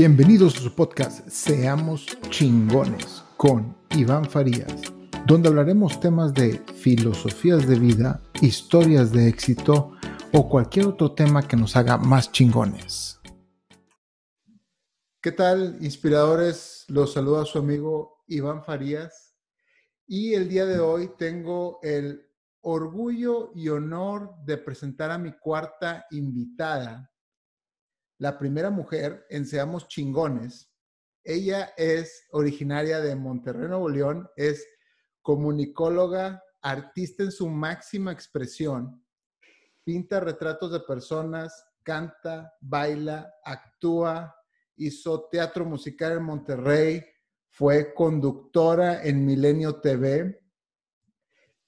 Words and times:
Bienvenidos 0.00 0.56
a 0.56 0.60
su 0.60 0.74
podcast 0.74 1.28
Seamos 1.28 2.06
chingones 2.30 3.22
con 3.36 3.76
Iván 3.90 4.24
Farías, 4.24 4.80
donde 5.26 5.50
hablaremos 5.50 6.00
temas 6.00 6.32
de 6.32 6.58
filosofías 6.74 7.68
de 7.68 7.78
vida, 7.78 8.22
historias 8.40 9.12
de 9.12 9.28
éxito 9.28 9.92
o 10.32 10.48
cualquier 10.48 10.86
otro 10.86 11.12
tema 11.12 11.46
que 11.46 11.54
nos 11.54 11.76
haga 11.76 11.98
más 11.98 12.32
chingones. 12.32 13.20
¿Qué 15.20 15.32
tal, 15.32 15.76
inspiradores? 15.82 16.86
Los 16.88 17.12
saluda 17.12 17.44
su 17.44 17.58
amigo 17.58 18.24
Iván 18.26 18.64
Farías 18.64 19.36
y 20.06 20.32
el 20.32 20.48
día 20.48 20.64
de 20.64 20.80
hoy 20.80 21.10
tengo 21.18 21.78
el 21.82 22.26
orgullo 22.62 23.52
y 23.54 23.68
honor 23.68 24.34
de 24.46 24.56
presentar 24.56 25.10
a 25.10 25.18
mi 25.18 25.32
cuarta 25.32 26.06
invitada, 26.10 27.12
la 28.20 28.38
primera 28.38 28.68
mujer 28.68 29.26
en 29.30 29.46
Seamos 29.46 29.88
Chingones. 29.88 30.70
Ella 31.24 31.72
es 31.78 32.26
originaria 32.32 33.00
de 33.00 33.16
Monterrey, 33.16 33.66
Nuevo 33.66 33.88
León, 33.88 34.28
es 34.36 34.66
comunicóloga, 35.22 36.42
artista 36.60 37.22
en 37.22 37.32
su 37.32 37.48
máxima 37.48 38.12
expresión, 38.12 39.02
pinta 39.84 40.20
retratos 40.20 40.70
de 40.70 40.80
personas, 40.80 41.64
canta, 41.82 42.52
baila, 42.60 43.32
actúa, 43.42 44.36
hizo 44.76 45.26
teatro 45.30 45.64
musical 45.64 46.12
en 46.12 46.24
Monterrey, 46.24 47.02
fue 47.48 47.94
conductora 47.94 49.02
en 49.02 49.24
Milenio 49.24 49.80
TV 49.80 50.38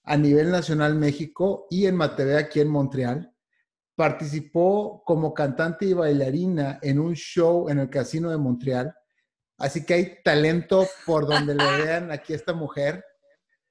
a 0.04 0.16
nivel 0.18 0.50
nacional 0.50 0.96
México 0.96 1.66
y 1.70 1.86
en 1.86 1.96
Mateve 1.96 2.36
aquí 2.36 2.60
en 2.60 2.68
Montreal. 2.68 3.31
Participó 3.94 5.02
como 5.04 5.34
cantante 5.34 5.86
y 5.86 5.92
bailarina 5.92 6.78
en 6.82 6.98
un 6.98 7.14
show 7.14 7.68
en 7.68 7.78
el 7.78 7.90
Casino 7.90 8.30
de 8.30 8.38
Montreal. 8.38 8.94
Así 9.58 9.84
que 9.84 9.94
hay 9.94 10.22
talento 10.24 10.86
por 11.06 11.26
donde 11.26 11.54
le 11.54 11.84
vean 11.84 12.10
aquí 12.10 12.32
esta 12.32 12.52
mujer. 12.52 13.04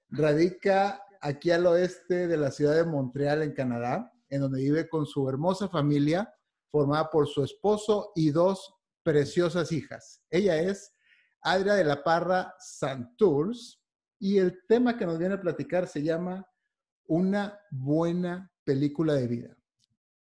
Radica 0.10 1.04
aquí 1.22 1.52
al 1.52 1.66
oeste 1.66 2.28
de 2.28 2.38
la 2.38 2.52
ciudad 2.52 2.76
de 2.76 2.84
Montreal, 2.84 3.42
en 3.44 3.54
Canadá, 3.54 4.12
en 4.30 4.42
donde 4.42 4.62
vive 4.62 4.90
con 4.90 5.06
su 5.06 5.28
hermosa 5.28 5.70
familia, 5.70 6.34
formada 6.72 7.10
por 7.10 7.28
su 7.28 7.44
esposo 7.44 8.12
y 8.16 8.32
dos 8.32 8.74
preciosas 9.04 9.72
hijas. 9.72 10.22
Ella 10.30 10.58
es 10.58 10.94
Adria 11.42 11.74
de 11.74 11.84
la 11.84 12.04
Parra 12.04 12.54
Santours 12.60 13.82
y 14.20 14.38
el 14.38 14.60
tema 14.68 14.98
que 14.98 15.06
nos 15.06 15.18
viene 15.18 15.36
a 15.36 15.42
platicar 15.42 15.88
se 15.88 16.04
llama 16.04 16.48
Una 17.08 17.60
buena 17.72 18.52
película 18.64 19.14
de 19.14 19.28
vida. 19.28 19.58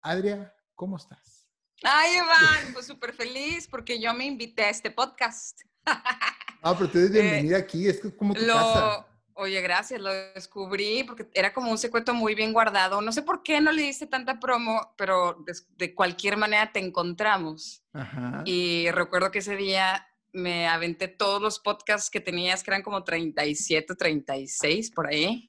Adria, 0.06 0.54
¿cómo 0.76 0.96
estás? 0.98 1.48
Ay, 1.82 2.14
Iván, 2.14 2.72
pues 2.72 2.86
súper 2.86 3.12
feliz 3.12 3.66
porque 3.66 4.00
yo 4.00 4.14
me 4.14 4.24
invité 4.24 4.62
a 4.62 4.70
este 4.70 4.90
podcast. 4.90 5.60
Ah, 6.62 6.74
pero 6.76 6.90
tú 6.90 6.98
eres 6.98 7.10
eh, 7.10 7.20
bienvenida 7.20 7.58
aquí, 7.58 7.86
es 7.86 8.00
como 8.16 8.34
tu 8.34 8.44
casa. 8.44 9.06
Oye, 9.34 9.60
gracias, 9.60 10.00
lo 10.00 10.12
descubrí 10.12 11.04
porque 11.04 11.28
era 11.32 11.52
como 11.52 11.70
un 11.70 11.78
secreto 11.78 12.12
muy 12.12 12.34
bien 12.34 12.52
guardado. 12.52 13.00
No 13.02 13.12
sé 13.12 13.22
por 13.22 13.44
qué 13.44 13.60
no 13.60 13.70
le 13.70 13.82
diste 13.82 14.08
tanta 14.08 14.40
promo, 14.40 14.92
pero 14.96 15.44
de, 15.76 15.94
cualquier 15.94 16.36
manera 16.38 16.72
te 16.72 16.80
encontramos. 16.80 17.84
Ajá. 17.92 18.42
Y 18.46 18.90
recuerdo 18.90 19.30
que 19.30 19.40
ese 19.40 19.54
día 19.54 20.08
me 20.32 20.66
aventé 20.66 21.06
todos 21.06 21.40
los 21.40 21.60
podcasts 21.60 22.10
que 22.10 22.20
tenías, 22.20 22.64
que 22.64 22.70
eran 22.70 22.82
como 22.82 23.04
37, 23.04 23.94
36 23.94 24.90
por 24.90 25.06
ahí. 25.06 25.48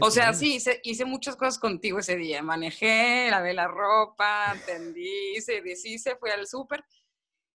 O 0.00 0.10
sea, 0.10 0.32
sí, 0.32 0.58
hice, 0.82 1.04
muchas 1.04 1.36
cosas 1.36 1.58
contigo 1.58 1.98
ese 1.98 2.16
día. 2.16 2.42
Manejé, 2.42 3.28
lavé 3.30 3.54
la 3.54 3.68
ropa, 3.68 4.50
atendí, 4.50 5.40
se 5.40 5.60
deshice, 5.60 6.16
fui 6.16 6.30
al 6.30 6.46
súper. 6.46 6.84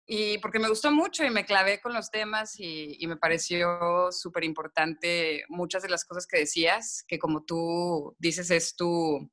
Y 0.07 0.39
porque 0.39 0.59
me 0.59 0.69
gustó 0.69 0.91
mucho 0.91 1.25
y 1.25 1.31
me 1.31 1.45
clavé 1.45 1.81
con 1.81 1.95
los 1.95 2.11
temas 2.11 2.55
y, 2.59 2.99
me 3.07 3.17
pareció 3.17 4.11
súper 4.11 4.45
importante 4.45 5.45
muchas 5.49 5.83
de 5.83 5.89
las 5.89 6.05
cosas 6.05 6.27
que 6.27 6.39
decías, 6.39 7.05
que 7.07 7.19
como 7.19 7.45
tú 7.45 8.17
dices 8.19 8.51
es 8.51 8.75
tu, 8.75 9.31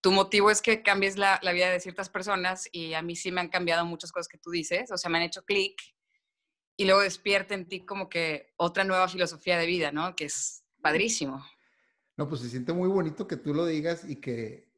tu 0.00 0.12
motivo 0.12 0.50
es 0.50 0.62
que 0.62 0.82
cambies 0.82 1.16
la, 1.16 1.40
la 1.42 1.52
vida 1.52 1.70
de 1.70 1.80
ciertas 1.80 2.08
personas 2.08 2.68
y 2.70 2.94
a 2.94 3.02
mí 3.02 3.16
sí 3.16 3.32
me 3.32 3.40
han 3.40 3.48
cambiado 3.48 3.84
muchas 3.84 4.12
cosas 4.12 4.28
que 4.28 4.38
tú 4.38 4.50
dices, 4.50 4.92
o 4.92 4.96
sea, 4.96 5.10
me 5.10 5.18
han 5.18 5.24
hecho 5.24 5.44
clic 5.44 5.74
y 6.76 6.84
luego 6.84 7.00
despierta 7.00 7.54
en 7.54 7.68
ti 7.68 7.84
como 7.84 8.08
que 8.08 8.52
otra 8.56 8.84
nueva 8.84 9.08
filosofía 9.08 9.58
de 9.58 9.66
vida, 9.66 9.92
¿no? 9.92 10.16
Que 10.16 10.26
es 10.26 10.64
padrísimo. 10.80 11.44
No, 12.16 12.28
pues 12.28 12.40
se 12.42 12.48
siente 12.48 12.72
muy 12.72 12.88
bonito 12.88 13.26
que 13.26 13.36
tú 13.36 13.54
lo 13.54 13.64
digas 13.66 14.04
y 14.08 14.16
que, 14.16 14.70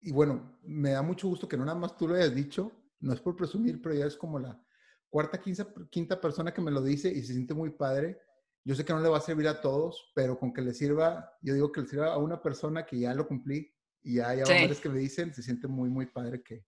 y 0.00 0.12
bueno, 0.12 0.58
me 0.62 0.90
da 0.90 1.02
mucho 1.02 1.28
gusto 1.28 1.48
que 1.48 1.56
no 1.56 1.64
nada 1.64 1.78
más 1.78 1.96
tú 1.96 2.06
lo 2.06 2.14
hayas 2.14 2.34
dicho, 2.34 2.72
no 3.00 3.12
es 3.12 3.20
por 3.20 3.36
presumir, 3.36 3.80
pero 3.82 3.94
ya 3.94 4.06
es 4.06 4.16
como 4.16 4.38
la 4.38 4.62
cuarta, 5.08 5.40
quinta, 5.40 5.66
quinta 5.90 6.20
persona 6.20 6.54
que 6.54 6.60
me 6.60 6.70
lo 6.70 6.82
dice 6.82 7.10
y 7.10 7.22
se 7.22 7.32
siente 7.32 7.54
muy 7.54 7.70
padre. 7.70 8.20
Yo 8.64 8.74
sé 8.74 8.84
que 8.84 8.92
no 8.92 9.00
le 9.00 9.08
va 9.08 9.18
a 9.18 9.22
servir 9.22 9.48
a 9.48 9.60
todos, 9.60 10.12
pero 10.14 10.38
con 10.38 10.52
que 10.52 10.62
le 10.62 10.74
sirva, 10.74 11.32
yo 11.42 11.54
digo 11.54 11.72
que 11.72 11.80
le 11.80 11.88
sirva 11.88 12.12
a 12.12 12.18
una 12.18 12.40
persona 12.40 12.84
que 12.84 12.98
ya 12.98 13.14
lo 13.14 13.26
cumplí 13.26 13.72
y 14.02 14.16
ya 14.16 14.28
hay 14.28 14.42
hombres 14.42 14.80
que 14.80 14.88
me 14.88 14.98
dicen, 14.98 15.34
se 15.34 15.42
siente 15.42 15.66
muy, 15.66 15.88
muy 15.88 16.06
padre 16.06 16.42
que, 16.42 16.64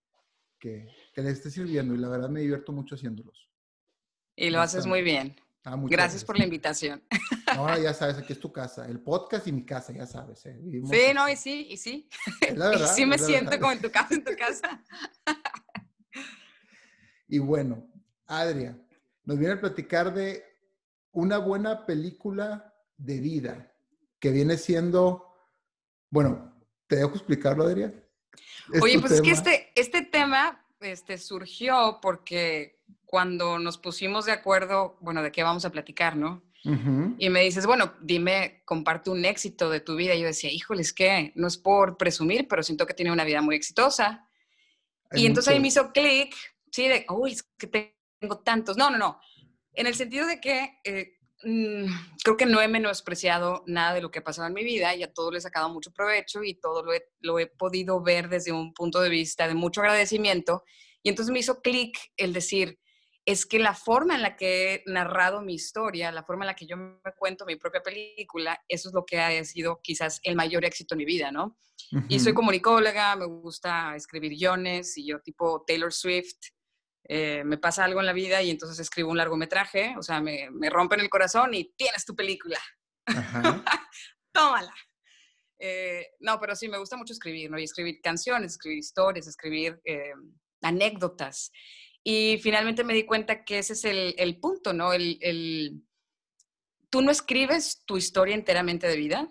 que, 0.59 0.89
que 1.15 1.23
les 1.23 1.35
esté 1.35 1.51
sirviendo 1.51 1.95
y 1.95 1.99
la 1.99 2.09
verdad 2.09 2.29
me 2.29 2.41
divierto 2.41 2.73
mucho 2.73 2.95
haciéndolos. 2.95 3.49
Y 4.35 4.51
lo 4.51 4.61
haces 4.61 4.87
muy 4.87 5.03
bien. 5.03 5.37
Ah, 5.65 5.81
gracias, 5.85 6.25
por 6.25 6.39
la 6.39 6.45
invitación. 6.45 7.03
Ahora 7.57 7.79
ya 7.79 7.95
sabes, 7.95 8.19
aquí 8.19 8.33
es 8.33 8.41
tu 8.41 8.53
casa, 8.53 8.87
el 8.87 9.01
podcast 9.01 9.47
y 9.47 9.53
mi 9.53 9.65
casa, 9.65 9.93
ya 9.93 10.07
sabes. 10.07 10.45
¿eh? 10.47 10.59
sí, 10.91 11.15
no, 11.15 11.29
y 11.29 11.37
sí, 11.37 11.69
y 11.71 11.77
sí. 11.77 12.09
y 12.41 12.87
sí 12.87 13.07
me 13.07 13.19
siento 13.19 13.59
como 13.59 13.73
en 13.73 13.81
tu 13.81 13.91
casa, 13.91 14.15
en 14.15 14.25
tu 14.25 14.37
casa. 14.37 14.83
y 17.29 17.39
bueno, 17.39 17.89
Adria, 18.27 18.79
nos 19.25 19.39
viene 19.39 19.55
a 19.55 19.61
platicar 19.61 20.13
de 20.13 20.45
una 21.13 21.39
buena 21.39 21.87
película 21.87 22.75
de 22.97 23.21
vida 23.21 23.73
que 24.19 24.31
viene 24.31 24.57
siendo, 24.57 25.35
bueno, 26.11 26.55
¿te 26.87 26.97
dejo 26.97 27.15
explicarlo, 27.15 27.65
Adria? 27.65 27.93
Oye, 28.81 28.99
pues 29.01 29.13
es 29.13 29.21
que 29.21 29.31
este, 29.31 29.73
este 29.75 30.03
tema 30.03 30.65
este, 30.81 31.19
surgió 31.19 31.99
porque 32.01 32.81
cuando 33.05 33.59
nos 33.59 33.79
pusimos 33.79 34.25
de 34.25 34.33
acuerdo, 34.33 34.97
bueno, 35.01 35.23
de 35.23 35.33
qué 35.33 35.43
vamos 35.43 35.65
a 35.65 35.71
platicar, 35.71 36.17
¿no? 36.17 36.43
Y 36.65 37.29
me 37.29 37.43
dices, 37.43 37.67
bueno, 37.67 37.95
dime, 38.01 38.63
comparte 38.65 39.11
un 39.11 39.25
éxito 39.25 39.69
de 39.69 39.81
tu 39.81 39.97
vida. 39.97 40.15
Y 40.15 40.21
yo 40.21 40.27
decía, 40.27 40.51
híjole, 40.51 40.83
es 40.83 40.93
que 40.93 41.33
no 41.35 41.49
es 41.49 41.57
por 41.57 41.97
presumir, 41.97 42.47
pero 42.47 42.63
siento 42.63 42.87
que 42.87 42.95
tiene 42.95 43.11
una 43.11 43.25
vida 43.25 43.43
muy 43.43 43.57
exitosa. 43.57 44.29
y 45.13 45.27
entonces 45.27 45.53
ahí 45.53 45.61
me 45.61 45.69
hizo 45.69 45.93
clic, 45.93 46.35
sí, 46.71 46.89
de, 46.89 47.05
uy, 47.09 47.33
es 47.33 47.43
que 47.43 47.67
tengo 47.67 48.39
tantos. 48.39 48.77
No, 48.77 48.91
no, 48.91 48.99
no. 48.99 49.21
En 49.75 49.87
el 49.87 49.95
sentido 49.95 50.27
de 50.27 50.41
que 50.41 50.79
eh, 50.85 51.19
mm, 51.43 51.87
creo 52.23 52.37
que 52.37 52.47
no 52.47 52.61
he 52.61 52.69
menospreciado 52.69 53.65
nada 53.67 53.95
de 53.95 54.01
lo 54.03 54.11
que 54.11 54.21
ha 54.21 54.25
pasado 54.25 54.47
en 54.47 54.55
mi 54.55 54.63
vida 54.63 54.95
y 54.95 55.03
a 55.03 55.13
todo 55.13 55.33
le 55.33 55.39
he 55.39 55.41
sacado 55.41 55.69
mucho 55.69 55.93
provecho 55.93 56.45
y 56.45 56.55
todo 56.55 56.85
lo 56.85 56.93
he, 56.93 57.03
lo 57.21 57.39
he 57.41 57.47
podido 57.47 58.01
ver 58.03 58.29
desde 58.29 58.53
un 58.53 58.73
punto 58.73 59.01
de 59.01 59.09
vista 59.09 59.49
de 59.49 59.55
mucho 59.55 59.81
agradecimiento. 59.81 60.63
Y 61.03 61.09
entonces 61.09 61.33
me 61.33 61.41
hizo 61.41 61.61
clic 61.61 61.99
el 62.17 62.33
decir, 62.33 62.79
es 63.25 63.47
que 63.47 63.59
la 63.59 63.75
forma 63.75 64.15
en 64.17 64.23
la 64.23 64.37
que 64.37 64.75
he 64.75 64.83
narrado 64.87 65.43
mi 65.43 65.55
historia, 65.55 66.11
la 66.11 66.25
forma 66.25 66.45
en 66.45 66.49
la 66.49 66.57
que 66.57 66.67
yo 66.67 66.77
me 66.77 66.99
cuento 67.17 67.47
mi 67.47 67.57
propia 67.57 67.81
película, 67.81 68.61
eso 68.69 68.89
es 68.89 68.95
lo 68.95 69.05
que 69.05 69.21
ha 69.21 69.45
sido 69.45 69.81
quizás 69.83 70.21
el 70.25 70.35
mayor 70.35 70.65
éxito 70.65 70.95
en 70.95 70.99
mi 70.99 71.05
vida, 71.05 71.31
¿no? 71.31 71.57
Y 72.09 72.21
soy 72.21 72.33
comunicóloga, 72.33 73.15
me 73.17 73.27
gusta 73.27 73.95
escribir 73.95 74.33
guiones 74.33 74.97
y 74.97 75.07
yo 75.07 75.21
tipo 75.21 75.63
Taylor 75.67 75.93
Swift, 75.93 76.39
eh, 77.05 77.43
me 77.45 77.59
pasa 77.59 77.85
algo 77.85 78.01
en 78.01 78.07
la 78.07 78.13
vida 78.13 78.41
y 78.43 78.51
entonces 78.51 78.79
escribo 78.79 79.11
un 79.11 79.19
largometraje, 79.19 79.95
o 79.99 80.03
sea, 80.03 80.21
me, 80.21 80.51
me 80.51 80.71
rompen 80.71 81.01
el 81.01 81.11
corazón 81.11 81.53
y 81.55 81.73
tienes 81.77 82.05
tu 82.05 82.15
película. 82.15 82.59
Tómala. 84.33 84.75
Eh, 85.59 86.11
no, 86.21 86.41
pero 86.41 86.57
sí, 86.57 86.69
me 86.69 86.79
gusta 86.79 86.97
mucho 86.97 87.13
escribir, 87.13 87.51
¿no? 87.51 87.59
Y 87.59 87.65
escribir 87.65 88.01
canciones, 88.03 88.53
escribir 88.53 88.79
historias, 88.79 89.27
escribir 89.27 89.81
eh, 89.85 90.13
anécdotas. 90.63 91.53
Y 92.05 92.39
finalmente 92.43 92.85
me 92.85 92.95
di 92.95 93.05
cuenta 93.05 93.45
que 93.45 93.59
ese 93.59 93.75
es 93.75 93.85
el, 93.85 94.41
punto, 94.41 94.73
¿no? 94.73 94.93
El, 94.93 95.85
tú 96.91 97.03
no 97.03 97.11
escribes 97.11 97.85
tu 97.85 97.97
historia 97.97 98.35
enteramente 98.35 98.89
de 98.89 98.97
vida, 98.97 99.29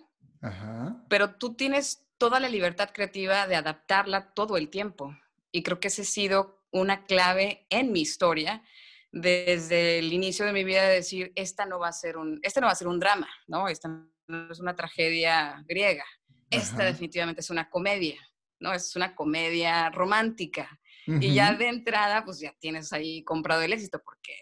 pero 1.09 1.35
tú 1.35 1.55
tienes 1.55 2.07
toda 2.17 2.39
la 2.39 2.49
libertad 2.49 2.91
creativa 2.93 3.47
de 3.47 3.55
adaptarla 3.55 4.33
todo 4.33 4.57
el 4.57 4.69
tiempo. 4.69 5.15
Y 5.51 5.63
creo 5.63 5.79
que 5.79 5.89
ese 5.89 6.03
ha 6.03 6.05
sido 6.05 6.63
una 6.71 7.05
clave 7.05 7.65
en 7.69 7.91
mi 7.91 8.01
historia 8.01 8.63
desde 9.11 9.99
el 9.99 10.13
inicio 10.13 10.45
de 10.45 10.53
mi 10.53 10.63
vida 10.63 10.83
de 10.83 10.95
decir, 10.95 11.33
esta 11.35 11.65
no 11.65 11.79
va 11.79 11.89
a 11.89 11.93
ser 11.93 12.17
un, 12.17 12.39
este 12.43 12.61
no 12.61 12.67
va 12.67 12.73
a 12.73 12.75
ser 12.75 12.87
un 12.87 12.99
drama, 12.99 13.27
¿no? 13.47 13.67
Esta 13.67 13.89
no 13.89 14.51
es 14.51 14.59
una 14.59 14.75
tragedia 14.75 15.63
griega. 15.67 16.05
Esta 16.49 16.83
definitivamente 16.83 17.41
es 17.41 17.49
una 17.49 17.69
comedia, 17.69 18.19
¿no? 18.59 18.73
Es 18.73 18.95
una 18.95 19.15
comedia 19.15 19.89
romántica. 19.89 20.79
Y 21.19 21.33
ya 21.33 21.53
de 21.53 21.67
entrada, 21.67 22.23
pues 22.23 22.39
ya 22.39 22.53
tienes 22.59 22.93
ahí 22.93 23.23
comprado 23.23 23.61
el 23.61 23.73
éxito, 23.73 24.01
porque 24.03 24.33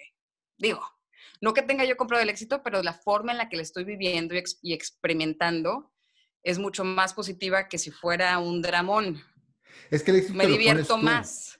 digo, 0.57 0.81
no 1.41 1.53
que 1.53 1.61
tenga 1.61 1.85
yo 1.85 1.97
comprado 1.97 2.21
el 2.21 2.29
éxito, 2.29 2.61
pero 2.63 2.83
la 2.83 2.93
forma 2.93 3.31
en 3.31 3.37
la 3.37 3.49
que 3.49 3.55
le 3.55 3.63
estoy 3.63 3.85
viviendo 3.85 4.35
y, 4.35 4.73
experimentando 4.73 5.91
es 6.43 6.59
mucho 6.59 6.83
más 6.83 7.13
positiva 7.13 7.67
que 7.67 7.77
si 7.77 7.91
fuera 7.91 8.37
un 8.39 8.61
dramón. 8.61 9.21
Es 9.89 10.03
que 10.03 10.11
el 10.11 10.17
éxito 10.17 10.37
me 10.37 10.47
divierto 10.47 10.97
más. 10.97 11.59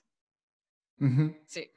Sí. 1.46 1.70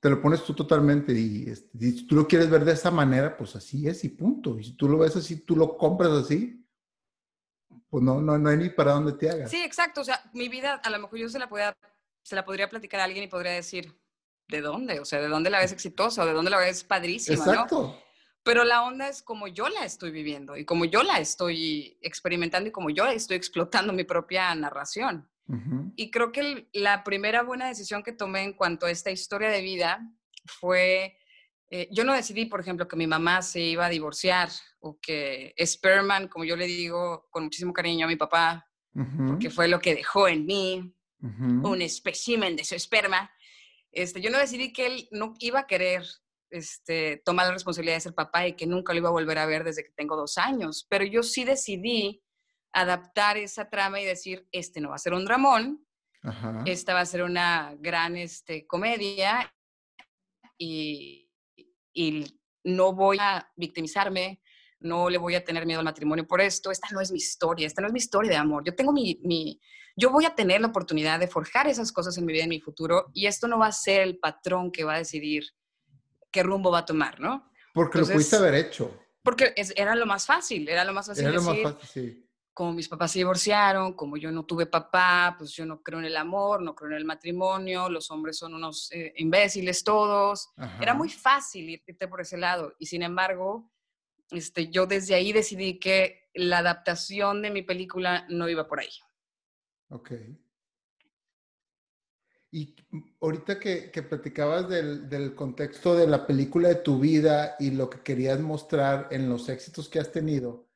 te 0.00 0.10
lo 0.10 0.20
pones 0.20 0.42
tú 0.42 0.54
totalmente 0.54 1.12
y, 1.12 1.48
este, 1.48 1.78
si 1.78 2.04
tú 2.04 2.16
lo 2.16 2.26
quieres 2.26 2.50
ver 2.50 2.64
de 2.64 2.72
esa 2.72 2.90
manera, 2.90 3.36
pues 3.36 3.54
así 3.54 3.86
es 3.86 4.02
y 4.02 4.08
punto. 4.08 4.58
Y 4.58 4.64
si 4.64 4.72
tú 4.76 4.88
lo 4.88 4.98
ves 4.98 5.14
así, 5.14 5.36
tú 5.44 5.54
lo 5.54 5.76
compras 5.76 6.10
así, 6.10 6.60
pues 7.88 8.02
no, 8.02 8.20
no, 8.20 8.38
no 8.38 8.48
hay 8.48 8.56
ni 8.56 8.70
para 8.70 8.92
dónde 8.92 9.12
te 9.12 9.30
hagas. 9.30 9.50
Sí, 9.50 9.62
exacto. 9.62 10.00
O 10.00 10.04
sea, 10.04 10.20
mi 10.32 10.48
vida 10.48 10.74
a 10.74 10.90
lo 10.90 10.98
mejor 10.98 11.18
yo 11.18 11.28
se 11.28 11.38
la, 11.38 11.48
podía, 11.48 11.76
se 12.22 12.36
la 12.36 12.44
podría 12.44 12.68
platicar 12.68 13.00
a 13.00 13.04
alguien 13.04 13.24
y 13.24 13.28
podría 13.28 13.52
decir, 13.52 13.94
¿de 14.48 14.60
dónde? 14.60 15.00
O 15.00 15.04
sea, 15.04 15.20
¿de 15.20 15.28
dónde 15.28 15.50
la 15.50 15.60
ves 15.60 15.72
exitosa 15.72 16.22
o 16.22 16.26
de 16.26 16.32
dónde 16.32 16.50
la 16.50 16.58
ves 16.58 16.84
padrísima? 16.84 17.36
Exacto. 17.36 17.96
Pero 18.42 18.64
la 18.64 18.82
onda 18.82 19.08
es 19.08 19.22
como 19.22 19.48
yo 19.48 19.68
la 19.68 19.84
estoy 19.84 20.10
viviendo 20.10 20.56
y 20.56 20.64
como 20.64 20.86
yo 20.86 21.02
la 21.02 21.20
estoy 21.20 21.98
experimentando 22.00 22.68
y 22.68 22.72
como 22.72 22.90
yo 22.90 23.06
estoy 23.06 23.36
explotando 23.36 23.92
mi 23.92 24.04
propia 24.04 24.54
narración. 24.54 25.28
Y 25.96 26.12
creo 26.12 26.30
que 26.30 26.68
la 26.72 27.02
primera 27.02 27.42
buena 27.42 27.66
decisión 27.66 28.04
que 28.04 28.12
tomé 28.12 28.44
en 28.44 28.52
cuanto 28.52 28.86
a 28.86 28.90
esta 28.92 29.10
historia 29.10 29.48
de 29.48 29.60
vida 29.60 30.00
fue, 30.46 31.18
eh, 31.70 31.88
yo 31.90 32.04
no 32.04 32.14
decidí, 32.14 32.46
por 32.46 32.60
ejemplo, 32.60 32.86
que 32.86 32.94
mi 32.94 33.08
mamá 33.08 33.42
se 33.42 33.60
iba 33.60 33.86
a 33.86 33.88
divorciar 33.88 34.48
o 34.78 35.00
que 35.00 35.52
Sperman, 35.60 36.28
como 36.28 36.44
yo 36.44 36.54
le 36.54 36.66
digo 36.66 37.26
con 37.30 37.42
muchísimo 37.42 37.72
cariño 37.72 38.06
a 38.06 38.08
mi 38.08 38.14
papá, 38.14 38.64
porque 39.26 39.50
fue 39.50 39.66
lo 39.66 39.80
que 39.80 39.96
dejó 39.96 40.28
en 40.28 40.46
mí, 40.46 40.94
un 41.22 41.82
espécimen 41.82 42.56
de 42.56 42.64
su 42.64 42.74
esperma. 42.74 43.30
Este, 43.92 44.20
yo 44.20 44.30
no 44.30 44.38
decidí 44.38 44.72
que 44.72 44.86
él 44.86 45.08
no 45.10 45.34
iba 45.40 45.60
a 45.60 45.66
querer 45.66 46.04
este, 46.50 47.22
tomar 47.24 47.46
la 47.46 47.52
responsabilidad 47.52 47.96
de 47.96 48.00
ser 48.00 48.14
papá 48.14 48.46
y 48.46 48.54
que 48.54 48.66
nunca 48.66 48.92
lo 48.92 48.98
iba 48.98 49.08
a 49.08 49.12
volver 49.12 49.38
a 49.38 49.46
ver 49.46 49.64
desde 49.64 49.84
que 49.84 49.92
tengo 49.92 50.16
dos 50.16 50.36
años, 50.38 50.86
pero 50.88 51.04
yo 51.04 51.22
sí 51.22 51.44
decidí 51.44 52.22
adaptar 52.72 53.36
esa 53.36 53.68
trama 53.68 54.00
y 54.00 54.04
decir, 54.04 54.46
este 54.52 54.80
no 54.80 54.90
va 54.90 54.96
a 54.96 54.98
ser 54.98 55.14
un 55.14 55.24
dramón, 55.24 55.86
esta 56.66 56.92
va 56.92 57.00
a 57.00 57.06
ser 57.06 57.22
una 57.22 57.74
gran 57.78 58.16
este, 58.16 58.66
comedia 58.66 59.54
y, 60.58 61.30
y 61.94 62.40
no 62.64 62.92
voy 62.92 63.16
a 63.20 63.50
victimizarme, 63.56 64.40
no 64.80 65.08
le 65.08 65.18
voy 65.18 65.34
a 65.34 65.44
tener 65.44 65.66
miedo 65.66 65.80
al 65.80 65.84
matrimonio 65.84 66.26
por 66.26 66.40
esto, 66.40 66.70
esta 66.70 66.88
no 66.92 67.00
es 67.00 67.10
mi 67.10 67.18
historia, 67.18 67.66
esta 67.66 67.80
no 67.80 67.86
es 67.86 67.92
mi 67.92 67.98
historia 67.98 68.30
de 68.30 68.36
amor, 68.36 68.64
yo 68.64 68.74
tengo 68.74 68.92
mi, 68.92 69.18
mi, 69.22 69.60
yo 69.96 70.10
voy 70.10 70.24
a 70.24 70.34
tener 70.34 70.60
la 70.60 70.68
oportunidad 70.68 71.18
de 71.18 71.28
forjar 71.28 71.66
esas 71.66 71.92
cosas 71.92 72.16
en 72.18 72.24
mi 72.24 72.32
vida, 72.32 72.44
en 72.44 72.50
mi 72.50 72.60
futuro, 72.60 73.10
y 73.12 73.26
esto 73.26 73.48
no 73.48 73.58
va 73.58 73.66
a 73.66 73.72
ser 73.72 74.02
el 74.02 74.18
patrón 74.18 74.70
que 74.70 74.84
va 74.84 74.94
a 74.94 74.98
decidir 74.98 75.44
qué 76.30 76.42
rumbo 76.42 76.70
va 76.70 76.80
a 76.80 76.84
tomar, 76.84 77.20
¿no? 77.20 77.50
Porque 77.74 77.98
lo 77.98 78.06
pudiste 78.06 78.36
haber 78.36 78.54
hecho. 78.54 78.98
Porque 79.22 79.54
era 79.76 79.94
lo 79.94 80.06
más 80.06 80.26
fácil, 80.26 80.68
era 80.68 80.84
lo 80.84 80.92
más 80.92 81.06
fácil. 81.06 81.24
Era 81.24 81.34
lo 81.34 81.42
más 81.42 81.58
fácil, 81.58 81.88
sí 81.88 82.26
como 82.60 82.74
mis 82.74 82.88
papás 82.88 83.12
se 83.12 83.20
divorciaron, 83.20 83.94
como 83.94 84.18
yo 84.18 84.30
no 84.30 84.44
tuve 84.44 84.66
papá, 84.66 85.34
pues 85.38 85.52
yo 85.52 85.64
no 85.64 85.82
creo 85.82 85.98
en 85.98 86.04
el 86.04 86.16
amor, 86.18 86.60
no 86.60 86.74
creo 86.74 86.90
en 86.90 86.96
el 86.98 87.06
matrimonio, 87.06 87.88
los 87.88 88.10
hombres 88.10 88.36
son 88.36 88.52
unos 88.52 88.92
eh, 88.92 89.14
imbéciles 89.16 89.82
todos. 89.82 90.50
Era 90.78 90.92
muy 90.92 91.08
fácil 91.08 91.70
irte 91.70 92.06
por 92.06 92.20
ese 92.20 92.36
lado 92.36 92.74
y 92.78 92.84
sin 92.84 93.02
embargo, 93.02 93.70
este, 94.30 94.68
yo 94.68 94.84
desde 94.84 95.14
ahí 95.14 95.32
decidí 95.32 95.78
que 95.78 96.28
la 96.34 96.58
adaptación 96.58 97.40
de 97.40 97.50
mi 97.50 97.62
película 97.62 98.26
no 98.28 98.46
iba 98.46 98.66
por 98.66 98.80
ahí. 98.80 98.90
Ok. 99.90 100.12
Y 102.52 102.74
ahorita 103.20 103.60
que, 103.60 103.90
que 103.92 104.02
platicabas 104.02 104.68
del, 104.68 105.08
del, 105.08 105.36
contexto 105.36 105.94
de 105.94 106.08
la 106.08 106.26
película 106.26 106.68
de 106.68 106.76
tu 106.76 106.98
vida 106.98 107.54
y 107.60 107.70
lo 107.70 107.88
que 107.88 108.00
querías 108.00 108.40
mostrar 108.40 109.06
en 109.12 109.28
los 109.28 109.48
éxitos 109.48 109.88
que 109.88 110.00
has 110.00 110.10
tenido, 110.10 110.68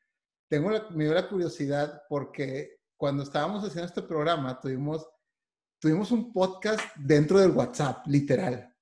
tengo 0.48 0.70
la, 0.70 0.88
me 0.90 1.04
dio 1.04 1.14
la 1.14 1.28
curiosidad 1.28 2.02
porque 2.08 2.78
cuando 2.96 3.24
estábamos 3.24 3.64
haciendo 3.64 3.86
este 3.86 4.02
programa 4.02 4.60
tuvimos, 4.60 5.08
tuvimos 5.80 6.12
un 6.12 6.32
podcast 6.32 6.80
dentro 6.96 7.40
del 7.40 7.50
WhatsApp, 7.50 8.06
literal. 8.06 8.70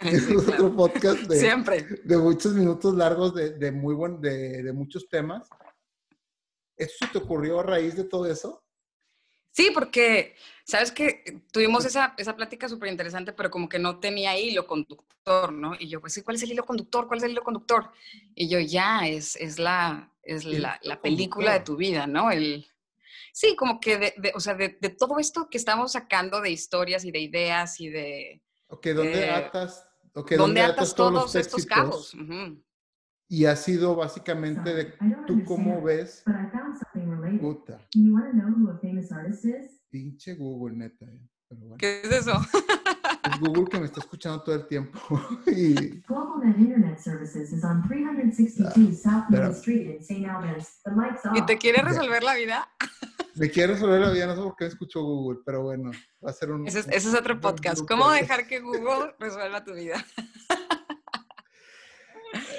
Sí, 0.00 0.36
otro 0.36 0.76
podcast 0.76 1.22
de, 1.22 1.40
Siempre. 1.40 1.84
de 2.04 2.18
muchos 2.18 2.54
minutos 2.54 2.94
largos 2.94 3.34
de, 3.34 3.58
de 3.58 3.72
muy 3.72 3.96
buen, 3.96 4.20
de, 4.20 4.62
de, 4.62 4.72
muchos 4.72 5.08
temas. 5.08 5.48
¿Eso 6.76 7.04
se 7.04 7.10
te 7.10 7.18
ocurrió 7.18 7.58
a 7.58 7.64
raíz 7.64 7.96
de 7.96 8.04
todo 8.04 8.26
eso? 8.26 8.62
Sí, 9.58 9.72
porque, 9.74 10.36
¿sabes 10.62 10.92
que 10.92 11.42
Tuvimos 11.50 11.84
esa, 11.84 12.14
esa 12.16 12.36
plática 12.36 12.68
súper 12.68 12.90
interesante, 12.90 13.32
pero 13.32 13.50
como 13.50 13.68
que 13.68 13.80
no 13.80 13.98
tenía 13.98 14.38
hilo 14.38 14.68
conductor, 14.68 15.52
¿no? 15.52 15.74
Y 15.76 15.88
yo, 15.88 16.00
pues 16.00 16.12
sí, 16.12 16.22
¿cuál 16.22 16.36
es 16.36 16.44
el 16.44 16.52
hilo 16.52 16.64
conductor? 16.64 17.08
¿Cuál 17.08 17.18
es 17.18 17.24
el 17.24 17.32
hilo 17.32 17.42
conductor? 17.42 17.90
Y 18.36 18.48
yo, 18.48 18.60
ya, 18.60 19.08
es, 19.08 19.34
es 19.34 19.58
la, 19.58 20.12
es 20.22 20.44
la, 20.44 20.78
la, 20.84 21.02
película 21.02 21.54
de 21.54 21.60
tu 21.64 21.74
vida, 21.74 22.06
¿no? 22.06 22.30
El, 22.30 22.68
sí, 23.32 23.56
como 23.56 23.80
que, 23.80 23.98
de, 23.98 24.32
o 24.32 24.38
sea, 24.38 24.54
de, 24.54 24.78
de, 24.80 24.90
todo 24.90 25.18
esto 25.18 25.48
que 25.50 25.58
estamos 25.58 25.90
sacando 25.90 26.40
de 26.40 26.50
historias 26.50 27.04
y 27.04 27.10
de 27.10 27.18
ideas 27.18 27.80
y 27.80 27.88
de... 27.88 28.40
Ok, 28.68 28.86
¿dónde 28.90 29.28
atas? 29.28 29.88
Okay, 30.14 30.38
¿dónde, 30.38 30.60
atas, 30.60 30.94
todos, 30.94 31.34
estos 31.34 31.66
cabos? 31.66 32.14
Y 33.28 33.44
ha 33.44 33.56
sido 33.56 33.94
básicamente 33.94 34.74
de 34.74 34.94
tú 35.26 35.44
cómo 35.44 35.82
ves... 35.82 36.22
Puta. 37.38 37.86
Pinche 39.90 40.34
Google, 40.34 40.76
neta. 40.76 41.04
Eh, 41.04 41.20
bueno. 41.50 41.76
¿Qué 41.78 42.00
es 42.02 42.10
eso? 42.10 42.32
Es 43.24 43.40
Google 43.40 43.66
que 43.66 43.78
me 43.78 43.86
está 43.86 44.00
escuchando 44.00 44.42
todo 44.42 44.54
el 44.54 44.66
tiempo. 44.66 44.98
y... 45.46 46.02
¿Y 51.34 51.44
te 51.44 51.58
quiere 51.58 51.82
resolver 51.82 52.22
la 52.22 52.34
vida? 52.34 52.68
Me 53.34 53.50
quiere 53.50 53.74
resolver 53.74 54.00
la 54.00 54.10
vida, 54.10 54.26
no 54.26 54.36
sé 54.36 54.42
por 54.42 54.56
qué 54.56 54.66
escucho 54.66 55.02
Google, 55.02 55.40
pero 55.44 55.62
bueno, 55.62 55.90
va 56.24 56.30
a 56.30 56.32
ser 56.32 56.50
un... 56.50 56.66
Ese 56.66 56.80
es, 56.80 56.88
ese 56.88 57.08
es 57.08 57.14
otro 57.14 57.40
podcast. 57.40 57.86
¿Cómo 57.86 58.10
dejar 58.10 58.46
que 58.48 58.60
Google 58.60 59.14
resuelva 59.18 59.64
tu 59.64 59.74
vida? 59.74 60.04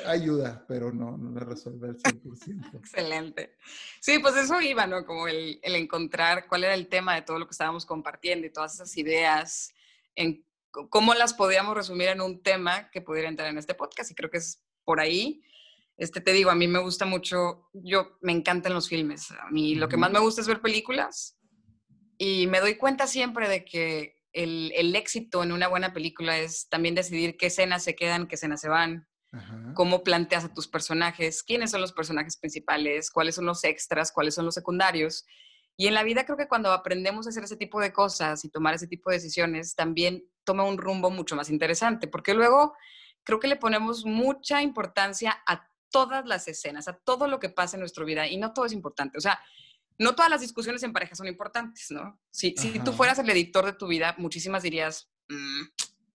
Ayuda, 0.05 0.65
pero 0.67 0.91
no, 0.91 1.17
no 1.17 1.31
la 1.31 1.45
resuelve 1.45 1.89
al 1.89 1.97
100%. 1.97 2.75
Excelente. 2.79 3.57
Sí, 3.99 4.19
pues 4.19 4.35
eso 4.35 4.61
iba, 4.61 4.87
¿no? 4.87 5.05
Como 5.05 5.27
el, 5.27 5.59
el, 5.61 5.75
encontrar 5.75 6.47
cuál 6.47 6.63
era 6.63 6.73
el 6.73 6.87
tema 6.87 7.15
de 7.15 7.21
todo 7.21 7.39
lo 7.39 7.45
que 7.45 7.51
estábamos 7.51 7.85
compartiendo 7.85 8.47
y 8.47 8.51
todas 8.51 8.75
esas 8.75 8.95
ideas, 8.97 9.73
en 10.15 10.45
cómo 10.71 11.13
las 11.13 11.33
podíamos 11.33 11.75
resumir 11.75 12.09
en 12.09 12.21
un 12.21 12.41
tema 12.41 12.89
que 12.91 13.01
pudiera 13.01 13.29
entrar 13.29 13.49
en 13.49 13.57
este 13.57 13.75
podcast. 13.75 14.11
Y 14.11 14.15
creo 14.15 14.29
que 14.29 14.37
es 14.37 14.63
por 14.85 14.99
ahí. 14.99 15.41
Este, 15.97 16.21
te 16.21 16.31
digo, 16.31 16.49
a 16.49 16.55
mí 16.55 16.67
me 16.67 16.79
gusta 16.79 17.05
mucho, 17.05 17.69
yo 17.73 18.17
me 18.21 18.31
encantan 18.31 18.73
los 18.73 18.87
filmes. 18.87 19.31
A 19.31 19.49
mí 19.51 19.75
lo 19.75 19.89
que 19.89 19.97
más 19.97 20.11
me 20.11 20.19
gusta 20.19 20.41
es 20.41 20.47
ver 20.47 20.61
películas 20.61 21.37
y 22.17 22.47
me 22.47 22.61
doy 22.61 22.75
cuenta 22.75 23.05
siempre 23.05 23.49
de 23.49 23.65
que 23.65 24.21
el, 24.31 24.71
el 24.75 24.95
éxito 24.95 25.43
en 25.43 25.51
una 25.51 25.67
buena 25.67 25.91
película 25.91 26.37
es 26.37 26.69
también 26.69 26.95
decidir 26.95 27.35
qué 27.35 27.47
escenas 27.47 27.83
se 27.83 27.95
quedan, 27.95 28.27
qué 28.27 28.35
escenas 28.35 28.61
se 28.61 28.69
van, 28.69 29.08
cómo 29.75 30.03
planteas 30.03 30.45
a 30.45 30.53
tus 30.53 30.67
personajes, 30.67 31.43
quiénes 31.43 31.71
son 31.71 31.81
los 31.81 31.93
personajes 31.93 32.37
principales, 32.37 33.11
cuáles 33.11 33.35
son 33.35 33.45
los 33.45 33.63
extras, 33.63 34.11
cuáles 34.11 34.35
son 34.35 34.45
los 34.45 34.55
secundarios. 34.55 35.25
Y 35.77 35.87
en 35.87 35.93
la 35.93 36.03
vida 36.03 36.25
creo 36.25 36.37
que 36.37 36.47
cuando 36.47 36.71
aprendemos 36.71 37.25
a 37.25 37.29
hacer 37.29 37.43
ese 37.43 37.55
tipo 37.55 37.79
de 37.79 37.93
cosas 37.93 38.43
y 38.43 38.49
tomar 38.49 38.73
ese 38.73 38.87
tipo 38.87 39.09
de 39.09 39.17
decisiones, 39.17 39.75
también 39.75 40.25
toma 40.43 40.63
un 40.63 40.77
rumbo 40.77 41.09
mucho 41.09 41.35
más 41.35 41.49
interesante, 41.49 42.07
porque 42.07 42.33
luego 42.33 42.75
creo 43.23 43.39
que 43.39 43.47
le 43.47 43.55
ponemos 43.55 44.05
mucha 44.05 44.61
importancia 44.61 45.41
a 45.47 45.69
todas 45.89 46.25
las 46.25 46.47
escenas, 46.47 46.87
a 46.87 46.97
todo 46.97 47.27
lo 47.27 47.39
que 47.39 47.49
pasa 47.49 47.77
en 47.77 47.81
nuestra 47.81 48.03
vida, 48.03 48.27
y 48.27 48.37
no 48.37 48.53
todo 48.53 48.65
es 48.65 48.73
importante. 48.73 49.17
O 49.17 49.21
sea, 49.21 49.39
no 49.97 50.15
todas 50.15 50.31
las 50.31 50.41
discusiones 50.41 50.81
en 50.83 50.93
pareja 50.93 51.15
son 51.15 51.27
importantes, 51.27 51.91
¿no? 51.91 52.19
Si, 52.31 52.55
si 52.57 52.79
tú 52.79 52.93
fueras 52.93 53.19
el 53.19 53.29
editor 53.29 53.65
de 53.65 53.73
tu 53.73 53.87
vida, 53.87 54.15
muchísimas 54.17 54.63
dirías, 54.63 55.11
mm, 55.29 55.61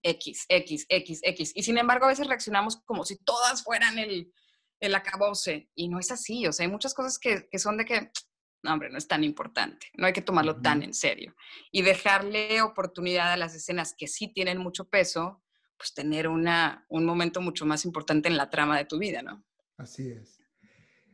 X, 0.05 0.45
X, 0.47 0.85
X, 0.87 1.19
X. 1.23 1.51
Y 1.55 1.63
sin 1.63 1.77
embargo, 1.77 2.05
a 2.05 2.09
veces 2.09 2.27
reaccionamos 2.27 2.77
como 2.85 3.03
si 3.03 3.17
todas 3.17 3.63
fueran 3.63 3.97
el, 3.97 4.31
el 4.79 4.95
acabose. 4.95 5.69
Y 5.73 5.89
no 5.89 5.99
es 5.99 6.11
así. 6.11 6.45
O 6.45 6.53
sea, 6.53 6.65
hay 6.65 6.71
muchas 6.71 6.93
cosas 6.93 7.17
que, 7.17 7.47
que 7.49 7.57
son 7.57 7.77
de 7.77 7.85
que, 7.85 8.11
no, 8.63 8.73
hombre, 8.73 8.89
no 8.91 8.97
es 8.99 9.07
tan 9.07 9.23
importante. 9.23 9.87
No 9.95 10.05
hay 10.05 10.13
que 10.13 10.21
tomarlo 10.21 10.61
tan 10.61 10.83
en 10.83 10.93
serio. 10.93 11.35
Y 11.71 11.81
dejarle 11.81 12.61
oportunidad 12.61 13.33
a 13.33 13.37
las 13.37 13.55
escenas 13.55 13.95
que 13.97 14.07
sí 14.07 14.27
tienen 14.27 14.59
mucho 14.59 14.87
peso, 14.87 15.43
pues 15.75 15.93
tener 15.93 16.27
una, 16.27 16.85
un 16.89 17.03
momento 17.03 17.41
mucho 17.41 17.65
más 17.65 17.83
importante 17.83 18.29
en 18.29 18.37
la 18.37 18.51
trama 18.51 18.77
de 18.77 18.85
tu 18.85 18.99
vida, 18.99 19.23
¿no? 19.23 19.43
Así 19.77 20.09
es. 20.09 20.39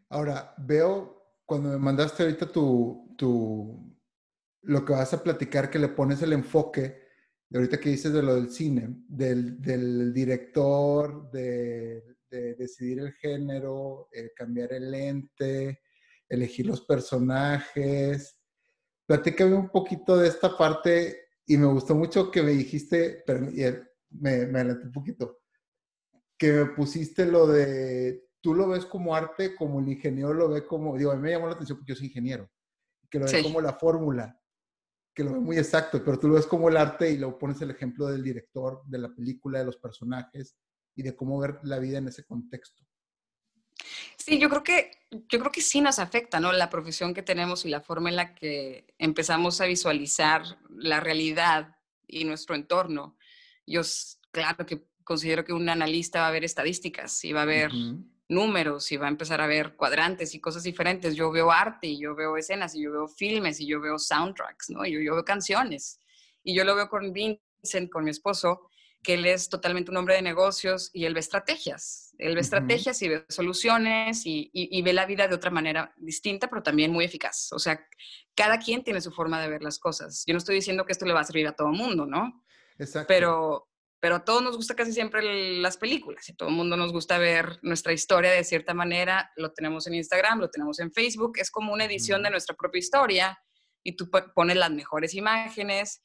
Ahora, 0.09 0.53
veo 0.57 1.39
cuando 1.45 1.69
me 1.69 1.77
mandaste 1.77 2.23
ahorita 2.23 2.51
tu, 2.51 3.15
tu, 3.17 3.97
lo 4.63 4.83
que 4.83 4.93
vas 4.93 5.13
a 5.13 5.23
platicar, 5.23 5.69
que 5.69 5.79
le 5.79 5.87
pones 5.87 6.21
el 6.21 6.33
enfoque 6.33 7.00
de 7.51 7.59
ahorita 7.59 7.81
que 7.81 7.89
dices 7.89 8.13
de 8.13 8.23
lo 8.23 8.35
del 8.35 8.49
cine, 8.49 8.95
del, 9.09 9.61
del 9.61 10.13
director, 10.13 11.29
de, 11.31 12.15
de, 12.29 12.55
decidir 12.55 12.99
el 12.99 13.11
género, 13.11 14.07
eh, 14.13 14.31
cambiar 14.33 14.71
el 14.71 14.89
lente, 14.89 15.81
elegir 16.29 16.65
los 16.65 16.85
personajes. 16.85 18.39
Platícame 19.05 19.55
un 19.55 19.67
poquito 19.67 20.17
de 20.17 20.29
esta 20.29 20.57
parte 20.57 21.25
y 21.45 21.57
me 21.57 21.67
gustó 21.67 21.93
mucho 21.93 22.31
que 22.31 22.41
me 22.41 22.51
dijiste, 22.51 23.21
pero 23.27 23.41
me, 23.41 24.45
me 24.45 24.59
adelanté 24.59 24.85
un 24.85 24.93
poquito, 24.93 25.39
que 26.37 26.53
me 26.53 26.65
pusiste 26.67 27.25
lo 27.25 27.47
de, 27.47 28.29
tú 28.39 28.53
lo 28.53 28.69
ves 28.69 28.85
como 28.85 29.13
arte, 29.13 29.55
como 29.57 29.81
el 29.81 29.89
ingeniero 29.89 30.33
lo 30.33 30.47
ve 30.47 30.65
como, 30.65 30.97
digo, 30.97 31.11
a 31.11 31.17
mí 31.17 31.23
me 31.23 31.31
llamó 31.31 31.47
la 31.47 31.55
atención 31.55 31.79
porque 31.79 31.91
yo 31.91 31.97
soy 31.97 32.07
ingeniero, 32.07 32.49
que 33.09 33.19
lo 33.19 33.25
ve 33.25 33.43
como 33.43 33.59
la 33.59 33.73
fórmula 33.73 34.40
que 35.13 35.23
lo 35.23 35.33
ve 35.33 35.39
muy 35.39 35.57
exacto, 35.57 36.03
pero 36.03 36.17
tú 36.19 36.27
lo 36.27 36.35
ves 36.35 36.47
como 36.47 36.69
el 36.69 36.77
arte 36.77 37.11
y 37.11 37.17
luego 37.17 37.37
pones 37.37 37.61
el 37.61 37.71
ejemplo 37.71 38.07
del 38.07 38.23
director, 38.23 38.81
de 38.85 38.97
la 38.97 39.13
película, 39.13 39.59
de 39.59 39.65
los 39.65 39.77
personajes 39.77 40.55
y 40.95 41.03
de 41.03 41.15
cómo 41.15 41.39
ver 41.39 41.59
la 41.63 41.79
vida 41.79 41.97
en 41.97 42.07
ese 42.07 42.23
contexto. 42.25 42.83
Sí, 44.17 44.37
yo 44.39 44.49
creo 44.49 44.63
que, 44.63 44.91
yo 45.09 45.39
creo 45.39 45.51
que 45.51 45.61
sí 45.61 45.81
nos 45.81 45.99
afecta, 45.99 46.39
¿no? 46.39 46.51
La 46.51 46.69
profesión 46.69 47.13
que 47.13 47.23
tenemos 47.23 47.65
y 47.65 47.69
la 47.69 47.81
forma 47.81 48.09
en 48.09 48.15
la 48.15 48.35
que 48.35 48.93
empezamos 48.97 49.59
a 49.59 49.65
visualizar 49.65 50.43
la 50.69 50.99
realidad 50.99 51.75
y 52.07 52.23
nuestro 52.25 52.55
entorno. 52.55 53.17
Yo, 53.65 53.81
claro 54.31 54.65
que 54.65 54.85
considero 55.03 55.43
que 55.43 55.53
un 55.53 55.67
analista 55.69 56.21
va 56.21 56.27
a 56.27 56.31
ver 56.31 56.43
estadísticas 56.43 57.23
y 57.25 57.33
va 57.33 57.41
a 57.41 57.45
ver 57.45 57.71
números 58.31 58.91
y 58.91 58.97
va 58.97 59.07
a 59.07 59.09
empezar 59.09 59.41
a 59.41 59.47
ver 59.47 59.75
cuadrantes 59.75 60.33
y 60.33 60.39
cosas 60.39 60.63
diferentes. 60.63 61.15
Yo 61.15 61.31
veo 61.31 61.51
arte 61.51 61.87
y 61.87 61.99
yo 61.99 62.15
veo 62.15 62.37
escenas 62.37 62.73
y 62.75 62.83
yo 62.83 62.91
veo 62.91 63.07
filmes 63.07 63.59
y 63.59 63.67
yo 63.67 63.79
veo 63.79 63.99
soundtracks, 63.99 64.69
¿no? 64.69 64.85
Y 64.85 64.93
yo, 64.93 64.99
yo 64.99 65.13
veo 65.13 65.25
canciones. 65.25 65.99
Y 66.43 66.55
yo 66.55 66.63
lo 66.63 66.75
veo 66.75 66.89
con 66.89 67.13
Vincent, 67.13 67.91
con 67.91 68.03
mi 68.03 68.09
esposo, 68.09 68.69
que 69.03 69.15
él 69.15 69.25
es 69.25 69.49
totalmente 69.49 69.91
un 69.91 69.97
hombre 69.97 70.15
de 70.15 70.21
negocios 70.21 70.89
y 70.93 71.05
él 71.05 71.13
ve 71.13 71.19
estrategias. 71.19 72.13
Él 72.17 72.35
ve 72.35 72.41
estrategias 72.41 73.01
y 73.01 73.09
ve 73.09 73.25
soluciones 73.29 74.23
y, 74.25 74.81
ve 74.83 74.93
la 74.93 75.05
vida 75.05 75.27
de 75.27 75.35
otra 75.35 75.49
manera 75.49 75.93
distinta, 75.97 76.47
pero 76.49 76.61
también 76.61 76.91
muy 76.91 77.05
eficaz. 77.05 77.51
O 77.51 77.59
sea, 77.59 77.83
cada 78.35 78.59
quien 78.59 78.83
tiene 78.83 79.01
su 79.01 79.11
forma 79.11 79.41
de 79.41 79.49
ver 79.49 79.63
las 79.63 79.79
cosas. 79.79 80.23
Yo 80.25 80.33
no 80.33 80.37
estoy 80.37 80.55
diciendo 80.55 80.85
que 80.85 80.91
esto 80.91 81.05
le 81.05 81.13
va 81.13 81.21
a 81.21 81.25
servir 81.25 81.47
a 81.47 81.55
todo 81.55 81.69
el 81.69 81.77
mundo, 81.77 82.05
¿no? 82.05 82.43
Exacto. 82.77 83.07
Pero, 83.07 83.70
pero 84.01 84.17
a 84.17 84.25
todos 84.25 84.43
nos 84.43 84.57
gusta 84.57 84.75
casi 84.75 84.91
siempre 84.91 85.59
las 85.61 85.77
películas 85.77 86.27
y 86.27 86.33
todo 86.33 86.49
el 86.49 86.55
mundo 86.55 86.75
nos 86.75 86.91
gusta 86.91 87.17
ver 87.17 87.59
nuestra 87.61 87.93
historia 87.93 88.31
de 88.31 88.43
cierta 88.43 88.73
manera. 88.73 89.31
Lo 89.37 89.53
tenemos 89.53 89.87
en 89.87 89.93
Instagram, 89.93 90.39
lo 90.39 90.49
tenemos 90.49 90.79
en 90.79 90.91
Facebook. 90.91 91.37
Es 91.37 91.51
como 91.51 91.71
una 91.71 91.85
edición 91.85 92.23
de 92.23 92.31
nuestra 92.31 92.55
propia 92.55 92.79
historia 92.79 93.39
y 93.83 93.95
tú 93.95 94.09
pones 94.35 94.57
las 94.57 94.71
mejores 94.71 95.13
imágenes 95.13 96.01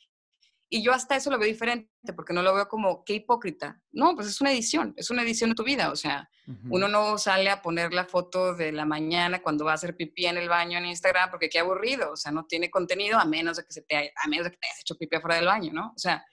y 0.68 0.82
yo 0.82 0.92
hasta 0.92 1.14
eso 1.14 1.30
lo 1.30 1.38
veo 1.38 1.46
diferente, 1.46 1.88
porque 2.14 2.32
no 2.32 2.42
lo 2.42 2.52
veo 2.52 2.66
como, 2.68 3.04
qué 3.04 3.14
hipócrita. 3.14 3.80
No, 3.92 4.14
pues 4.16 4.26
es 4.26 4.40
una 4.40 4.50
edición, 4.50 4.94
es 4.96 5.10
una 5.10 5.22
edición 5.22 5.50
de 5.50 5.56
tu 5.56 5.62
vida. 5.62 5.92
O 5.92 5.96
sea, 5.96 6.28
uno 6.68 6.88
no 6.88 7.18
sale 7.18 7.50
a 7.50 7.62
poner 7.62 7.92
la 7.92 8.04
foto 8.04 8.54
de 8.54 8.72
la 8.72 8.84
mañana 8.84 9.42
cuando 9.42 9.64
va 9.64 9.72
a 9.72 9.74
hacer 9.74 9.96
pipí 9.96 10.26
en 10.26 10.38
el 10.38 10.48
baño 10.48 10.78
en 10.78 10.86
Instagram, 10.86 11.30
porque 11.30 11.48
qué 11.48 11.60
aburrido. 11.60 12.10
O 12.12 12.16
sea, 12.16 12.32
no 12.32 12.46
tiene 12.46 12.68
contenido 12.68 13.18
a 13.18 13.24
menos 13.24 13.58
de 13.58 13.64
que, 13.64 13.72
se 13.72 13.82
te, 13.82 14.12
a 14.16 14.28
menos 14.28 14.44
de 14.44 14.50
que 14.50 14.56
te 14.56 14.66
hayas 14.66 14.80
hecho 14.80 14.96
pipí 14.96 15.16
afuera 15.16 15.36
del 15.36 15.46
baño, 15.46 15.72
¿no? 15.72 15.92
O 15.94 15.98
sea, 15.98 16.24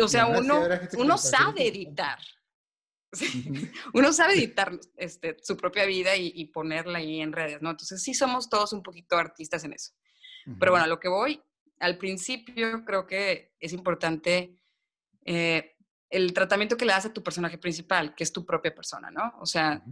o 0.00 0.08
sea 0.08 0.26
uno, 0.26 0.62
uno 0.96 1.18
sabe 1.18 1.68
editar. 1.68 2.18
Uno 3.94 4.12
sabe 4.12 4.34
editar 4.34 4.78
este, 4.94 5.38
su 5.40 5.56
propia 5.56 5.86
vida 5.86 6.14
y, 6.14 6.30
y, 6.34 6.44
ponerla 6.44 6.98
ahí 6.98 7.22
en 7.22 7.32
redes, 7.32 7.62
¿no? 7.62 7.70
Entonces 7.70 8.02
sí 8.02 8.12
somos 8.12 8.50
todos 8.50 8.74
un 8.74 8.82
poquito 8.82 9.16
artistas 9.16 9.64
en 9.64 9.72
eso. 9.72 9.94
Pero 10.60 10.72
bueno, 10.72 10.86
lo 10.86 11.00
que 11.00 11.08
voy 11.08 11.42
al 11.80 11.98
principio 11.98 12.84
creo 12.84 13.06
que 13.06 13.54
es 13.60 13.72
importante 13.72 14.56
eh, 15.24 15.76
el 16.10 16.32
tratamiento 16.32 16.76
que 16.76 16.84
le 16.84 16.92
das 16.92 17.06
a 17.06 17.12
tu 17.12 17.22
personaje 17.22 17.58
principal, 17.58 18.14
que 18.14 18.24
es 18.24 18.32
tu 18.32 18.44
propia 18.44 18.74
persona, 18.74 19.10
¿no? 19.10 19.34
O 19.40 19.46
sea, 19.46 19.82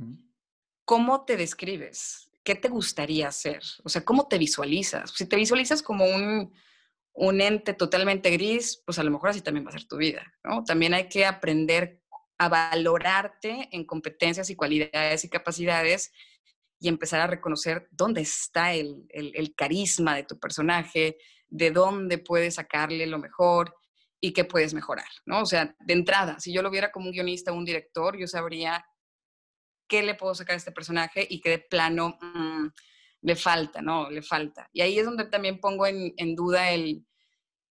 ¿cómo 0.85 1.25
te 1.25 1.37
describes? 1.37 2.31
¿Qué 2.43 2.55
te 2.55 2.69
gustaría 2.69 3.29
hacer? 3.29 3.63
O 3.85 3.89
sea, 3.89 4.05
¿cómo 4.05 4.27
te 4.29 4.39
visualizas? 4.39 5.11
Si 5.11 5.27
te 5.27 5.37
visualizas 5.37 5.83
como 5.83 6.07
un, 6.07 6.53
un 7.17 7.41
ente 7.41 7.73
totalmente 7.73 8.31
gris, 8.31 8.83
pues 8.85 8.99
a 8.99 9.03
lo 9.03 9.11
mejor 9.11 9.31
así 9.31 9.41
también 9.41 9.65
va 9.65 9.71
a 9.71 9.73
ser 9.73 9.87
tu 9.87 9.97
vida, 9.97 10.23
¿no? 10.45 10.65
También 10.65 10.93
hay 10.95 11.09
que 11.09 11.25
aprender 11.25 12.03
a 12.39 12.49
valorarte 12.49 13.69
en 13.73 13.85
competencias 13.87 14.51
y 14.51 14.57
cualidades 14.57 15.25
y 15.25 15.31
capacidades 15.31 16.13
y 16.79 16.89
empezar 16.89 17.23
a 17.23 17.27
reconocer 17.27 17.89
dónde 17.91 18.21
está 18.21 18.75
el, 18.75 19.07
el 19.09 19.55
carisma 19.55 20.15
de 20.15 20.25
tu 20.25 20.39
personaje, 20.39 21.17
de 21.49 21.71
dónde 21.71 22.19
puedes 22.19 22.57
sacarle 22.57 23.07
lo 23.07 23.19
mejor 23.19 23.75
y 24.21 24.35
qué 24.35 24.45
puedes 24.45 24.75
mejorar, 24.75 25.09
¿no? 25.25 25.41
O 25.41 25.47
sea, 25.47 25.75
de 25.81 25.95
entrada, 25.95 26.39
si 26.39 26.53
yo 26.53 26.61
lo 26.61 26.71
viera 26.71 26.93
como 26.93 27.07
un 27.07 27.13
guionista 27.13 27.51
o 27.51 27.55
un 27.55 27.65
director, 27.65 28.19
yo 28.19 28.27
sabría 28.27 28.85
qué 29.89 30.03
le 30.03 30.15
puedo 30.15 30.35
sacar 30.35 30.55
a 30.55 30.59
este 30.59 30.73
personaje 30.73 31.27
y 31.29 31.41
qué 31.41 31.51
de 31.51 31.59
plano 31.61 32.19
mm, 32.21 32.67
le 33.23 33.37
falta, 33.37 33.83
¿no? 33.83 34.11
Le 34.11 34.23
falta. 34.23 34.69
Y 34.73 34.81
ahí 34.81 34.99
es 34.99 35.05
donde 35.05 35.25
también 35.25 35.61
pongo 35.61 35.87
en, 35.87 36.35
duda 36.35 36.71
el, 36.71 37.07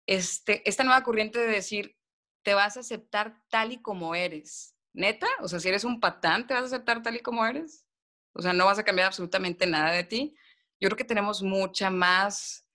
este, 0.06 0.68
esta 0.68 0.84
nueva 0.84 1.04
corriente 1.04 1.40
de 1.40 1.48
decir, 1.48 1.98
te 2.44 2.54
vas 2.54 2.78
a 2.78 2.82
aceptar 2.82 3.42
tal 3.50 3.72
y 3.72 3.82
como 3.82 4.16
eres. 4.16 4.76
¿Neta? 4.94 5.28
O 5.40 5.48
sea, 5.48 5.60
si 5.60 5.70
eres 5.70 5.84
un 5.84 6.00
patán, 6.00 6.48
¿te 6.48 6.54
vas 6.54 6.64
a 6.64 6.66
aceptar 6.68 7.02
tal 7.02 7.16
y 7.16 7.22
como 7.22 7.46
eres? 7.46 7.86
O 8.34 8.42
sea, 8.42 8.54
no 8.54 8.66
vas 8.66 8.80
a 8.80 8.84
cambiar 8.84 9.08
absolutamente 9.08 9.66
nada 9.66 9.92
de 9.92 10.04
ti. 10.04 10.36
Yo 10.80 10.90
creo 10.90 10.98
que 10.98 11.04
tenemos 11.04 11.42
mucha 11.42 11.90
más 11.90 12.66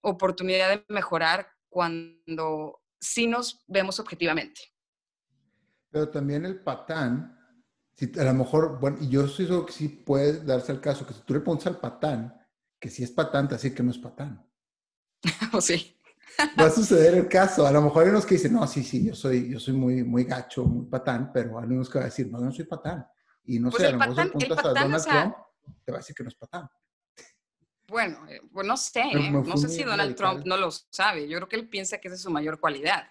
oportunidad 0.00 0.70
de 0.70 0.84
mejorar 0.88 1.48
cuando 1.68 2.82
sí 3.00 3.26
nos 3.26 3.64
vemos 3.66 4.00
objetivamente. 4.00 4.60
Pero 5.90 6.08
también 6.10 6.44
el 6.44 6.62
patán, 6.62 7.39
si 8.00 8.10
a 8.18 8.24
lo 8.24 8.32
mejor, 8.32 8.80
bueno, 8.80 8.96
y 8.98 9.10
yo 9.10 9.28
soy 9.28 9.46
que 9.66 9.72
sí 9.72 9.88
puede 9.88 10.42
darse 10.42 10.72
el 10.72 10.80
caso, 10.80 11.06
que 11.06 11.12
si 11.12 11.20
tú 11.20 11.34
le 11.34 11.40
pones 11.40 11.66
al 11.66 11.78
patán, 11.78 12.34
que 12.78 12.88
si 12.88 13.02
es 13.02 13.10
patán, 13.10 13.46
te 13.46 13.56
hace 13.56 13.74
que 13.74 13.82
no 13.82 13.90
es 13.90 13.98
patán. 13.98 14.42
o 15.52 15.60
sí. 15.60 16.00
Va 16.58 16.64
a 16.64 16.70
suceder 16.70 17.12
el 17.12 17.28
caso. 17.28 17.66
A 17.66 17.70
lo 17.70 17.82
mejor 17.82 18.04
hay 18.04 18.08
unos 18.08 18.24
que 18.24 18.36
dicen, 18.36 18.54
no, 18.54 18.66
sí, 18.66 18.82
sí, 18.84 19.04
yo 19.04 19.14
soy, 19.14 19.50
yo 19.50 19.60
soy 19.60 19.74
muy, 19.74 20.02
muy 20.02 20.24
gacho, 20.24 20.64
muy 20.64 20.86
patán, 20.86 21.30
pero 21.30 21.58
hay 21.58 21.66
unos 21.66 21.90
que 21.90 21.98
van 21.98 22.04
a 22.04 22.08
decir, 22.08 22.28
no, 22.30 22.38
yo 22.38 22.46
no 22.46 22.52
soy 22.52 22.64
patán. 22.64 23.06
Y 23.44 23.58
no 23.58 23.68
pues 23.68 23.82
sé, 23.82 23.88
a 23.88 23.90
lo 23.90 23.98
mejor 23.98 24.20
apuntas 24.20 24.64
a 24.64 24.68
Donald 24.68 25.04
Trump, 25.04 25.34
te 25.84 25.92
va 25.92 25.98
a 25.98 26.00
decir 26.00 26.16
que 26.16 26.22
no 26.22 26.30
es 26.30 26.36
patán. 26.36 26.70
Bueno, 27.86 28.26
eh, 28.30 28.40
pues 28.50 28.66
no 28.66 28.78
sé, 28.78 29.02
¿eh? 29.02 29.30
no 29.30 29.56
sé 29.58 29.68
si 29.68 29.82
Donald 29.82 30.16
Trump 30.16 30.46
no 30.46 30.56
lo 30.56 30.70
sabe. 30.70 31.28
Yo 31.28 31.36
creo 31.36 31.48
que 31.50 31.56
él 31.56 31.68
piensa 31.68 31.98
que 31.98 32.08
esa 32.08 32.14
es 32.14 32.22
su 32.22 32.30
mayor 32.30 32.60
cualidad. 32.60 33.10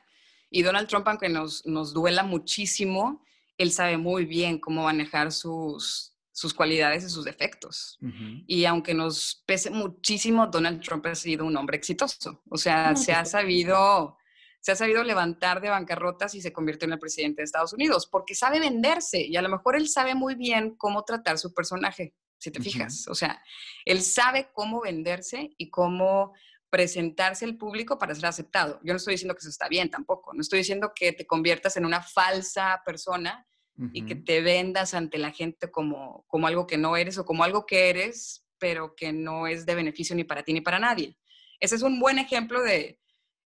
Y 0.50 0.64
Donald 0.64 0.88
Trump, 0.88 1.08
aunque 1.08 1.30
nos, 1.30 1.64
nos 1.68 1.94
duela 1.94 2.24
muchísimo, 2.24 3.24
él 3.60 3.72
sabe 3.72 3.98
muy 3.98 4.26
bien 4.26 4.58
cómo 4.58 4.84
manejar 4.84 5.32
sus, 5.32 6.16
sus 6.32 6.54
cualidades 6.54 7.04
y 7.04 7.10
sus 7.10 7.26
defectos. 7.26 8.00
Y 8.48 8.66
aunque 8.66 8.94
nos 8.94 9.44
pese 9.46 9.70
muchísimo, 9.70 10.48
Donald 10.48 10.82
Trump 10.82 11.06
ha 11.06 11.14
sido 11.14 11.46
un 11.46 11.56
hombre 11.58 11.78
exitoso. 11.78 12.42
O 12.50 12.58
sea, 12.58 12.96
se 12.96 13.12
ha 13.12 13.26
sabido 13.26 14.18
se 14.62 14.74
ha 14.74 14.76
sabido 14.76 15.04
levantar 15.04 15.62
de 15.62 15.70
bancarrotas 15.70 16.36
y 16.36 16.42
se 16.42 16.52
convierte 16.52 16.86
en 16.86 16.94
el 16.94 17.00
presidente 17.00 17.42
de 17.42 17.46
Estados 17.46 17.72
Unidos, 17.74 18.08
porque 18.12 18.36
sabe 18.36 18.60
venderse 18.60 19.22
y 19.22 19.38
a 19.38 19.42
lo 19.42 19.50
mejor 19.50 19.76
él 19.76 19.88
sabe 19.88 20.16
muy 20.16 20.36
bien 20.36 20.76
cómo 20.76 21.04
tratar 21.04 21.38
su 21.38 21.54
personaje 21.54 22.14
si 22.38 22.52
te 22.52 22.62
fijas. 22.62 23.08
O 23.08 23.16
sea, 23.16 23.42
él 23.86 24.02
sabe 24.02 24.50
cómo 24.54 24.82
venderse 24.82 25.52
y 25.58 25.70
cómo 25.70 26.34
presentarse 26.70 27.46
al 27.46 27.58
público 27.58 27.98
para 27.98 28.14
ser 28.16 28.28
aceptado. 28.28 28.80
Yo 28.84 28.94
no 28.94 28.98
estoy 28.98 29.16
diciendo 29.16 29.34
que 29.34 29.40
eso 29.40 29.50
está 29.50 29.68
bien 29.68 29.90
tampoco, 29.90 30.34
no 30.34 30.42
estoy 30.42 30.60
diciendo 30.60 30.92
que 30.96 31.14
te 31.14 31.26
conviertas 31.26 31.78
en 31.78 31.86
una 31.86 32.02
falsa 32.02 32.82
persona 32.86 33.46
y 33.94 34.06
que 34.06 34.16
te 34.16 34.42
vendas 34.42 34.94
ante 34.94 35.18
la 35.18 35.32
gente 35.32 35.72
como, 35.72 36.26
como 36.28 36.48
algo 36.48 36.68
que 36.68 36.78
no 36.78 36.98
eres 36.98 37.18
o 37.18 37.24
como 37.24 37.46
algo 37.46 37.66
que 37.66 37.90
eres, 37.90 38.46
pero 38.58 38.94
que 38.94 39.14
no 39.14 39.48
es 39.48 39.66
de 39.66 39.74
beneficio 39.74 40.18
ni 40.18 40.26
para 40.26 40.44
ti 40.44 40.52
ni 40.52 40.60
para 40.60 40.80
nadie. 40.80 41.18
Ese 41.62 41.76
es 41.76 41.82
un 41.82 41.98
buen 41.98 42.20
ejemplo 42.20 42.62
de, 42.62 43.00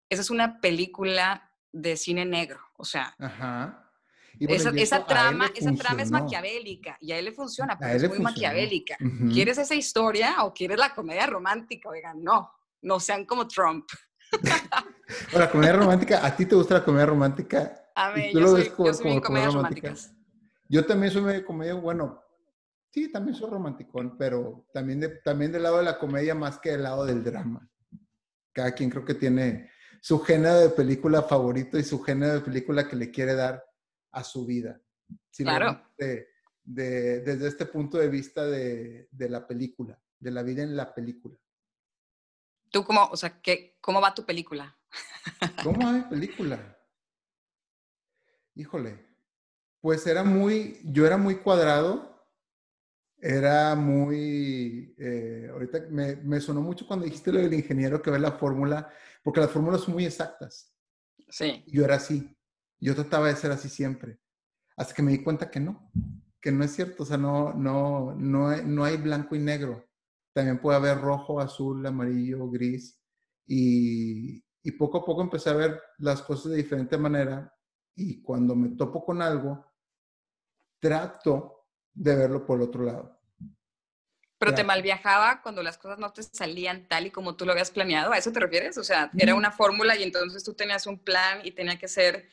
esa 0.09 0.23
es 0.23 0.31
una 0.31 0.59
película 0.63 1.51
de 1.71 1.99
cine 1.99 2.25
negro, 2.25 2.61
o 2.79 2.85
sea, 2.87 3.15
esa, 4.41 5.07
trama, 5.07 5.51
esa 5.55 5.73
trama 5.75 6.03
es 6.03 6.11
maquiavélica 6.11 6.97
y 7.01 7.13
a 7.13 7.19
él 7.19 7.27
le 7.27 7.33
funciona, 7.33 7.79
pero 7.79 7.93
es 7.93 8.09
muy 8.09 8.19
maquiavélica. 8.19 8.97
¿Quieres 9.33 9.59
esa 9.59 9.75
historia 9.75 10.45
o 10.45 10.53
quieres 10.55 10.79
la 10.79 10.95
comedia 10.95 11.27
romántica? 11.27 11.91
Oigan, 11.91 12.23
no, 12.23 12.51
no 12.83 13.01
sean 13.01 13.25
como 13.25 13.49
Trump. 13.49 13.87
la 15.33 15.51
comedia 15.51 15.75
romántica, 15.75 16.25
¿a 16.25 16.35
ti 16.37 16.47
te 16.47 16.55
gusta 16.55 16.75
la 16.75 16.85
comedia 16.85 17.07
romántica? 17.07 17.91
A 17.95 18.13
mí, 18.13 18.33
yo, 18.33 18.49
soy, 18.49 18.73
yo 18.79 18.95
soy 18.95 19.21
comedias 19.21 19.55
románticas. 19.55 20.15
Yo 20.69 20.85
también 20.87 21.13
soy 21.13 21.33
de 21.33 21.45
comedia, 21.45 21.75
bueno, 21.75 22.23
sí, 22.91 23.11
también 23.13 23.37
soy 23.37 23.51
romanticón, 23.51 24.17
pero 24.17 24.67
también, 24.73 25.01
de, 25.01 25.09
también 25.09 25.53
del 25.53 25.65
lado 25.65 25.79
de 25.79 25.85
la 25.85 25.99
comedia 25.99 26.35
más 26.35 26.59
que 26.59 26.71
del 26.71 26.85
lado 26.85 27.05
del 27.05 27.23
drama. 27.23 27.69
Cada 28.53 28.73
quien 28.73 28.91
creo 28.91 29.05
que 29.05 29.15
tiene 29.15 29.71
su 30.01 30.19
género 30.21 30.59
de 30.61 30.71
película 30.71 31.23
favorito 31.23 31.79
y 31.79 31.85
su 31.85 32.03
género 32.03 32.35
de 32.35 32.41
película 32.41 32.89
que 32.89 32.97
le 32.97 33.11
quiere 33.11 33.35
dar 33.35 33.65
a 34.11 34.25
su 34.25 34.45
vida. 34.45 34.81
Claro. 35.37 35.81
desde 36.65 37.47
este 37.47 37.67
punto 37.67 37.99
de 37.99 38.09
vista 38.09 38.47
de, 38.47 39.09
la 39.13 39.47
película, 39.47 40.01
de 40.19 40.31
la 40.31 40.43
vida 40.43 40.63
en 40.63 40.77
la 40.77 40.95
película. 40.95 41.37
¿Tú 42.73 42.85
cómo, 42.85 43.05
o 43.05 43.17
sea, 43.17 43.41
¿qué, 43.43 43.77
cómo 43.83 44.01
va 44.01 44.15
tu 44.15 44.25
película? 44.25 44.77
¿Cómo 45.63 45.87
va 45.87 45.93
mi 45.93 46.01
película? 46.05 46.79
Híjole, 48.55 49.07
pues 49.83 50.07
era 50.07 50.25
muy, 50.25 50.81
yo 50.83 51.07
era 51.07 51.19
muy 51.19 51.37
cuadrado, 51.37 52.27
era 53.19 53.75
muy, 53.75 54.95
eh, 54.99 55.49
ahorita 55.53 55.81
me, 55.91 56.17
me, 56.17 56.41
sonó 56.41 56.63
mucho 56.63 56.87
cuando 56.87 57.05
dijiste 57.05 57.31
lo 57.31 57.41
del 57.41 57.53
ingeniero 57.53 58.01
que 58.01 58.11
ve 58.11 58.19
la 58.19 58.33
fórmula, 58.33 58.91
porque 59.23 59.41
las 59.41 59.51
fórmulas 59.51 59.83
son 59.83 59.93
muy 59.93 60.07
exactas. 60.07 60.75
Sí. 61.29 61.63
Yo 61.67 61.85
era 61.85 61.97
así. 61.97 62.35
Yo 62.81 62.95
trataba 62.95 63.29
de 63.29 63.37
ser 63.37 63.53
así 63.53 63.69
siempre, 63.69 64.19
hasta 64.77 64.95
que 64.95 65.03
me 65.03 65.13
di 65.13 65.23
cuenta 65.23 65.51
que 65.51 65.61
no, 65.61 65.93
que 66.41 66.51
no 66.51 66.65
es 66.65 66.73
cierto, 66.73 67.03
o 67.03 67.07
sea, 67.07 67.19
no, 67.19 67.53
no, 67.53 68.15
no, 68.15 68.57
no 68.57 68.85
hay 68.85 68.97
blanco 68.97 69.37
y 69.37 69.41
negro. 69.41 69.92
También 70.33 70.61
puede 70.61 70.79
haber 70.79 71.01
rojo, 71.01 71.41
azul, 71.41 71.85
amarillo, 71.87 72.49
gris. 72.49 72.99
Y, 73.47 74.43
y 74.63 74.73
poco 74.73 74.99
a 74.99 75.05
poco 75.05 75.23
empecé 75.23 75.51
a 75.51 75.55
ver 75.55 75.81
las 75.99 76.23
cosas 76.23 76.53
de 76.53 76.59
diferente 76.59 76.97
manera 76.97 77.53
y 77.95 78.23
cuando 78.23 78.55
me 78.55 78.71
topo 78.77 79.05
con 79.05 79.21
algo, 79.21 79.67
trato 80.81 81.67
de 81.93 82.17
verlo 82.17 82.47
por 82.47 82.59
el 82.59 82.69
otro 82.69 82.85
lado. 82.85 83.21
Pero 84.39 84.55
te 84.55 84.65
mal 84.65 84.83
viajaba 84.83 85.41
cuando 85.41 85.63
las 85.63 85.79
cosas 85.79 86.01
no 86.01 86.13
te 86.13 86.25
salían 86.25 86.89
tal 86.89 87.07
y 87.07 87.11
como 87.13 87.37
tú 87.37 87.47
lo 87.47 87.53
habías 87.53 87.71
planeado. 87.71 88.11
¿A 88.13 88.19
eso 88.19 88.33
te 88.33 88.41
refieres? 88.41 88.77
O 88.77 88.83
sea, 88.83 89.09
era 89.17 89.37
una 89.37 89.53
fórmula 89.53 89.97
y 89.97 90.03
entonces 90.03 90.43
tú 90.43 90.55
tenías 90.55 90.89
un 90.89 90.99
plan 90.99 91.41
y 91.45 91.53
tenía 91.53 91.79
que 91.79 91.87
ser 91.87 92.29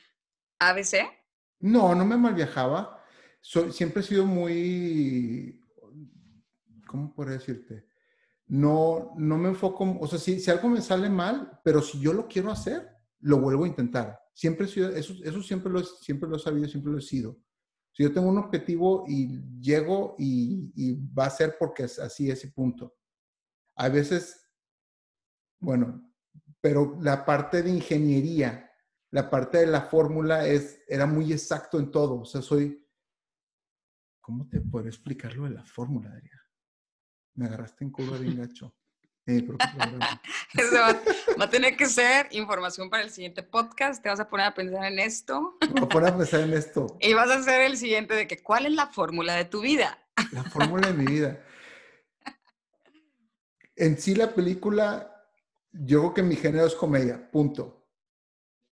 ABC. 0.58 1.08
No, 1.60 1.94
no 1.94 2.06
me 2.06 2.18
mal 2.18 2.34
viajaba. 2.34 3.06
siempre 3.42 4.02
he 4.02 4.04
sido 4.04 4.26
muy, 4.26 5.64
¿cómo 6.88 7.14
podría 7.14 7.38
decirte? 7.38 7.89
No, 8.50 9.14
no 9.18 9.38
me 9.38 9.50
enfoco, 9.50 9.98
o 10.00 10.08
sea, 10.08 10.20
si, 10.20 10.40
si 10.40 10.52
algo 10.52 10.70
me 10.70 10.82
sale 10.82 11.10
mal, 11.10 11.60
pero 11.64 11.82
si 11.82 12.00
yo 12.00 12.14
lo 12.14 12.28
quiero 12.28 12.52
hacer, 12.52 12.90
lo 13.20 13.40
vuelvo 13.40 13.64
a 13.64 13.68
intentar. 13.68 14.20
Siempre 14.34 14.66
eso, 14.66 14.90
eso 14.90 15.44
siempre, 15.44 15.72
lo, 15.72 15.84
siempre 15.84 16.30
lo 16.30 16.38
he 16.38 16.40
sabido, 16.40 16.68
siempre 16.68 16.92
lo 16.92 16.98
he 16.98 17.02
sido. 17.02 17.38
Si 17.92 18.04
yo 18.04 18.14
tengo 18.14 18.30
un 18.30 18.38
objetivo 18.38 19.04
y 19.08 19.42
llego 19.60 20.16
y, 20.18 20.96
va 21.14 21.26
a 21.26 21.30
ser 21.30 21.58
porque 21.60 21.84
es 21.84 22.00
así, 22.00 22.30
ese 22.30 22.50
punto. 22.50 22.96
A 23.76 23.90
veces, 23.90 24.50
bueno, 25.60 26.10
pero 26.62 26.98
la 27.02 27.26
parte 27.26 27.62
de 27.62 27.70
ingeniería, 27.70 28.72
la 29.12 29.30
parte 29.30 29.60
de 29.60 29.68
la 29.68 29.82
fórmula 29.82 30.48
es, 30.48 30.82
era 30.88 31.06
muy 31.06 31.34
exacto 31.34 31.80
en 31.80 31.92
todo. 31.92 32.22
O 32.22 32.26
sea, 32.26 32.42
soy, 32.42 32.88
¿cómo 34.22 34.48
te 34.48 34.62
puedo 34.62 34.88
explicarlo 34.88 35.44
de 35.44 35.52
la 35.52 35.66
fórmula, 35.66 36.10
Adrián? 36.10 36.39
Me 37.40 37.46
agarraste 37.46 37.86
en 37.86 37.92
curva 37.92 38.18
bien 38.18 38.36
gacho. 38.36 38.76
Eso 39.26 40.76
va, 41.38 41.46
a 41.46 41.50
tener 41.50 41.78
que 41.78 41.86
ser 41.86 42.28
información 42.32 42.90
para 42.90 43.02
el 43.02 43.12
siguiente 43.12 43.44
podcast. 43.44 44.04
Te 44.04 44.10
vas 44.10 44.20
a 44.20 44.28
poner 44.28 44.48
a 44.48 44.54
pensar 44.54 44.92
en 44.92 45.00
esto. 45.00 45.56
Me 45.62 45.68
voy 45.80 45.84
a 45.84 45.88
poner 45.88 46.14
a 46.14 46.18
pensar 46.18 46.42
en 46.42 46.52
esto. 46.52 46.98
Y 47.00 47.14
vas 47.14 47.30
a 47.30 47.36
hacer 47.36 47.62
el 47.62 47.78
siguiente 47.78 48.14
de 48.14 48.28
que, 48.28 48.44
¿cuál 48.44 48.66
es 48.66 48.74
la 48.74 48.88
fórmula 48.88 49.36
de 49.36 49.46
tu 49.46 49.62
vida? 49.62 49.98
La 50.34 50.44
fórmula 50.44 50.90
de 50.90 50.94
mi 50.96 51.06
vida. 51.06 51.42
En 53.78 53.98
sí, 53.98 54.16
la 54.16 54.36
película, 54.36 55.26
yo 55.72 56.00
creo 56.00 56.14
que 56.16 56.24
mi 56.24 56.36
género 56.36 56.66
es 56.66 56.76
comedia, 56.76 57.32
punto. 57.32 57.88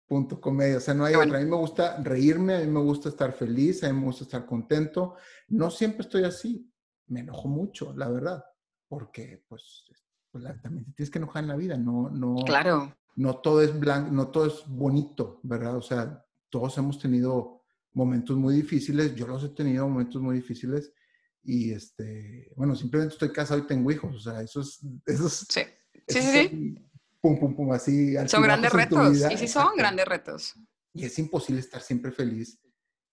Punto, 0.08 0.42
comedia. 0.42 0.76
O 0.76 0.82
sea, 0.82 0.94
no 0.94 1.06
hay 1.06 1.16
otra. 1.16 1.38
A 1.38 1.42
mí 1.42 1.50
me 1.50 1.56
gusta 1.56 2.04
reírme, 2.04 2.56
a 2.56 2.60
mí 2.60 2.68
me 2.68 2.82
gusta 2.82 3.08
estar 3.08 3.32
feliz, 3.32 3.82
a 3.86 3.94
mí 3.94 3.98
me 3.98 4.08
gusta 4.08 4.26
estar 4.26 4.46
contento. 4.46 5.16
No 5.48 5.72
siempre 5.72 6.02
estoy 6.02 6.26
así. 6.26 6.70
Me 7.06 7.22
enojo 7.22 7.48
mucho, 7.48 7.94
la 7.96 8.10
verdad, 8.10 8.44
porque 8.88 9.44
pues 9.48 9.86
pues, 10.32 10.62
también 10.62 10.94
tienes 10.94 11.10
que 11.10 11.20
enojar 11.20 11.44
en 11.44 11.50
la 11.50 11.56
vida, 11.56 11.78
no, 11.78 12.10
no, 12.10 12.36
claro. 12.46 12.96
no 13.16 13.38
todo 13.38 13.62
es 13.62 13.78
blanco, 13.78 14.12
no 14.12 14.30
todo 14.30 14.46
es 14.46 14.64
bonito, 14.68 15.40
¿verdad? 15.44 15.78
O 15.78 15.82
sea, 15.82 16.24
todos 16.50 16.78
hemos 16.78 17.00
tenido 17.00 17.64
momentos 17.94 18.38
muy 18.38 18.56
difíciles, 18.56 19.16
yo 19.16 19.26
los 19.28 19.44
he 19.44 19.50
tenido 19.50 19.88
momentos 19.88 20.22
muy 20.22 20.36
difíciles 20.36 20.94
y 21.44 21.72
este, 21.72 22.52
bueno, 22.56 22.76
simplemente 22.76 23.14
estoy 23.14 23.32
casado 23.32 23.60
y 23.62 23.68
tengo 23.68 23.92
hijos, 23.92 24.16
o 24.16 24.20
sea, 24.20 24.42
eso 24.42 24.62
es, 24.62 24.80
eso 25.06 25.30
sí, 25.30 25.62
sí, 26.08 26.22
sí, 26.22 26.76
pum, 27.22 27.40
pum, 27.40 27.56
pum, 27.56 27.72
así. 27.72 28.16
Son 28.28 28.44
grandes 28.44 28.72
retos, 28.72 29.32
y 29.32 29.38
sí 29.38 29.48
son 29.48 29.76
grandes 29.76 30.06
retos. 30.06 30.54
Y 30.94 31.06
es 31.06 31.18
imposible 31.20 31.62
estar 31.62 31.82
siempre 31.82 32.12
feliz 32.12 32.60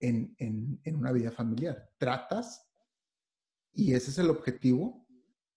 en, 0.00 0.34
en, 0.38 0.80
en 0.84 0.96
una 0.96 1.12
vida 1.12 1.30
familiar. 1.30 1.90
Tratas 1.98 2.66
y 3.72 3.94
ese 3.94 4.10
es 4.10 4.18
el 4.18 4.30
objetivo, 4.30 5.03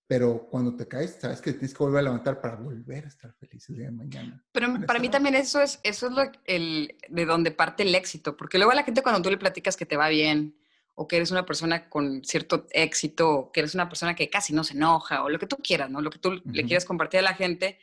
pero 0.07 0.47
cuando 0.49 0.73
te 0.75 0.87
caes, 0.87 1.17
sabes 1.19 1.41
que 1.41 1.51
tienes 1.51 1.73
que 1.73 1.83
volver 1.83 1.99
a 1.99 2.03
levantar 2.03 2.39
para 2.39 2.55
volver 2.55 3.03
a 3.03 3.07
estar 3.09 3.33
feliz 3.33 3.67
el 3.69 3.75
día 3.75 3.85
de 3.87 3.91
mañana. 3.91 4.43
Pero 4.53 4.73
para 4.87 4.99
mí 4.99 5.09
también 5.09 5.35
eso 5.35 5.61
es, 5.61 5.81
eso 5.83 6.07
es 6.07 6.13
lo, 6.13 6.23
el, 6.45 6.95
de 7.09 7.25
donde 7.25 7.51
parte 7.51 7.83
el 7.83 7.93
éxito, 7.93 8.37
porque 8.37 8.57
luego 8.57 8.71
a 8.71 8.75
la 8.75 8.83
gente 8.83 9.03
cuando 9.03 9.21
tú 9.21 9.29
le 9.29 9.37
platicas 9.37 9.75
que 9.75 9.85
te 9.85 9.97
va 9.97 10.07
bien, 10.07 10.57
o 10.95 11.07
que 11.07 11.17
eres 11.17 11.29
una 11.29 11.45
persona 11.45 11.89
con 11.89 12.23
cierto 12.23 12.65
éxito, 12.71 13.29
o 13.31 13.51
que 13.51 13.59
eres 13.59 13.75
una 13.75 13.89
persona 13.89 14.15
que 14.15 14.29
casi 14.29 14.53
no 14.53 14.63
se 14.63 14.73
enoja, 14.73 15.23
o 15.23 15.29
lo 15.29 15.37
que 15.37 15.45
tú 15.45 15.57
quieras, 15.57 15.91
¿no? 15.91 16.01
Lo 16.01 16.09
que 16.09 16.19
tú 16.19 16.41
le 16.43 16.63
quieras 16.63 16.85
compartir 16.85 17.19
a 17.19 17.23
la 17.23 17.35
gente, 17.35 17.77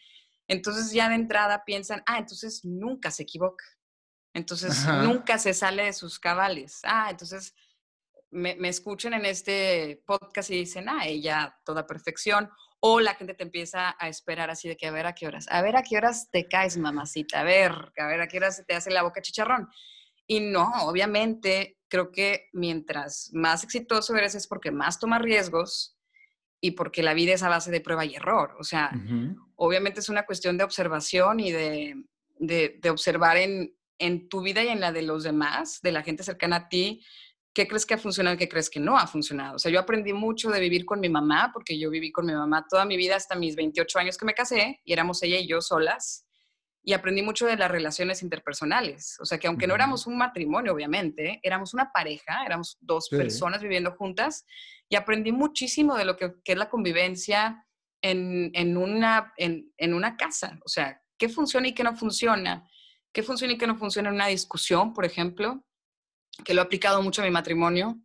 entonces 0.49 0.93
ya 0.93 1.11
de 1.11 1.15
entrada 1.17 1.65
piensan, 1.65 2.03
ah, 2.07 2.19
entonces 2.19 2.65
nunca 2.65 3.11
se 3.11 3.23
equivoca, 3.25 3.65
entonces 4.33 4.87
nunca 5.05 5.39
se 5.39 5.53
sale 5.53 5.85
de 5.85 5.93
sus 5.93 6.19
cabales, 6.19 6.81
ah, 6.85 7.09
entonces 7.11 7.55
me, 8.35 8.57
me, 8.57 8.68
escuchen 8.68 9.14
en 9.14 9.25
este 9.25 10.03
podcast 10.05 10.51
y 10.51 10.59
dicen, 10.59 10.88
ah, 10.88 11.07
ella, 11.07 11.57
toda 11.64 11.87
perfección. 11.87 12.51
O 12.81 13.01
la 13.01 13.14
gente 13.14 13.35
te 13.35 13.44
empieza 13.44 13.97
a 13.99 14.09
esperar 14.09 14.51
así 14.51 14.68
de 14.68 14.77
que 14.77 14.87
a 14.87 14.90
ver 14.90 15.07
a 15.07 15.14
qué 15.14 15.27
horas, 15.27 15.47
a 15.49 15.62
ver 15.62 15.77
a 15.77 15.83
qué 15.83 15.97
horas 15.97 16.29
te 16.31 16.47
caes, 16.49 16.77
mamacita, 16.77 17.40
a 17.40 17.44
ver, 17.44 17.73
a 17.97 18.07
ver 18.07 18.20
a 18.20 18.29
qué 18.29 18.37
horas 18.37 18.62
te 18.66 18.75
hace 18.75 18.90
la 18.90 19.03
boca 19.03 19.23
chicharrón. 19.23 19.68
Y 20.27 20.40
no, 20.40 20.70
obviamente, 20.83 21.79
creo 21.88 22.11
que 22.11 22.49
mientras 22.53 23.31
más 23.33 23.64
exitoso 23.64 24.14
eres 24.16 24.35
es 24.35 24.47
porque 24.47 24.70
más 24.70 24.99
tomas 24.99 25.23
riesgos 25.23 25.97
y 26.61 26.73
porque 26.73 27.03
la 27.03 27.14
vida 27.14 27.35
es 27.35 27.42
a 27.42 27.49
base 27.49 27.70
de 27.70 27.81
prueba 27.81 28.05
y 28.05 28.16
error. 28.16 28.57
O 28.59 28.64
sea, 28.64 28.90
obviamente 29.57 30.01
es 30.01 30.09
una 30.09 30.27
cuestión 30.27 30.59
de 30.59 30.64
observación 30.64 31.40
y 31.40 31.53
de, 31.53 31.94
de, 32.38 32.79
de 32.81 32.90
observar 32.90 33.37
en, 33.37 33.75
en 33.99 34.29
tu 34.29 34.42
vida 34.42 34.62
y 34.64 34.68
en 34.68 34.81
la 34.81 34.92
de 34.92 35.03
los 35.03 35.25
demás, 35.25 35.81
de 35.83 35.92
la 35.92 36.03
gente 36.03 36.23
cercana 36.23 36.57
a 36.57 36.68
ti, 36.68 37.05
qué 37.55 37.69
crees 37.69 37.87
que 37.87 37.95
ha 37.95 37.99
funcionado 37.99 38.35
y 38.35 38.38
qué 38.38 38.49
crees 38.49 38.69
que 38.69 38.81
no 38.81 38.99
ha 38.99 39.07
funcionado. 39.07 39.57
O 39.57 39.59
sea, 39.59 39.71
yo 39.71 39.79
aprendí 39.79 40.12
mucho 40.12 40.51
de 40.51 40.59
vivir 40.59 40.85
con 40.85 40.99
mi 40.99 41.09
mamá, 41.09 41.51
porque 41.53 41.79
yo 41.79 41.88
viví 41.88 42.11
con 42.11 42.27
mi 42.27 42.33
mamá 42.33 42.67
toda 42.69 42.85
mi 42.85 42.97
vida 42.97 43.14
hasta 43.14 43.37
mis 43.37 43.55
28 43.55 43.99
años 43.99 44.19
que 44.19 44.27
me 44.27 44.35
casé, 44.35 44.81
y 44.85 44.93
éramos 44.93 45.23
ella 45.23 45.38
y 45.38 45.47
yo 45.47 45.61
solas, 45.61 46.27
y 46.83 46.93
aprendí 46.93 47.23
mucho 47.23 47.47
de 47.47 47.57
las 47.57 47.71
relaciones 47.71 48.23
interpersonales. 48.23 49.17
O 49.21 49.25
sea, 49.25 49.38
que 49.38 49.47
aunque 49.47 49.69
no 49.69 49.75
éramos 49.75 50.07
un 50.07 50.19
matrimonio, 50.19 50.73
obviamente, 50.75 51.40
éramos 51.45 51.73
una 51.73 51.93
pareja, 51.93 52.45
éramos 52.45 52.77
dos 52.81 53.09
personas 53.09 53.62
viviendo 53.62 53.93
juntas, 53.93 54.45
y 54.88 54.97
aprendí 54.97 55.31
muchísimo 55.31 55.97
de 55.97 56.05
lo 56.05 56.17
que, 56.17 56.35
es 56.45 56.57
la 56.57 56.69
convivencia 56.69 57.64
en, 58.03 58.51
en 58.55 58.77
una, 58.77 59.33
en, 59.37 59.73
en 59.79 59.95
una 59.95 60.17
casa. 60.17 60.59
O 60.64 60.69
sea, 60.69 61.01
qué 61.17 61.29
funciona 61.29 61.69
y 61.69 61.73
qué 61.73 61.85
no 61.85 61.97
funciona. 61.97 62.69
¿Qué 63.12 63.23
funciona 63.23 63.53
y 63.53 63.59
qué 63.59 63.69
no 63.69 63.77
funciona 63.77 64.09
en 64.09 64.17
una 64.17 64.27
discusión, 64.27 64.93
por 64.93 65.05
ejemplo? 65.05 65.64
Que 66.44 66.55
lo 66.55 66.62
he 66.62 66.64
aplicado 66.64 67.03
mucho 67.03 67.23
a 67.23 67.25
mi 67.25 67.31
matrimonio, 67.31 68.01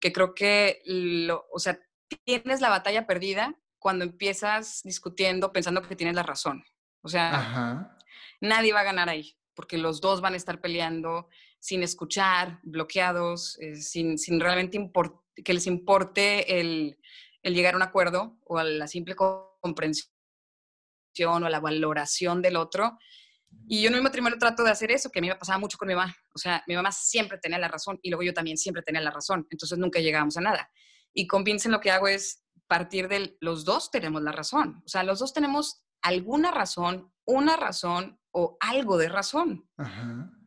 que 0.00 0.12
creo 0.12 0.34
que, 0.34 0.82
lo, 0.84 1.46
o 1.52 1.58
sea, 1.58 1.78
tienes 2.24 2.60
la 2.60 2.68
batalla 2.68 3.06
perdida 3.06 3.54
cuando 3.78 4.04
empiezas 4.04 4.82
discutiendo 4.84 5.52
pensando 5.52 5.82
que 5.82 5.96
tienes 5.96 6.14
la 6.14 6.22
razón. 6.22 6.64
O 7.02 7.08
sea, 7.08 7.98
nadie 8.40 8.72
va 8.72 8.80
a 8.80 8.84
ganar 8.84 9.08
ahí, 9.08 9.36
porque 9.54 9.78
los 9.78 10.00
dos 10.00 10.20
van 10.20 10.34
a 10.34 10.36
estar 10.36 10.60
peleando 10.60 11.28
sin 11.58 11.82
escuchar, 11.82 12.60
bloqueados, 12.62 13.58
eh, 13.60 13.76
sin, 13.76 14.18
sin, 14.18 14.40
realmente 14.40 14.90
que 15.44 15.54
les 15.54 15.66
importe 15.66 16.60
el, 16.60 16.98
el, 17.42 17.54
llegar 17.54 17.74
a 17.74 17.76
un 17.76 17.82
acuerdo 17.82 18.36
o 18.44 18.58
a 18.58 18.64
la 18.64 18.86
simple 18.86 19.16
comprensión 19.16 20.10
o 21.24 21.46
a 21.46 21.50
la 21.50 21.60
valoración 21.60 22.42
del 22.42 22.56
otro. 22.56 22.98
Y 23.68 23.82
yo 23.82 23.88
en 23.88 23.94
mi 23.94 24.00
matrimonio 24.00 24.38
trato 24.38 24.62
de 24.62 24.70
hacer 24.70 24.90
eso, 24.90 25.10
que 25.10 25.18
a 25.18 25.22
mí 25.22 25.28
me 25.28 25.36
pasaba 25.36 25.58
mucho 25.58 25.78
con 25.78 25.88
mi 25.88 25.94
mamá. 25.94 26.14
O 26.34 26.38
sea, 26.38 26.62
mi 26.66 26.74
mamá 26.74 26.92
siempre 26.92 27.38
tenía 27.38 27.58
la 27.58 27.68
razón 27.68 27.98
y 28.02 28.10
luego 28.10 28.22
yo 28.22 28.32
también 28.32 28.56
siempre 28.56 28.82
tenía 28.82 29.00
la 29.00 29.10
razón. 29.10 29.46
Entonces 29.50 29.78
nunca 29.78 30.00
llegábamos 30.00 30.36
a 30.36 30.40
nada. 30.40 30.70
Y 31.12 31.26
con 31.26 31.44
Vincent 31.44 31.72
lo 31.72 31.80
que 31.80 31.90
hago 31.90 32.08
es 32.08 32.44
partir 32.66 33.08
de 33.08 33.36
los 33.40 33.64
dos 33.64 33.90
tenemos 33.90 34.22
la 34.22 34.32
razón. 34.32 34.82
O 34.84 34.88
sea, 34.88 35.02
los 35.02 35.18
dos 35.18 35.32
tenemos 35.32 35.84
alguna 36.02 36.50
razón, 36.50 37.12
una 37.24 37.56
razón 37.56 38.18
o 38.30 38.56
algo 38.60 38.98
de 38.98 39.08
razón. 39.08 39.68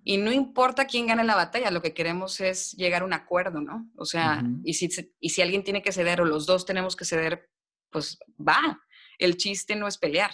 Y 0.03 0.17
no 0.17 0.31
importa 0.31 0.85
quién 0.85 1.07
gane 1.07 1.23
la 1.23 1.35
batalla, 1.35 1.71
lo 1.71 1.81
que 1.81 1.93
queremos 1.93 2.39
es 2.39 2.71
llegar 2.73 3.01
a 3.01 3.05
un 3.05 3.13
acuerdo, 3.13 3.61
¿no? 3.61 3.89
O 3.97 4.05
sea, 4.05 4.43
y, 4.63 4.73
si, 4.75 4.89
y 5.19 5.29
si 5.29 5.41
alguien 5.41 5.63
tiene 5.63 5.81
que 5.81 5.91
ceder 5.91 6.21
o 6.21 6.25
los 6.25 6.45
dos 6.45 6.65
tenemos 6.65 6.95
que 6.95 7.05
ceder, 7.05 7.49
pues 7.89 8.17
va. 8.39 8.79
El 9.17 9.37
chiste 9.37 9.75
no 9.75 9.87
es 9.87 9.97
pelear, 9.97 10.31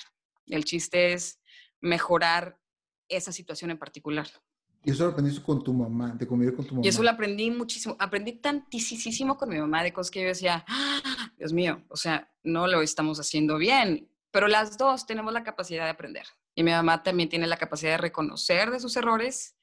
el 0.47 0.65
chiste 0.65 1.13
es 1.13 1.39
mejorar 1.81 2.59
esa 3.09 3.31
situación 3.31 3.71
en 3.71 3.77
particular. 3.77 4.27
¿Y 4.83 4.91
eso 4.91 5.03
lo 5.03 5.11
aprendiste 5.11 5.41
con 5.41 5.63
tu 5.63 5.73
mamá, 5.73 6.13
de 6.13 6.27
convivir 6.27 6.55
con 6.55 6.65
tu 6.65 6.75
mamá? 6.75 6.85
Y 6.85 6.89
eso 6.89 7.01
lo 7.01 7.09
aprendí 7.09 7.49
muchísimo. 7.49 7.95
Aprendí 7.99 8.33
tantísimo 8.33 9.35
con 9.35 9.49
mi 9.49 9.57
mamá 9.57 9.81
de 9.81 9.91
cosas 9.91 10.11
que 10.11 10.21
yo 10.21 10.27
decía, 10.27 10.63
¡Ah! 10.67 11.31
Dios 11.37 11.53
mío, 11.53 11.83
o 11.89 11.97
sea, 11.97 12.31
no 12.43 12.67
lo 12.67 12.81
estamos 12.81 13.19
haciendo 13.19 13.57
bien. 13.57 14.09
Pero 14.29 14.47
las 14.47 14.77
dos 14.77 15.07
tenemos 15.07 15.33
la 15.33 15.43
capacidad 15.43 15.85
de 15.85 15.89
aprender. 15.89 16.25
Y 16.53 16.63
mi 16.63 16.71
mamá 16.71 17.01
también 17.03 17.29
tiene 17.29 17.47
la 17.47 17.57
capacidad 17.57 17.91
de 17.91 17.97
reconocer 17.97 18.69
de 18.69 18.79
sus 18.79 18.95
errores 18.95 19.55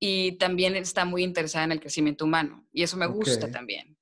y 0.00 0.32
también 0.38 0.76
está 0.76 1.04
muy 1.04 1.22
interesada 1.22 1.64
en 1.64 1.72
el 1.72 1.80
crecimiento 1.80 2.24
humano. 2.24 2.66
Y 2.72 2.82
eso 2.82 2.96
me 2.96 3.06
gusta 3.06 3.50
también. 3.50 3.98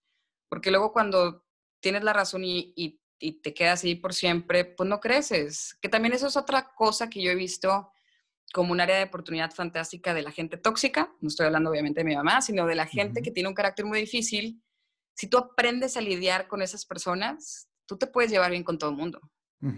Porque 0.49 0.71
luego 0.71 0.93
cuando 0.93 1.45
tienes 1.81 2.05
la 2.05 2.13
razón 2.13 2.45
y, 2.45 2.73
y, 2.77 3.01
y 3.19 3.41
te 3.41 3.53
quedas 3.53 3.85
ahí 3.85 3.97
por 3.97 4.15
siempre, 4.15 4.65
pues 4.65 4.89
no 4.89 5.01
creces. 5.01 5.77
Que 5.81 5.89
también 5.89 6.15
eso 6.15 6.29
es 6.29 6.37
otra 6.37 6.73
cosa 6.75 7.11
que 7.11 7.21
yo 7.21 7.31
he 7.31 7.35
visto 7.35 7.92
como 8.53 8.73
un 8.73 8.81
área 8.81 8.97
de 8.97 9.05
oportunidad 9.05 9.51
fantástica 9.53 10.15
de 10.15 10.23
la 10.23 10.31
gente 10.31 10.57
tóxica, 10.57 11.13
no 11.21 11.29
estoy 11.29 11.47
hablando 11.47 11.71
obviamente 11.71 12.01
de 12.01 12.05
mi 12.05 12.15
mamá, 12.15 12.43
sino 12.43 12.67
de 12.67 12.75
la 12.75 12.87
gente 12.87 13.23
que 13.23 13.31
tiene 13.31 13.49
un 13.49 13.55
carácter 13.55 13.87
muy 13.87 13.99
difícil. 13.99 14.63
Si 15.15 15.27
tú 15.27 15.39
aprendes 15.39 15.97
a 15.97 16.01
lidiar 16.01 16.49
con 16.49 16.63
esas 16.63 16.85
personas, 16.85 17.69
tú 17.87 17.97
te 17.97 18.07
puedes 18.07 18.31
llevar 18.31 18.51
bien 18.51 18.65
con 18.65 18.79
todo 18.79 18.91
el 18.91 18.97
mundo. 18.97 19.21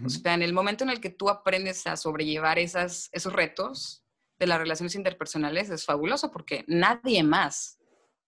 O 0.03 0.09
sea, 0.09 0.33
en 0.33 0.41
el 0.41 0.55
momento 0.55 0.83
en 0.83 0.89
el 0.89 0.99
que 0.99 1.11
tú 1.11 1.29
aprendes 1.29 1.87
a 1.87 1.99
sobrellevar 1.99 2.59
esas, 2.59 3.11
esos 3.13 3.35
retos 3.35 4.03
de 4.39 4.47
las 4.47 4.59
relaciones 4.59 4.95
interpersonales, 4.95 5.69
es 5.69 5.85
fabuloso 5.85 6.31
porque 6.31 6.65
nadie 6.67 7.23
más 7.23 7.79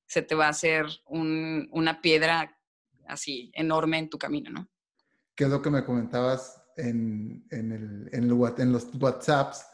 se 0.07 0.21
te 0.21 0.35
va 0.35 0.47
a 0.47 0.51
hacer 0.51 0.87
una 1.07 2.03
piedra 2.03 2.59
así 3.09 3.51
enorme 3.55 3.99
en 3.99 4.11
tu 4.11 4.19
camino, 4.19 4.51
¿no? 4.51 4.69
¿Qué 5.35 5.45
es 5.45 5.51
lo 5.51 5.63
que 5.63 5.71
me 5.71 5.85
comentabas 5.85 6.63
en, 6.77 7.47
el, 7.51 8.09
en, 8.13 8.73
los 8.73 8.95
WhatsApps 8.95 9.65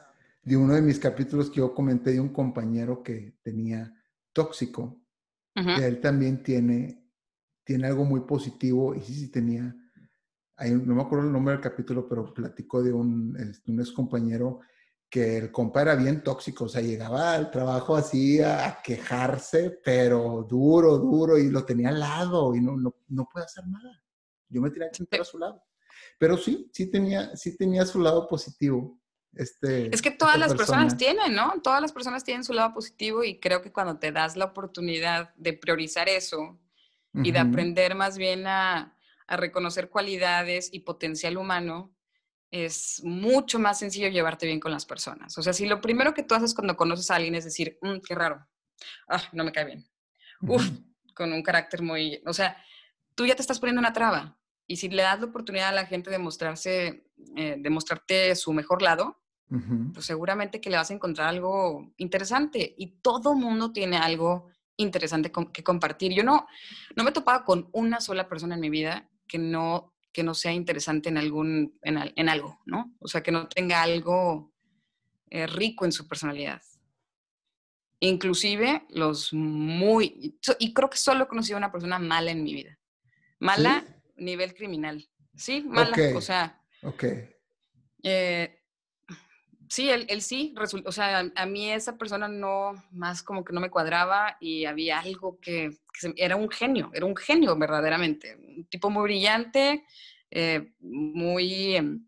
de 0.43 0.57
uno 0.57 0.75
de 0.75 0.83
mis 0.83 0.99
capítulos 0.99 1.51
que 1.51 1.57
yo 1.57 1.75
comenté 1.75 2.13
de 2.13 2.21
un 2.21 2.33
compañero 2.33 3.03
que 3.03 3.39
tenía 3.43 3.93
tóxico? 4.33 4.99
Y 5.55 5.83
él 5.83 6.01
también 6.01 6.43
tiene, 6.43 7.11
tiene 7.63 7.87
algo 7.87 8.05
muy 8.05 8.21
positivo 8.21 8.95
y 8.95 9.01
sí, 9.01 9.15
sí 9.15 9.31
tenía, 9.31 9.75
no 10.59 10.95
me 10.95 11.03
acuerdo 11.03 11.27
el 11.27 11.33
nombre 11.33 11.53
del 11.53 11.63
capítulo, 11.63 12.09
pero 12.09 12.33
platicó 12.33 12.83
de 12.83 12.93
un, 12.93 13.37
este, 13.39 13.71
un 13.71 13.81
ex 13.81 13.93
compañero 13.93 14.61
que 15.11 15.37
el 15.37 15.53
compa 15.53 15.83
era 15.83 15.95
bien 15.95 16.23
tóxico, 16.23 16.65
o 16.65 16.69
sea, 16.71 16.81
llegaba 16.81 17.35
al 17.35 17.51
trabajo 17.51 17.95
así 17.95 18.41
a, 18.41 18.79
quejarse, 18.83 19.79
pero 19.85 20.47
duro, 20.49 20.97
duro, 20.97 21.37
y 21.37 21.51
lo 21.51 21.67
tenía 21.67 21.91
al 21.91 22.01
lado 22.01 22.55
y 22.55 22.63
no, 22.63 22.79
no, 22.79 22.95
no 23.09 23.29
puede 23.31 23.45
hacer 23.45 23.67
nada. 23.67 24.03
Yo 24.49 24.63
me 24.63 24.73
que 24.73 24.89
sentar 24.91 25.21
a 25.21 25.25
su 25.25 25.39
lado. 25.39 25.63
Pero 26.19 26.39
sí, 26.39 26.71
sí 26.73 26.91
tenía, 26.91 27.37
sí 27.37 27.59
tenía 27.59 27.85
su 27.85 28.01
lado 28.01 28.27
positivo. 28.27 29.02
Este, 29.35 29.95
es 29.95 30.03
que 30.03 30.11
todas 30.11 30.39
las 30.39 30.55
personas 30.55 30.97
tienen, 30.97 31.35
¿no? 31.35 31.55
Todas 31.63 31.81
las 31.81 31.93
personas 31.93 32.23
tienen 32.25 32.45
su 32.45 32.53
lado 32.53 32.75
positivo 32.75 33.25
y 33.25 33.41
creo 33.41 33.63
que 33.63 33.73
cuando 33.73 33.99
te 33.99 34.13
das 34.13 34.37
la 34.37 34.47
oportunidad 34.47 35.35
de 35.37 35.55
priorizar 35.55 36.09
eso 36.09 36.61
y 37.15 37.31
de 37.31 37.39
aprender 37.39 37.95
más 37.95 38.17
bien 38.17 38.47
a, 38.47 38.97
a 39.27 39.37
reconocer 39.37 39.91
cualidades 39.91 40.71
y 40.73 40.81
potencial 40.81 41.37
humano, 41.37 41.95
es 42.51 43.01
mucho 43.03 43.59
más 43.59 43.79
sencillo 43.79 44.09
llevarte 44.09 44.47
bien 44.47 44.61
con 44.61 44.73
las 44.73 44.85
personas. 44.85 45.37
O 45.39 45.43
sea, 45.43 45.55
si 45.55 45.67
lo 45.67 45.81
primero 45.81 46.13
que 46.13 46.23
tú 46.23 46.35
haces 46.35 46.55
cuando 46.55 46.77
conoces 46.77 47.11
a 47.11 47.17
alguien 47.17 47.35
es 47.35 47.45
decir, 47.45 47.79
mm, 47.81 48.01
qué 48.07 48.15
raro, 48.15 48.47
ah, 49.09 49.23
no 49.33 49.43
me 49.43 49.53
cae 49.53 49.65
bien, 49.65 49.89
uf, 50.43 50.63
con 51.15 51.33
un 51.33 51.43
carácter 51.43 51.81
muy, 51.83 52.23
o 52.27 52.33
sea, 52.35 52.63
tú 53.15 53.27
ya 53.27 53.35
te 53.35 53.43
estás 53.43 53.59
poniendo 53.59 53.81
una 53.81 53.95
traba. 53.95 54.39
Y 54.67 54.77
si 54.77 54.89
le 54.89 55.03
das 55.03 55.19
la 55.19 55.27
oportunidad 55.27 55.69
a 55.71 55.73
la 55.73 55.87
gente 55.87 56.11
de 56.11 56.19
mostrarse, 56.19 57.11
eh, 57.37 57.57
de 57.59 57.71
mostrarte 57.71 58.35
su 58.37 58.53
mejor 58.53 58.83
lado, 58.83 59.22
pues 59.93 60.07
seguramente 60.07 60.61
que 60.61 60.71
le 60.71 60.77
vas 60.77 60.91
a 60.91 60.95
encontrar 60.95 61.29
algo 61.29 61.93
interesante. 61.97 62.75
Y 62.79 62.99
todo 63.03 63.35
mundo 63.35 63.73
tiene 63.73 63.99
algo 63.99 64.49
interesante 64.77 65.31
que 65.53 65.63
compartir. 65.63 66.13
Yo 66.13 66.25
no, 66.25 66.47
no 66.97 67.05
me 67.05 67.11
he 67.11 67.13
topado 67.13 67.45
con 67.45 67.69
una 67.73 68.01
sola 68.01 68.29
persona 68.29 68.55
en 68.55 68.61
mi 68.61 68.71
vida 68.71 69.11
que 69.27 69.39
no 69.39 69.93
que 70.13 70.23
no 70.23 70.35
sea 70.35 70.53
interesante 70.53 71.09
en, 71.09 71.17
algún, 71.17 71.79
en, 71.83 72.29
algo, 72.29 72.61
¿no? 72.67 72.95
O 73.01 73.09
sea, 73.09 73.23
que 73.23 73.33
no 73.33 73.49
tenga 73.49 73.83
algo 73.83 74.53
eh, 75.31 75.47
rico 75.47 75.85
en 75.85 75.93
su 75.93 76.07
personalidad. 76.07 76.61
Inclusive 78.01 78.85
los 78.91 79.33
muy... 79.33 80.37
Y 80.59 80.75
creo 80.75 80.91
que 80.91 80.99
solo 80.99 81.25
he 81.25 81.29
conocido 81.29 81.57
a 81.57 81.59
una 81.59 81.73
persona 81.73 81.99
mala 81.99 82.31
en 82.31 82.43
mi 82.43 82.53
vida. 82.53 82.79
Mala 83.39 83.85
nivel 84.17 84.55
criminal. 84.55 85.09
Sí, 85.35 85.65
mala. 85.67 85.97
O 86.15 86.21
sea... 86.21 86.61
Ok. 86.83 87.05
Eh, 88.03 88.62
sí, 89.73 89.89
él, 89.89 90.05
él 90.11 90.21
sí, 90.21 90.53
resultó, 90.55 90.91
o 90.91 90.93
sea, 90.93 91.33
a, 91.35 91.47
mí 91.47 91.71
esa 91.71 91.97
persona 91.97 92.29
no, 92.29 92.75
más 92.91 93.23
como 93.23 93.43
que 93.43 93.55
no 93.55 93.61
me 93.61 93.71
cuadraba 93.71 94.37
y 94.39 94.67
había 94.67 95.01
algo 95.01 95.41
que, 95.41 95.79
era 96.17 96.37
un 96.37 96.51
genio, 96.51 96.91
era 96.93 97.07
un 97.07 97.17
genio 97.17 97.57
verdaderamente, 97.57 98.37
un 98.37 98.67
tipo 98.67 98.91
muy 98.91 99.05
brillante, 99.05 99.87
eh, 100.31 100.75
muy, 100.79 101.77
em, 101.77 102.07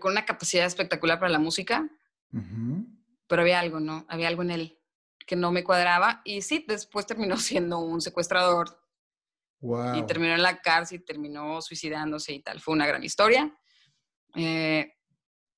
con 0.00 0.10
una 0.10 0.24
capacidad 0.24 0.66
espectacular 0.66 1.20
para 1.20 1.30
la 1.30 1.38
música, 1.38 1.88
pero 3.28 3.42
había 3.42 3.60
algo, 3.60 3.78
¿no? 3.78 4.04
Había 4.08 4.26
algo 4.26 4.42
en 4.42 4.50
él 4.50 4.78
que 5.24 5.36
no 5.36 5.52
me 5.52 5.62
cuadraba 5.62 6.20
y 6.24 6.42
sí, 6.42 6.64
después 6.66 7.06
terminó 7.06 7.36
siendo 7.36 7.78
un 7.78 8.00
secuestrador. 8.00 8.76
Y 9.94 10.02
terminó 10.06 10.34
en 10.34 10.42
la 10.42 10.60
cárcel, 10.60 11.04
terminó 11.04 11.60
suicidándose 11.60 12.32
y 12.32 12.40
tal. 12.40 12.60
Fue 12.60 12.74
una 12.74 12.86
gran 12.86 13.02
historia. 13.02 13.52
Eh, 14.36 14.95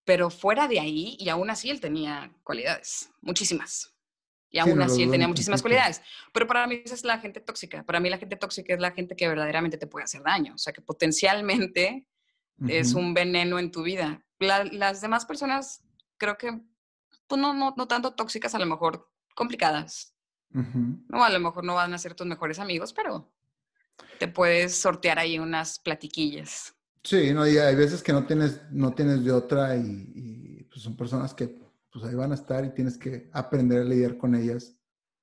pero 0.08 0.30
fuera 0.30 0.66
de 0.68 0.80
ahí, 0.80 1.18
y 1.20 1.28
aún 1.28 1.50
así 1.50 1.68
él 1.68 1.82
tenía 1.82 2.32
cualidades, 2.42 3.10
muchísimas. 3.20 3.94
Y 4.48 4.58
aún 4.58 4.80
así 4.80 5.02
él 5.02 5.10
tenía 5.10 5.28
muchísimas 5.28 5.60
cualidades. 5.60 6.00
Pero 6.32 6.46
para 6.46 6.66
mí 6.66 6.80
esa 6.82 6.94
es 6.94 7.04
la 7.04 7.18
gente 7.18 7.40
tóxica. 7.40 7.84
Para 7.84 8.00
mí 8.00 8.08
la 8.08 8.16
gente 8.16 8.34
tóxica 8.36 8.72
es 8.72 8.80
la 8.80 8.92
gente 8.92 9.16
que 9.16 9.28
verdaderamente 9.28 9.76
te 9.76 9.86
puede 9.86 10.04
hacer 10.04 10.22
daño. 10.22 10.54
O 10.54 10.56
sea, 10.56 10.72
que 10.72 10.80
potencialmente 10.80 12.08
es 12.66 12.94
un 12.94 13.12
veneno 13.12 13.58
en 13.58 13.70
tu 13.70 13.82
vida. 13.82 14.24
las 14.38 15.02
demás 15.02 15.26
personas 15.26 15.84
creo 16.16 16.38
que, 16.38 16.58
pues 17.26 17.38
no, 17.38 17.52
no, 17.52 17.74
no 17.76 17.86
tanto 17.86 18.14
tóxicas, 18.14 18.54
a 18.54 18.58
lo 18.58 18.64
mejor 18.64 19.12
complicadas. 19.34 20.14
No, 20.48 21.22
a 21.22 21.28
lo 21.28 21.38
mejor 21.38 21.64
no 21.64 21.74
van 21.74 21.92
a 21.92 21.98
ser 21.98 22.14
tus 22.14 22.26
mejores 22.26 22.58
amigos, 22.58 22.94
pero 22.94 23.30
te 24.18 24.26
puedes 24.26 24.74
sortear 24.74 25.18
ahí 25.18 25.38
unas 25.38 25.78
platiquillas. 25.78 26.77
Sí, 27.02 27.32
no, 27.32 27.46
y 27.46 27.58
hay 27.58 27.74
veces 27.74 28.02
que 28.02 28.12
no 28.12 28.26
tienes, 28.26 28.60
no 28.70 28.92
tienes 28.92 29.24
de 29.24 29.32
otra 29.32 29.76
y, 29.76 30.66
pues 30.70 30.82
son 30.82 30.96
personas 30.96 31.34
que 31.34 31.48
pues 31.90 32.04
ahí 32.04 32.14
van 32.14 32.32
a 32.32 32.34
estar 32.34 32.64
y 32.64 32.74
tienes 32.74 32.98
que 32.98 33.30
aprender 33.32 33.82
a 33.82 33.84
lidiar 33.84 34.18
con 34.18 34.34
ellas 34.34 34.74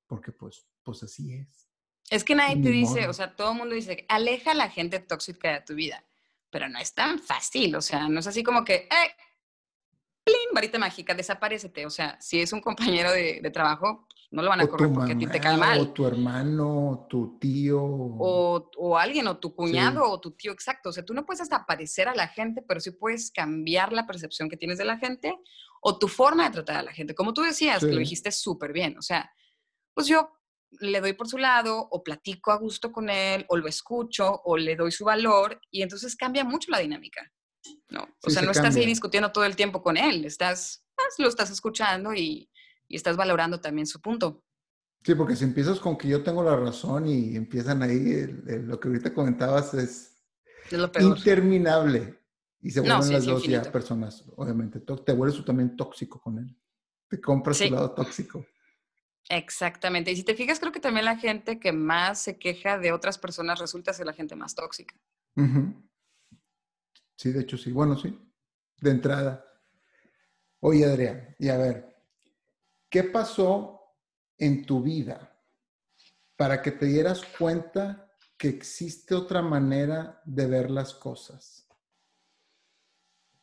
porque 0.08 0.32
pues, 0.32 0.66
pues 0.84 1.04
así 1.04 1.34
es. 1.34 1.68
Es 2.10 2.24
que 2.24 2.36
nadie 2.36 2.62
te 2.62 2.70
dice, 2.70 3.08
o 3.08 3.14
sea, 3.14 3.36
todo 3.36 3.52
el 3.52 3.58
mundo 3.58 3.76
dice, 3.76 4.06
aleja 4.10 4.52
a 4.52 4.56
la 4.56 4.70
gente 4.70 5.00
tóxica 5.00 5.54
de 5.54 5.62
tu 5.62 5.74
vida, 5.74 6.04
pero 6.50 6.70
no 6.70 6.80
es 6.80 6.94
tan 6.94 7.20
fácil, 7.20 7.76
o 7.76 7.82
sea, 7.82 8.08
no 8.08 8.20
es 8.20 8.28
así 8.28 8.44
como 8.44 8.64
que, 8.64 8.76
¡eh! 8.76 9.16
¡Plin! 10.26 10.50
Varita 10.54 10.80
mágica, 10.80 11.14
desaparecete. 11.14 11.86
O 11.86 11.90
sea, 11.90 12.20
si 12.20 12.42
es 12.42 12.52
un 12.52 12.60
compañero 12.60 13.12
de, 13.12 13.40
de 13.42 13.52
trabajo, 13.52 14.08
no 14.32 14.42
lo 14.42 14.50
van 14.50 14.62
a 14.62 14.68
correr 14.68 14.92
porque 14.92 15.14
a 15.14 15.18
ti 15.18 15.28
te 15.28 15.40
cae 15.40 15.56
mal. 15.56 15.80
O 15.80 15.94
tu 15.94 16.06
hermano, 16.06 17.08
tu 17.10 17.38
tío. 17.40 17.82
O, 17.82 18.70
o 18.76 18.98
alguien, 18.98 19.28
o 19.28 19.38
tu 19.38 19.56
cuñado, 19.56 20.10
o 20.10 20.20
tu 20.20 20.32
tío, 20.32 20.52
exacto. 20.52 20.90
O 20.90 20.92
sea, 20.92 21.06
tú 21.06 21.14
no 21.14 21.26
puedes 21.26 21.42
hasta 21.42 21.66
parecer 21.66 22.08
a 22.08 22.16
la 22.16 22.28
gente, 22.28 22.62
pero 22.62 22.80
sí 22.80 22.92
puedes 22.92 23.32
cambiar 23.32 23.94
la 23.94 24.06
percepción 24.06 24.50
que 24.50 24.58
tienes 24.58 24.78
de 24.78 24.86
la 24.86 24.98
gente 24.98 25.34
o 25.82 26.00
tu 26.00 26.08
forma 26.08 26.46
de 26.46 26.50
tratar 26.50 26.78
a 26.78 26.84
la 26.84 26.92
gente. 26.92 27.14
Como 27.14 27.34
tú 27.34 27.44
decías, 27.44 27.80
que 27.80 27.92
lo 27.92 28.00
dijiste 28.00 28.32
súper 28.32 28.74
bien. 28.74 28.98
O 28.98 29.04
sea, 29.04 29.32
pues 29.94 30.08
yo 30.08 30.32
le 30.80 31.00
doy 31.00 31.14
por 31.14 31.28
su 31.28 31.38
lado, 31.38 31.88
o 31.92 32.04
platico 32.04 32.52
a 32.52 32.58
gusto 32.58 32.92
con 32.92 33.10
él, 33.10 33.46
o 33.50 33.56
lo 33.56 33.68
escucho, 33.68 34.42
o 34.44 34.58
le 34.58 34.76
doy 34.76 34.92
su 34.92 35.06
valor, 35.06 35.62
y 35.72 35.84
entonces 35.84 36.16
cambia 36.16 36.44
mucho 36.44 36.72
la 36.72 36.80
dinámica. 36.80 37.32
¿No? 37.90 38.08
O 38.24 38.30
sea, 38.30 38.42
no 38.42 38.52
estás 38.52 38.76
ahí 38.76 38.86
discutiendo 38.86 39.32
todo 39.32 39.46
el 39.46 39.56
tiempo 39.56 39.82
con 39.82 39.98
él, 39.98 40.26
estás, 40.26 40.86
pues, 40.96 41.16
lo 41.20 41.28
estás 41.28 41.50
escuchando 41.50 42.14
y, 42.14 42.50
y 42.88 42.96
estás 42.96 43.18
valorando 43.18 43.60
también 43.60 43.88
su 43.88 44.02
punto. 44.02 44.44
Sí, 45.06 45.14
porque 45.14 45.36
si 45.36 45.44
empiezas 45.44 45.80
con 45.80 45.98
que 45.98 46.08
yo 46.08 46.24
tengo 46.24 46.44
la 46.44 46.56
razón 46.56 47.08
y 47.08 47.36
empiezan 47.36 47.84
ahí, 47.84 48.26
lo 48.46 48.80
que 48.80 48.88
ahorita 48.88 49.14
comentabas 49.14 49.74
es, 49.76 50.16
interminable. 51.00 52.20
Y 52.60 52.72
se 52.72 52.80
vuelven 52.80 53.14
las 53.14 53.26
dos 53.26 53.44
ya 53.44 53.62
personas, 53.72 54.26
obviamente. 54.36 54.80
Te 54.80 55.14
vuelves 55.14 55.38
tú 55.38 55.44
también 55.44 55.76
tóxico 55.76 56.20
con 56.20 56.40
él. 56.40 56.58
Te 57.08 57.22
compras 57.22 57.58
su 57.58 57.70
lado 57.70 57.92
tóxico. 57.92 58.44
Exactamente. 59.30 60.12
Y 60.12 60.16
si 60.16 60.24
te 60.24 60.34
fijas, 60.34 60.60
creo 60.60 60.72
que 60.72 60.80
también 60.80 61.06
la 61.06 61.18
gente 61.18 61.60
que 61.60 61.72
más 61.72 62.20
se 62.20 62.40
queja 62.40 62.80
de 62.80 62.92
otras 62.92 63.20
personas 63.20 63.60
resulta 63.60 63.94
ser 63.94 64.08
la 64.08 64.14
gente 64.14 64.36
más 64.36 64.56
tóxica. 64.56 64.96
Sí, 67.16 67.32
de 67.32 67.42
hecho 67.42 67.58
sí. 67.58 67.72
Bueno, 67.72 67.98
sí. 67.98 68.18
De 68.82 68.92
entrada. 68.92 69.46
Oye, 70.60 70.86
Adrián, 70.86 71.36
y 71.40 71.50
a 71.50 71.58
ver, 71.58 71.96
¿Qué 72.96 73.04
pasó 73.04 73.94
en 74.38 74.66
tu 74.66 74.82
vida 74.82 75.38
para 76.38 76.62
que 76.62 76.72
te 76.72 76.86
dieras 76.86 77.26
cuenta 77.38 78.10
que 78.38 78.48
existe 78.48 79.14
otra 79.14 79.42
manera 79.42 80.22
de 80.24 80.48
ver 80.48 80.72
las 80.72 80.94
cosas? 80.94 81.68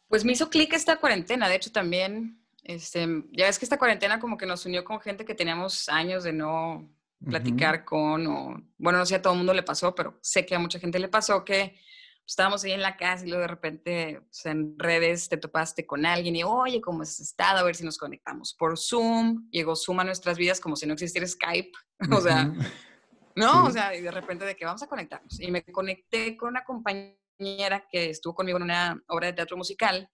Pues 0.09 0.25
me 0.25 0.33
hizo 0.33 0.49
clic 0.49 0.73
esta 0.73 0.97
cuarentena. 0.97 1.51
De 1.51 1.57
hecho, 1.57 1.71
también, 1.71 2.43
este, 2.63 3.07
ya 3.33 3.45
ves 3.45 3.59
que 3.59 3.67
esta 3.67 3.79
cuarentena 3.79 4.19
como 4.19 4.39
que 4.39 4.47
nos 4.47 4.65
unió 4.65 4.85
con 4.85 5.01
gente 5.01 5.27
que 5.27 5.35
teníamos 5.35 5.87
años 5.91 6.25
de 6.25 6.33
no 6.33 6.91
platicar 7.23 7.85
con, 7.85 8.27
o, 8.27 8.57
bueno, 8.79 9.01
no 9.01 9.05
sé, 9.05 9.17
a 9.17 9.21
todo 9.21 9.35
el 9.35 9.41
mundo 9.41 9.53
le 9.53 9.63
pasó, 9.63 9.95
pero 9.95 10.19
sé 10.23 10.47
que 10.47 10.55
a 10.55 10.59
mucha 10.59 10.79
gente 10.79 10.99
le 10.99 11.09
pasó 11.09 11.45
que 11.45 11.79
estábamos 12.27 12.65
ahí 12.65 12.73
en 12.73 12.83
la 12.83 12.97
casa 12.97 13.25
y 13.25 13.29
luego 13.29 13.43
de 13.43 13.49
repente 13.49 14.21
pues, 14.21 14.47
en 14.47 14.79
redes 14.79 15.29
te 15.29 15.37
topaste 15.37 15.87
con 15.87 16.07
alguien 16.07 16.37
y, 16.37 16.45
oye, 16.45 16.81
¿cómo 16.81 17.03
has 17.03 17.21
estado? 17.21 17.59
A 17.59 17.63
ver 17.63 17.75
si 17.75 17.85
nos 17.85 17.99
conectamos 17.99 18.55
por 18.55 18.79
Zoom. 18.79 19.49
Llegó 19.51 19.77
Zoom 19.77 20.01
a 20.01 20.05
nuestras 20.05 20.39
vidas 20.39 20.61
como 20.61 20.77
si 20.77 20.87
no 20.87 20.95
existiera 20.95 21.27
Skype. 21.27 21.73
o 22.17 22.21
sea, 22.21 22.53
no, 23.35 23.65
o 23.65 23.71
sea, 23.71 23.95
y 23.95 24.03
de 24.03 24.11
repente 24.11 24.45
de 24.45 24.57
que 24.57 24.65
vamos 24.65 24.83
a 24.83 24.87
conectarnos. 24.87 25.41
Y 25.41 25.51
me 25.51 25.63
conecté 25.65 26.37
con 26.37 26.51
una 26.51 26.65
compañera 26.65 27.87
que 27.91 28.11
estuvo 28.11 28.35
conmigo 28.35 28.59
en 28.59 28.65
una 28.65 29.03
obra 29.09 29.29
de 29.29 29.33
teatro 29.33 29.57
musical 29.57 30.09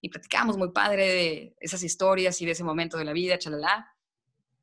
y 0.00 0.08
platicamos 0.10 0.58
muy 0.58 0.70
padre 0.70 1.06
de 1.06 1.56
esas 1.60 1.82
historias 1.82 2.40
y 2.40 2.46
de 2.46 2.52
ese 2.52 2.64
momento 2.64 2.98
de 2.98 3.04
la 3.04 3.12
vida, 3.12 3.38
chalala. 3.38 3.93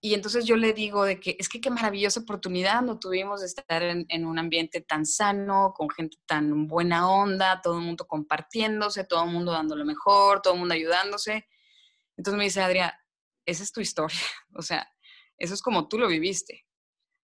Y 0.03 0.15
entonces 0.15 0.45
yo 0.45 0.55
le 0.55 0.73
digo 0.73 1.05
de 1.05 1.19
que 1.19 1.35
es 1.39 1.47
que 1.47 1.61
qué 1.61 1.69
maravillosa 1.69 2.21
oportunidad 2.21 2.81
no 2.81 2.97
tuvimos 2.99 3.41
de 3.41 3.45
estar 3.45 3.83
en, 3.83 4.25
un 4.25 4.39
ambiente 4.39 4.81
tan 4.81 5.05
sano, 5.05 5.73
con 5.77 5.91
gente 5.91 6.17
tan 6.25 6.67
buena 6.67 7.07
onda, 7.07 7.61
todo 7.61 7.77
el 7.77 7.85
mundo 7.85 8.07
compartiéndose, 8.07 9.03
todo 9.03 9.23
el 9.25 9.29
mundo 9.29 9.51
dando 9.51 9.75
lo 9.75 9.85
mejor, 9.85 10.41
todo 10.41 10.55
el 10.55 10.59
mundo 10.59 10.73
ayudándose. 10.73 11.47
Entonces 12.17 12.37
me 12.37 12.45
dice, 12.45 12.61
Adrián, 12.61 12.91
esa 13.45 13.61
es 13.61 13.71
tu 13.71 13.79
historia, 13.79 14.17
o 14.55 14.63
sea, 14.63 14.91
eso 15.37 15.53
es 15.53 15.61
como 15.61 15.87
tú 15.87 15.99
lo 15.99 16.07
viviste. 16.07 16.65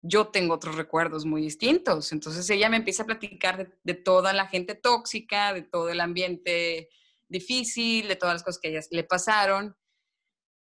Yo 0.03 0.29
tengo 0.29 0.55
otros 0.55 0.77
recuerdos 0.77 1.25
muy 1.25 1.41
distintos. 1.41 2.13
Entonces 2.13 2.49
ella 2.51 2.69
me 2.69 2.77
empieza 2.77 3.03
a 3.03 3.07
platicar 3.07 3.75
de, 3.83 3.95
toda 3.95 4.35
la 4.35 4.47
gente 4.47 4.75
tóxica, 4.75 5.55
de 5.55 5.63
todo 5.63 5.89
el 5.89 6.01
ambiente 6.01 6.91
difícil, 7.29 8.07
de 8.07 8.17
todas 8.17 8.35
las 8.35 8.43
cosas 8.43 8.61
que 8.61 8.69
a 8.69 8.71
ellas 8.73 8.89
le 8.91 9.03
pasaron. 9.03 9.77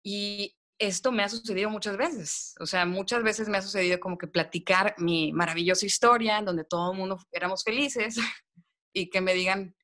Y 0.04 0.59
esto 0.80 1.12
me 1.12 1.24
ha 1.24 1.30
sucedido 1.30 1.70
muchas 1.70 1.98
veces. 1.98 2.56
O 2.60 2.66
sea, 2.66 2.86
muchas 2.86 3.22
veces 3.22 3.50
me 3.50 3.58
ha 3.58 3.62
sucedido 3.62 4.00
como 4.00 4.18
que 4.18 4.28
platicar 4.28 4.96
mi 4.98 5.34
maravillosa 5.34 5.86
historia 5.86 6.40
en 6.40 6.46
donde 6.46 6.64
todo 6.64 6.92
el 6.92 6.98
mundo 6.98 7.20
éramos 7.32 7.64
felices 7.64 8.16
y 8.94 9.10
que 9.10 9.22
me 9.22 9.34
digan... 9.34 9.76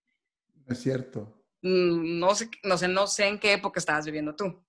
Es 0.68 0.82
cierto. 0.82 1.44
Mm, 1.62 2.20
no 2.20 2.34
sé, 2.34 2.50
no 2.64 2.78
sé, 2.78 2.88
no 2.88 3.08
sé 3.08 3.28
en 3.28 3.40
qué 3.40 3.54
época 3.54 3.80
estabas 3.80 4.06
viviendo 4.06 4.36
tú. 4.36 4.64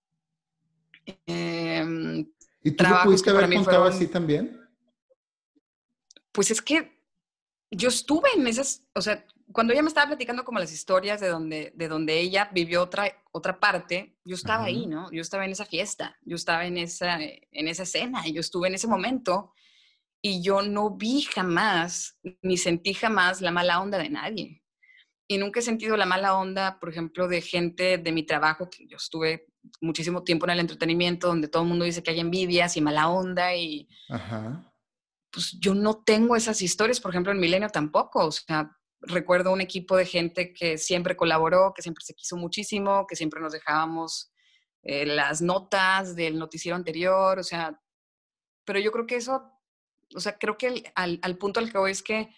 Em, 1.27 2.29
¿Y 2.63 2.73
tú 2.73 2.85
lo 2.85 3.03
pudiste 3.05 3.31
haber 3.31 3.55
contado 3.55 3.85
así 3.85 4.09
también? 4.09 4.61
Pues 6.33 6.51
es 6.51 6.61
que 6.61 7.01
yo 7.71 7.89
estuve 7.89 8.29
en 8.35 8.47
esas, 8.49 8.85
o 8.95 9.01
sea, 9.01 9.25
cuando 9.53 9.73
ella 9.73 9.83
me 9.83 9.89
estaba 9.89 10.09
platicando 10.09 10.45
como 10.45 10.59
las 10.59 10.73
historias 10.73 11.21
de 11.21 11.29
donde, 11.29 11.73
de 11.75 11.89
donde 11.89 12.19
ella 12.19 12.51
vivió 12.53 12.83
otra, 12.83 13.23
otra 13.33 13.61
parte, 13.61 14.17
yo 14.25 14.35
estaba 14.35 14.65
ahí, 14.65 14.87
¿no? 14.87 15.11
Yo 15.13 15.23
estaba 15.23 15.45
en 15.45 15.53
esa 15.53 15.65
fiesta, 15.65 16.17
yo 16.23 16.37
estaba 16.37 16.67
en 16.67 16.79
esa, 16.79 17.19
en 17.21 17.69
esa 17.69 17.85
escena, 17.85 18.27
yo 18.27 18.41
estuve 18.41 18.69
en 18.69 18.75
ese 18.75 18.89
momento 18.89 19.53
y 20.21 20.43
yo 20.43 20.63
no 20.63 20.91
vi 20.91 21.23
jamás, 21.23 22.19
ni 22.43 22.57
sentí 22.57 22.95
jamás 22.95 23.41
la 23.41 23.53
mala 23.53 23.81
onda 23.81 23.99
de 23.99 24.11
nadie. 24.11 24.63
Y 25.29 25.39
nunca 25.39 25.61
he 25.61 25.63
sentido 25.63 25.97
la 25.97 26.07
mala 26.07 26.37
onda, 26.37 26.79
por 26.81 26.89
ejemplo, 26.89 27.29
de 27.29 27.41
gente 27.41 27.99
de 27.99 28.13
mi 28.13 28.25
trabajo, 28.25 28.69
que 28.71 28.87
yo 28.87 28.97
estuve 28.97 29.47
muchísimo 29.81 30.23
tiempo 30.23 30.47
en 30.47 30.51
el 30.51 30.61
entretenimiento, 30.61 31.29
donde 31.29 31.49
todo 31.49 31.63
el 31.63 31.69
mundo 31.69 31.85
dice 31.85 32.03
que 32.03 32.11
hay 32.11 32.21
envidias 32.21 32.77
y 32.77 32.81
mala 32.81 33.09
onda 33.09 33.55
y... 33.55 33.89
Pues 35.31 35.59
yo 35.61 35.75
no 35.75 36.03
tengo 36.03 36.35
esas 36.35 36.63
historias, 36.63 37.01
por 37.01 37.11
ejemplo, 37.11 37.31
en 37.31 37.41
Milenio 37.41 37.69
tampoco. 37.69 38.27
O 38.27 38.33
sea, 38.33 38.71
recuerdo 39.07 39.53
un 39.53 39.61
equipo 39.61 39.97
de 39.97 40.07
gente 40.07 40.53
que 40.53 40.79
siempre 40.79 41.17
colaboró, 41.17 41.73
que 41.75 41.83
siempre 41.83 42.05
se 42.05 42.15
quiso 42.15 42.37
muchísimo, 42.37 43.07
que 43.07 43.17
siempre 43.17 43.41
nos 43.41 43.53
dejábamos 43.53 44.33
eh, 44.83 45.07
las 45.07 45.43
notas 45.43 46.15
del 46.15 46.39
noticiero 46.39 46.77
anterior, 46.77 47.39
o 47.39 47.43
sea, 47.43 47.81
pero 48.65 48.79
yo 48.79 48.93
creo 48.93 49.07
que 49.07 49.17
eso, 49.17 49.51
o 50.15 50.21
sea, 50.21 50.39
creo 50.39 50.59
que 50.59 50.93
al, 50.95 51.19
al, 51.23 51.39
punto 51.39 51.61
al 51.61 51.71
que 51.71 51.79
voy 51.79 51.93
es 51.93 52.03
que 52.03 52.31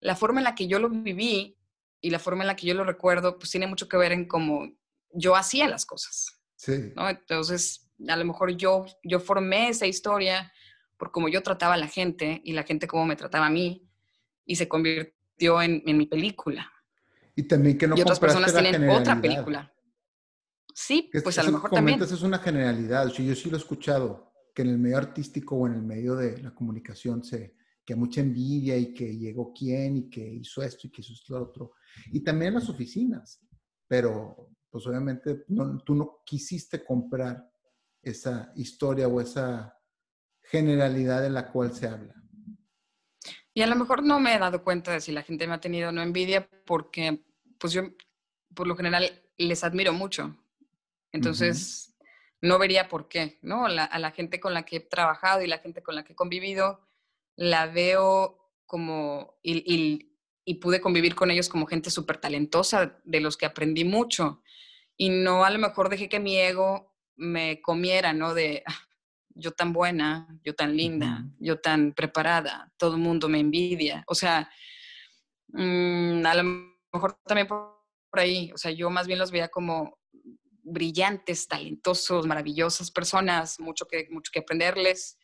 la 0.00 0.16
forma 0.16 0.40
en 0.40 0.44
la 0.44 0.54
que 0.54 0.66
yo 0.66 0.78
lo 0.78 0.88
viví 0.88 1.58
y 2.00 2.10
la 2.10 2.18
forma 2.18 2.42
en 2.42 2.48
la 2.48 2.56
que 2.56 2.66
yo 2.66 2.74
lo 2.74 2.84
recuerdo, 2.84 3.38
pues 3.38 3.50
tiene 3.50 3.66
mucho 3.66 3.88
que 3.88 3.96
ver 3.96 4.12
en 4.12 4.26
cómo 4.26 4.68
yo 5.10 5.36
hacía 5.36 5.68
las 5.68 5.86
cosas. 5.86 6.40
Sí. 6.56 6.92
¿no? 6.96 7.08
Entonces, 7.08 7.90
a 8.08 8.16
lo 8.16 8.24
mejor 8.24 8.56
yo, 8.56 8.86
yo 9.02 9.20
formé 9.20 9.68
esa 9.68 9.86
historia 9.86 10.52
por 10.96 11.10
cómo 11.10 11.28
yo 11.28 11.42
trataba 11.42 11.74
a 11.74 11.78
la 11.78 11.88
gente 11.88 12.40
y 12.44 12.52
la 12.52 12.62
gente 12.64 12.86
cómo 12.86 13.06
me 13.06 13.16
trataba 13.16 13.46
a 13.46 13.50
mí 13.50 13.88
y 14.44 14.56
se 14.56 14.68
convirtió 14.68 15.21
en, 15.42 15.82
mi 15.84 16.06
película. 16.06 16.70
Y 17.34 17.44
también 17.44 17.78
que 17.78 17.86
no 17.86 17.96
y 17.96 18.02
otras 18.02 18.20
personas 18.20 18.52
tienen 18.52 18.88
otra 18.88 19.20
película. 19.20 19.72
Sí, 20.74 21.10
pues 21.22 21.38
a 21.38 21.42
lo 21.42 21.52
mejor 21.52 21.70
también. 21.70 22.02
es 22.02 22.22
una 22.22 22.38
generalidad. 22.38 23.08
Yo 23.08 23.34
sí 23.34 23.50
lo 23.50 23.56
he 23.56 23.60
escuchado, 23.60 24.32
que 24.54 24.62
en 24.62 24.68
el 24.68 24.78
medio 24.78 24.98
artístico 24.98 25.56
o 25.56 25.66
en 25.66 25.74
el 25.74 25.82
medio 25.82 26.14
de 26.16 26.40
la 26.42 26.54
comunicación 26.54 27.22
se 27.22 27.56
que 27.84 27.94
hay 27.94 27.98
mucha 27.98 28.20
envidia 28.20 28.76
y 28.76 28.94
que 28.94 29.16
llegó 29.16 29.52
quién 29.52 29.96
y 29.96 30.10
que 30.10 30.24
hizo 30.24 30.62
esto 30.62 30.86
y 30.86 30.90
que 30.90 31.00
hizo 31.00 31.12
esto 31.12 31.42
otro. 31.42 31.72
Y 32.12 32.20
también 32.20 32.48
en 32.48 32.60
las 32.60 32.68
oficinas. 32.68 33.40
Pero, 33.88 34.50
pues 34.70 34.86
obviamente, 34.86 35.44
tú 35.84 35.94
no 35.94 36.22
quisiste 36.24 36.84
comprar 36.84 37.44
esa 38.00 38.52
historia 38.56 39.08
o 39.08 39.20
esa 39.20 39.76
generalidad 40.42 41.22
de 41.22 41.30
la 41.30 41.50
cual 41.50 41.74
se 41.74 41.88
habla. 41.88 42.14
Y 43.54 43.62
a 43.62 43.66
lo 43.66 43.76
mejor 43.76 44.02
no 44.02 44.18
me 44.18 44.34
he 44.34 44.38
dado 44.38 44.64
cuenta 44.64 44.92
de 44.92 45.00
si 45.00 45.12
la 45.12 45.22
gente 45.22 45.46
me 45.46 45.54
ha 45.54 45.60
tenido 45.60 45.90
o 45.90 45.92
no 45.92 46.02
envidia 46.02 46.48
porque, 46.64 47.20
pues 47.58 47.72
yo, 47.72 47.82
por 48.54 48.66
lo 48.66 48.76
general, 48.76 49.22
les 49.36 49.64
admiro 49.64 49.92
mucho. 49.92 50.36
Entonces, 51.12 51.94
no 52.40 52.58
vería 52.58 52.88
por 52.88 53.08
qué, 53.08 53.38
¿no? 53.42 53.66
a 53.66 53.98
la 53.98 54.10
gente 54.12 54.40
con 54.40 54.54
la 54.54 54.64
que 54.64 54.76
he 54.76 54.80
trabajado 54.80 55.42
y 55.42 55.46
la 55.46 55.58
gente 55.58 55.82
con 55.82 55.94
la 55.94 56.04
que 56.04 56.14
he 56.14 56.16
convivido, 56.16 56.80
la 57.36 57.66
veo 57.66 58.50
como, 58.64 59.38
y, 59.42 60.08
y 60.44 60.54
pude 60.54 60.80
convivir 60.80 61.14
con 61.14 61.30
ellos 61.30 61.48
como 61.48 61.66
gente 61.66 61.90
súper 61.90 62.16
talentosa, 62.16 62.98
de 63.04 63.20
los 63.20 63.36
que 63.36 63.46
aprendí 63.46 63.84
mucho. 63.84 64.42
Y 64.96 65.10
no 65.10 65.44
a 65.44 65.50
lo 65.50 65.58
mejor 65.58 65.88
dejé 65.88 66.08
que 66.08 66.20
mi 66.20 66.38
ego 66.38 66.94
me 67.16 67.60
comiera, 67.60 68.12
¿no? 68.12 68.34
De, 68.34 68.64
yo 69.34 69.52
tan 69.52 69.72
buena, 69.72 70.28
yo 70.44 70.54
tan 70.54 70.76
linda, 70.76 71.24
yo 71.38 71.60
tan 71.60 71.92
preparada, 71.92 72.70
todo 72.76 72.94
el 72.94 73.00
mundo 73.00 73.28
me 73.28 73.40
envidia. 73.40 74.04
O 74.06 74.14
sea, 74.14 74.48
mm, 75.48 76.24
a 76.24 76.34
lo 76.34 76.42
mejor 76.92 77.18
también 77.24 77.46
por, 77.46 77.72
ahí, 78.12 78.50
o 78.52 78.58
sea, 78.58 78.70
yo 78.70 78.90
más 78.90 79.06
bien 79.06 79.18
los 79.18 79.30
veía 79.30 79.48
como 79.48 79.98
brillantes, 80.62 81.48
talentosos, 81.48 82.26
maravillosas 82.26 82.90
personas, 82.90 83.58
mucho 83.58 83.86
que, 83.86 84.06
mucho 84.10 84.30
que 84.32 84.40
aprenderles. 84.40 85.18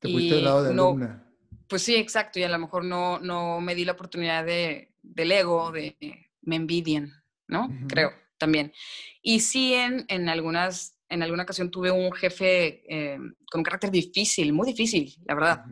Te 0.00 0.10
fuiste 0.10 0.34
del 0.34 0.44
lado 0.44 0.64
de 0.64 0.74
no, 0.74 0.88
alumna. 0.88 1.22
Pues 1.68 1.82
sí, 1.82 1.96
exacto, 1.96 2.38
y 2.38 2.42
a 2.42 2.48
lo 2.48 2.58
mejor 2.58 2.84
no, 2.84 3.18
no 3.18 3.60
me 3.60 3.74
di 3.74 3.84
la 3.84 3.92
oportunidad 3.92 4.44
de, 4.44 4.94
del 5.02 5.32
ego, 5.32 5.72
de 5.72 5.96
me 6.42 6.56
envidian, 6.56 7.12
¿no? 7.48 7.68
Creo, 7.88 8.12
también. 8.38 8.72
Y 9.20 9.40
sí 9.40 9.74
en, 9.74 10.04
en 10.08 10.28
algunas 10.28 10.95
en 11.08 11.22
alguna 11.22 11.44
ocasión 11.44 11.70
tuve 11.70 11.90
un 11.90 12.12
jefe 12.12 12.82
eh, 12.88 13.18
con 13.50 13.60
un 13.60 13.64
carácter 13.64 13.90
difícil, 13.90 14.52
muy 14.52 14.68
difícil, 14.68 15.14
la 15.24 15.34
verdad. 15.34 15.64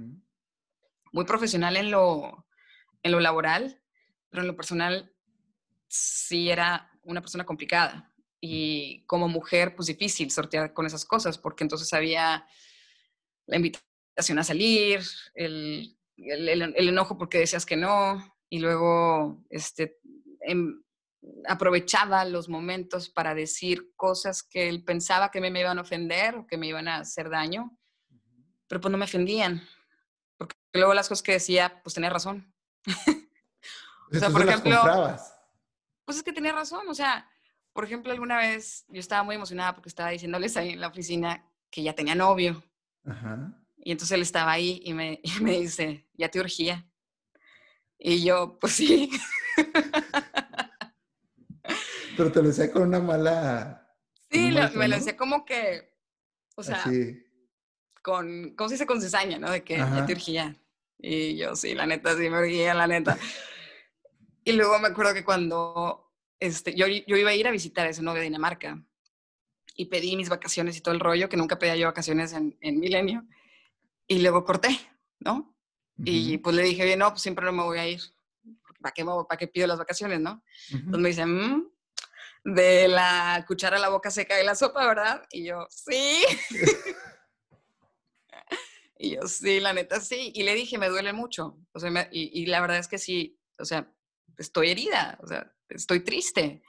Muy 1.12 1.24
profesional 1.24 1.76
en 1.76 1.90
lo, 1.90 2.46
en 3.02 3.12
lo 3.12 3.20
laboral, 3.20 3.80
pero 4.28 4.42
en 4.42 4.48
lo 4.48 4.56
personal 4.56 5.12
sí 5.88 6.50
era 6.50 6.90
una 7.02 7.20
persona 7.20 7.44
complicada. 7.44 8.12
Y 8.40 9.04
como 9.06 9.28
mujer, 9.28 9.74
pues 9.74 9.88
difícil 9.88 10.30
sortear 10.30 10.72
con 10.72 10.86
esas 10.86 11.04
cosas, 11.04 11.38
porque 11.38 11.64
entonces 11.64 11.92
había 11.92 12.46
la 13.46 13.56
invitación 13.56 14.38
a 14.38 14.44
salir, 14.44 15.00
el, 15.34 15.96
el, 16.16 16.88
enojo 16.88 17.18
porque 17.18 17.38
decías 17.38 17.66
que 17.66 17.76
no, 17.76 18.36
y 18.48 18.58
luego 18.60 19.42
este, 19.50 19.98
em, 20.40 20.83
aprovechaba 21.46 22.24
los 22.24 22.48
momentos 22.48 23.08
para 23.08 23.34
decir 23.34 23.94
cosas 23.96 24.42
que 24.42 24.68
él 24.68 24.84
pensaba 24.84 25.30
que 25.30 25.40
me, 25.40 25.48
iban 25.58 25.78
a 25.78 25.82
ofender 25.82 26.36
o 26.36 26.46
que 26.46 26.56
me 26.56 26.66
iban 26.66 26.88
a 26.88 26.96
hacer 26.96 27.30
daño, 27.30 27.76
pero 28.66 28.80
pues 28.80 28.92
no 28.92 28.98
me 28.98 29.04
ofendían, 29.04 29.62
porque 30.36 30.56
luego 30.72 30.94
las 30.94 31.08
cosas 31.08 31.22
que 31.22 31.32
decía, 31.32 31.80
pues 31.82 31.94
tenía 31.94 32.10
razón. 32.10 32.52
o 34.12 34.18
sea, 34.18 34.30
por 34.30 34.42
ejemplo, 34.42 34.82
pues 36.04 36.18
es 36.18 36.22
que 36.22 36.32
tenía 36.32 36.52
razón, 36.52 36.88
o 36.88 36.94
sea, 36.94 37.28
por 37.72 37.84
ejemplo, 37.84 38.12
alguna 38.12 38.38
vez 38.38 38.84
yo 38.88 39.00
estaba 39.00 39.22
muy 39.22 39.34
emocionada 39.34 39.74
porque 39.74 39.88
estaba 39.88 40.10
diciéndoles 40.10 40.56
ahí 40.56 40.70
en 40.70 40.80
la 40.80 40.88
oficina 40.88 41.44
que 41.70 41.82
ya 41.82 41.94
tenía 41.94 42.14
novio. 42.14 42.62
Y 43.76 43.92
entonces 43.92 44.12
él 44.12 44.22
estaba 44.22 44.52
ahí 44.52 44.80
y 44.84 44.94
me, 44.94 45.20
y 45.22 45.42
me 45.42 45.58
dice, 45.58 46.06
ya 46.14 46.30
te 46.30 46.40
urgía. 46.40 46.86
Y 47.98 48.22
yo, 48.22 48.58
pues 48.60 48.74
sí. 48.74 49.10
Pero 52.16 52.32
te 52.32 52.42
lo 52.42 52.48
decía 52.48 52.70
con 52.70 52.82
una 52.82 53.00
mala. 53.00 53.96
Sí, 54.30 54.50
me 54.74 54.88
lo 54.88 54.96
decía 54.96 55.16
como 55.16 55.44
que. 55.44 55.94
O 56.56 56.62
sea. 56.62 56.84
Con. 58.02 58.54
¿Cómo 58.56 58.68
se 58.68 58.74
dice? 58.74 58.86
Con 58.86 59.00
cizaña, 59.00 59.38
¿no? 59.38 59.50
De 59.50 59.62
que 59.62 59.78
ya 59.78 60.06
te 60.06 60.12
urgía. 60.12 60.56
Y 60.98 61.36
yo, 61.36 61.54
sí, 61.56 61.74
la 61.74 61.86
neta, 61.86 62.16
sí 62.16 62.30
me 62.30 62.38
urgía, 62.38 62.74
la 62.74 62.86
neta. 62.86 63.18
y 64.44 64.52
luego 64.52 64.78
me 64.78 64.88
acuerdo 64.88 65.14
que 65.14 65.24
cuando. 65.24 66.12
Este, 66.40 66.74
yo, 66.74 66.86
yo 66.86 67.16
iba 67.16 67.30
a 67.30 67.34
ir 67.34 67.46
a 67.46 67.52
visitar 67.52 67.86
a 67.86 67.90
ese 67.90 68.02
novio 68.02 68.20
de 68.20 68.24
Dinamarca 68.24 68.82
y 69.76 69.86
pedí 69.86 70.16
mis 70.16 70.28
vacaciones 70.28 70.76
y 70.76 70.80
todo 70.80 70.94
el 70.94 71.00
rollo, 71.00 71.28
que 71.28 71.36
nunca 71.36 71.58
pedía 71.58 71.76
yo 71.76 71.86
vacaciones 71.86 72.32
en, 72.32 72.56
en 72.60 72.80
Milenio. 72.80 73.26
Y 74.06 74.20
luego 74.20 74.44
corté, 74.44 74.78
¿no? 75.20 75.54
Y 75.96 76.38
pues 76.38 76.56
le 76.56 76.62
dije, 76.62 76.84
bien, 76.84 76.98
no, 76.98 77.10
pues 77.10 77.22
siempre 77.22 77.44
no 77.44 77.52
me 77.52 77.62
voy 77.62 77.78
a 77.78 77.88
ir. 77.88 78.00
¿Para 78.80 78.92
qué, 78.92 79.04
¿Para 79.04 79.38
qué 79.38 79.46
pido 79.46 79.66
las 79.66 79.78
vacaciones, 79.78 80.20
no? 80.20 80.42
Entonces 80.70 81.00
me 81.00 81.08
dicen, 81.08 81.30
mmm, 81.30 81.68
de 82.44 82.88
la 82.88 83.42
cuchara 83.48 83.78
a 83.78 83.80
la 83.80 83.88
boca 83.88 84.10
seca 84.10 84.36
de 84.36 84.44
la 84.44 84.54
sopa, 84.54 84.86
¿verdad? 84.86 85.26
Y 85.30 85.46
yo, 85.46 85.66
sí. 85.70 86.22
y 88.98 89.14
yo, 89.14 89.26
sí, 89.26 89.60
la 89.60 89.72
neta, 89.72 89.98
sí. 90.00 90.30
Y 90.34 90.42
le 90.42 90.54
dije, 90.54 90.76
me 90.76 90.90
duele 90.90 91.14
mucho. 91.14 91.58
O 91.72 91.80
sea, 91.80 92.08
y, 92.12 92.46
la 92.46 92.60
verdad 92.60 92.78
es 92.78 92.88
que 92.88 92.98
sí, 92.98 93.40
o 93.58 93.64
sea, 93.64 93.90
estoy 94.36 94.70
herida, 94.70 95.18
o 95.22 95.26
sea, 95.26 95.50
estoy 95.70 96.00
triste. 96.00 96.62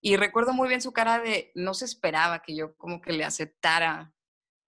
Y 0.00 0.16
recuerdo 0.16 0.52
muy 0.52 0.68
bien 0.68 0.82
su 0.82 0.92
cara 0.92 1.20
de, 1.20 1.52
no 1.54 1.74
se 1.74 1.84
esperaba 1.84 2.42
que 2.42 2.56
yo 2.56 2.76
como 2.76 3.00
que 3.00 3.12
le 3.12 3.24
aceptara 3.24 4.12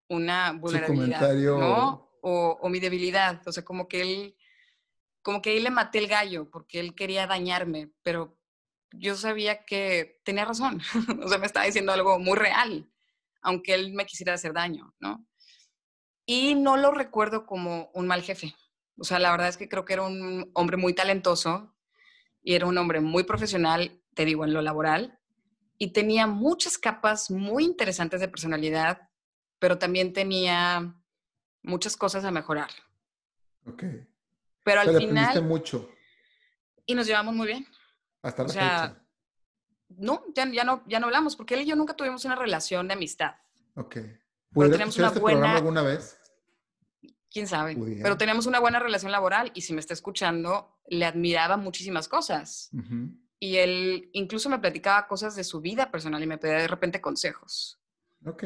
una 0.09 0.53
vulnerabilidad, 0.53 1.35
¿no? 1.35 2.09
O, 2.21 2.59
o, 2.61 2.69
mi 2.69 2.79
debilidad, 2.79 3.43
o 3.49 3.51
sea, 3.51 3.65
como 3.65 3.89
que 3.89 4.03
él, 4.03 4.37
como 5.23 5.43
que 5.43 5.51
ahí 5.51 5.61
le 5.61 5.71
maté 5.71 5.99
el 5.99 6.07
gallo 6.07 6.49
porque 6.51 6.79
él 6.79 6.95
quería 6.95 7.27
dañarme, 7.27 7.91
pero 8.03 8.39
yo 8.93 9.15
sabía 9.17 9.65
que 9.65 10.21
tenía 10.25 10.45
razón, 10.45 10.81
o 11.23 11.29
sea, 11.29 11.39
me 11.39 11.47
estaba 11.47 11.67
diciendo 11.67 11.93
algo 11.93 12.19
muy 12.19 12.37
real, 12.37 12.91
aunque 13.41 13.75
él 13.75 13.93
me 13.93 14.07
quisiera 14.07 14.35
hacer 14.35 14.53
daño, 14.53 14.95
¿no? 15.01 15.27
Y 16.25 16.55
no 16.55 16.77
lo 16.77 16.93
recuerdo 16.93 17.47
como 17.47 17.91
un 17.95 18.07
mal 18.07 18.23
jefe, 18.23 18.55
o 18.99 19.05
sea, 19.05 19.19
la 19.19 19.31
verdad 19.31 19.49
es 19.49 19.57
que 19.57 19.69
creo 19.69 19.85
que 19.85 19.95
era 19.95 20.03
un 20.03 20.51
hombre 20.55 20.77
muy 20.77 20.95
talentoso 20.95 21.75
y 22.43 22.55
era 22.55 22.67
un 22.67 22.79
hombre 22.79 23.01
muy 23.01 23.25
profesional, 23.25 24.01
te 24.15 24.25
digo, 24.25 24.45
en 24.45 24.53
lo 24.53 24.63
laboral, 24.63 25.19
y 25.79 25.93
tenía 25.93 26.27
muchas 26.27 26.79
capas 26.79 27.31
muy 27.31 27.65
interesantes 27.65 28.21
de 28.21 28.29
personalidad, 28.29 29.09
pero 29.59 29.79
también 29.79 30.13
tenía 30.13 30.95
muchas 31.63 31.97
cosas 31.97 32.25
a 32.25 32.31
mejorar. 32.31 32.71
Ok. 33.67 33.85
Pero 34.65 34.81
al 34.81 34.97
final... 34.97 35.43
mucho. 35.43 35.91
Y 36.87 36.95
nos 36.95 37.07
llevamos 37.07 37.35
muy 37.35 37.47
bien. 37.47 37.67
Hasta 38.23 38.43
la 38.43 38.49
o 38.49 38.53
sea, 38.53 39.05
No, 39.89 40.25
ya, 40.35 40.51
ya, 40.51 40.65
no, 40.65 40.83
ya 40.87 41.01
no 41.01 41.07
hablamos, 41.07 41.37
porque 41.37 41.55
él 41.55 41.63
y 41.63 41.67
yo 41.67 41.77
nunca 41.77 41.95
tuvimos 41.95 42.25
una 42.25 42.37
relación 42.37 42.89
de 42.89 42.95
amistad. 42.95 43.35
Ok. 43.75 43.99
¿Puede 44.53 44.71
tenemos 44.71 44.97
una 44.99 45.09
este 45.09 45.21
buena... 45.21 45.39
programa 45.39 45.59
alguna 45.59 45.83
vez? 45.83 46.19
quién 47.33 47.49
sabe. 47.49 47.77
Pero 48.03 48.17
teníamos 48.17 48.47
una 48.47 48.61
buena 48.61 48.79
relación 48.79 49.11
laboral 49.11 49.51
y 49.55 49.63
si 49.63 49.73
me 49.73 49.81
está 49.81 49.95
escuchando, 49.95 50.79
le 50.87 51.05
admiraba 51.05 51.57
muchísimas 51.57 52.09
cosas. 52.09 52.71
Y 53.41 53.57
él 53.57 54.11
incluso 54.13 54.49
me 54.49 54.59
platicaba 54.59 55.09
cosas 55.09 55.35
de 55.35 55.45
su 55.45 55.61
vida 55.61 55.91
personal 55.91 56.23
y 56.23 56.27
me 56.27 56.39
pedía 56.39 56.59
de 56.59 56.69
repente 56.69 57.01
consejos. 57.01 57.81
Ok. 58.25 58.45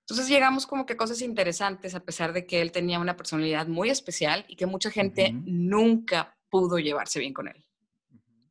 Entonces 0.00 0.28
llegamos 0.28 0.66
como 0.66 0.86
que 0.86 0.96
cosas 0.96 1.22
interesantes 1.22 1.94
a 1.94 2.00
pesar 2.00 2.32
de 2.32 2.46
que 2.46 2.60
él 2.60 2.72
tenía 2.72 2.98
una 2.98 3.16
personalidad 3.16 3.66
muy 3.66 3.90
especial 3.90 4.44
y 4.48 4.56
que 4.56 4.66
mucha 4.66 4.90
gente 4.90 5.32
nunca 5.32 6.36
pudo 6.50 6.78
llevarse 6.78 7.20
bien 7.20 7.34
con 7.34 7.48
él. 7.48 7.64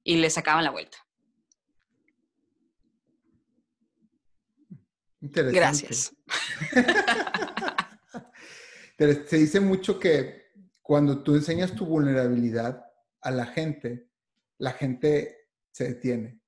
Y 0.08 0.16
le 0.16 0.30
sacaban 0.30 0.64
la 0.64 0.72
vuelta. 0.72 0.98
Interesante. 5.20 5.60
Gracias. 5.60 6.16
se 9.28 9.38
dice 9.38 9.60
mucho 9.60 10.00
que 10.00 10.46
cuando 10.82 11.22
tú 11.24 11.36
enseñas 11.36 11.76
tu 11.76 11.86
vulnerabilidad 11.86 12.86
a 13.20 13.32
la 13.32 13.48
gente, 13.48 14.10
la 14.60 14.72
gente 14.72 15.50
se 15.72 15.90
detiene. 15.90 16.40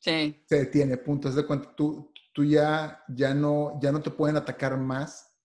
Sí. 0.00 0.42
Se 0.48 0.56
detiene, 0.56 0.96
punto. 0.96 1.28
Es 1.28 1.36
de 1.36 1.46
cuenta, 1.46 1.72
tú, 1.76 2.12
tú 2.32 2.44
ya, 2.44 3.00
ya, 3.06 3.32
no, 3.32 3.78
ya 3.80 3.92
no 3.92 4.02
te 4.02 4.10
pueden 4.10 4.36
atacar 4.36 4.76
más 4.76 5.38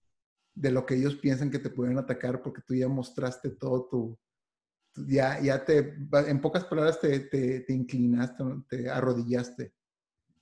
de 0.55 0.71
lo 0.71 0.88
que 0.88 0.95
ellos 0.95 1.17
piensan 1.17 1.51
que 1.51 1.60
te 1.60 1.69
pueden 1.69 1.99
atacar 1.99 2.41
porque 2.41 2.63
tú 2.65 2.73
ya 2.73 2.88
mostraste 2.88 3.51
todo 3.51 3.88
tu, 3.91 4.19
ya, 4.95 5.39
ya 5.41 5.63
te, 5.63 5.95
en 6.27 6.41
pocas 6.41 6.65
palabras 6.65 6.99
te, 6.99 7.19
te, 7.21 7.62
te 7.62 7.73
inclinaste, 7.73 8.43
te 8.69 8.89
arrodillaste 8.89 9.73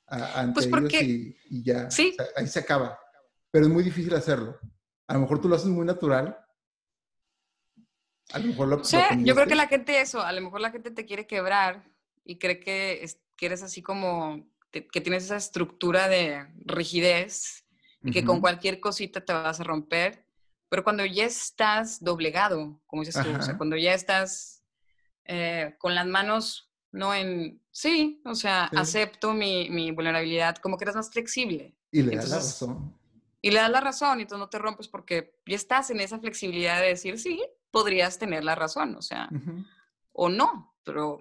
ante 0.08 0.54
pues 0.54 0.66
ellos 0.66 0.94
y, 0.94 1.38
y, 1.50 1.64
ya, 1.64 1.90
¿Sí? 1.92 2.16
ahí 2.36 2.48
se 2.48 2.60
acaba. 2.60 3.00
Pero 3.52 3.66
es 3.66 3.72
muy 3.72 3.84
difícil 3.84 4.14
hacerlo. 4.16 4.60
A 5.08 5.14
lo 5.14 5.22
mejor 5.22 5.42
tú 5.42 5.48
lo 5.48 5.56
haces 5.56 5.68
muy 5.68 5.86
natural. 5.86 6.38
A 8.32 8.40
lo 8.40 8.48
mejor 8.48 8.68
lo, 8.68 8.84
sí, 8.84 8.98
yo 9.24 9.34
creo 9.34 9.48
que 9.48 9.56
la 9.56 9.68
gente 9.68 10.02
eso, 10.02 10.22
a 10.22 10.32
lo 10.32 10.42
mejor 10.42 10.62
la 10.62 10.72
gente 10.72 10.92
te 10.92 11.06
quiere 11.06 11.26
quebrar 11.26 11.90
y 12.24 12.38
cree 12.38 12.60
que, 12.60 13.04
eres 13.42 13.64
así 13.64 13.82
como, 13.82 14.48
que 14.72 15.02
tienes 15.02 15.26
esa 15.26 15.38
estructura 15.38 16.08
de 16.08 16.48
rigidez 16.66 17.66
y 18.04 18.12
que 18.12 18.24
con 18.24 18.40
cualquier 18.40 18.80
cosita 18.80 19.22
te 19.22 19.34
vas 19.34 19.60
a 19.60 19.64
romper. 19.64 20.26
Pero 20.70 20.84
cuando 20.84 21.06
ya 21.06 21.26
estás 21.26 22.04
doblegado, 22.04 22.80
como 22.86 23.04
dices 23.04 23.24
tú, 23.24 23.30
o 23.36 23.42
sea, 23.42 23.58
cuando 23.58 23.76
ya 23.76 23.94
estás 23.94 24.64
eh, 25.26 25.76
con 25.80 25.96
las 25.96 26.06
manos, 26.06 26.72
no 26.92 27.14
en, 27.14 27.62
sí, 27.72 28.22
o 28.26 28.36
sea, 28.36 28.66
acepto 28.66 29.34
mi, 29.34 29.70
mi, 29.70 29.92
vulnerabilidad, 29.92 30.58
como 30.58 30.78
que 30.78 30.86
eres 30.86 30.96
más 30.96 31.12
flexible. 31.12 31.76
Y 31.92 32.04
le 32.04 32.16
das 32.16 32.30
la 32.30 32.36
razón. 32.38 32.96
Y 33.42 33.52
le 33.52 33.60
das 33.60 33.72
la 33.72 33.82
razón 33.82 34.20
y 34.20 34.26
tú 34.26 34.38
no 34.38 34.50
te 34.50 34.60
rompes 34.60 34.88
porque 34.88 35.40
ya 35.46 35.56
estás 35.56 35.90
en 35.90 36.02
esa 36.02 36.20
flexibilidad 36.20 36.82
de 36.82 36.90
decir, 36.90 37.18
sí, 37.18 37.42
podrías 37.72 38.20
tener 38.20 38.44
la 38.44 38.56
razón, 38.56 38.96
o 38.96 39.02
sea, 39.02 39.30
o 40.12 40.30
no, 40.30 40.76
pero 40.84 41.20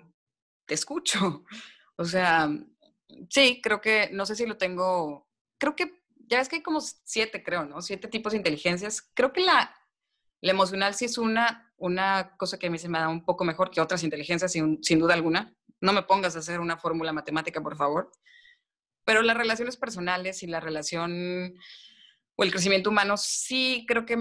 te 0.66 0.74
escucho. 0.74 1.44
O 2.00 2.04
sea, 2.04 2.48
sí, 3.28 3.60
creo 3.60 3.80
que, 3.80 4.08
no 4.12 4.24
sé 4.24 4.36
si 4.36 4.46
lo 4.46 4.56
tengo, 4.56 5.26
creo 5.58 5.74
que, 5.74 5.97
ya 6.28 6.38
ves 6.38 6.48
que 6.48 6.56
hay 6.56 6.62
como 6.62 6.80
siete, 6.80 7.42
creo, 7.42 7.64
¿no? 7.64 7.82
Siete 7.82 8.08
tipos 8.08 8.32
de 8.32 8.38
inteligencias. 8.38 9.02
Creo 9.14 9.32
que 9.32 9.40
la, 9.40 9.74
la 10.40 10.50
emocional 10.50 10.94
sí 10.94 11.04
es 11.04 11.18
una, 11.18 11.72
una 11.76 12.36
cosa 12.36 12.58
que 12.58 12.66
a 12.66 12.70
mí 12.70 12.78
se 12.78 12.88
me 12.88 12.98
da 12.98 13.08
un 13.08 13.24
poco 13.24 13.44
mejor 13.44 13.70
que 13.70 13.80
otras 13.80 14.04
inteligencias, 14.04 14.52
sin, 14.52 14.82
sin 14.82 14.98
duda 14.98 15.14
alguna. 15.14 15.54
No 15.80 15.92
me 15.92 16.02
pongas 16.02 16.36
a 16.36 16.40
hacer 16.40 16.60
una 16.60 16.76
fórmula 16.76 17.12
matemática, 17.12 17.60
por 17.60 17.76
favor. 17.76 18.10
Pero 19.04 19.22
las 19.22 19.36
relaciones 19.36 19.76
personales 19.76 20.42
y 20.42 20.46
la 20.46 20.60
relación 20.60 21.54
o 22.36 22.44
el 22.44 22.50
crecimiento 22.50 22.90
humano, 22.90 23.16
sí 23.16 23.84
creo 23.88 24.04
que 24.04 24.16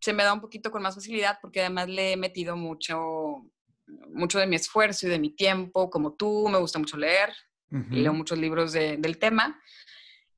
se 0.00 0.12
me 0.12 0.22
da 0.22 0.32
un 0.32 0.40
poquito 0.40 0.70
con 0.70 0.82
más 0.82 0.94
facilidad 0.94 1.38
porque 1.40 1.60
además 1.60 1.88
le 1.88 2.12
he 2.12 2.16
metido 2.16 2.56
mucho, 2.56 3.50
mucho 4.12 4.38
de 4.38 4.46
mi 4.46 4.56
esfuerzo 4.56 5.06
y 5.06 5.10
de 5.10 5.18
mi 5.18 5.30
tiempo, 5.30 5.90
como 5.90 6.14
tú, 6.14 6.48
me 6.48 6.58
gusta 6.58 6.78
mucho 6.78 6.96
leer, 6.96 7.34
leo 7.90 8.12
muchos 8.12 8.38
libros 8.38 8.72
del 8.72 9.18
tema. 9.18 9.60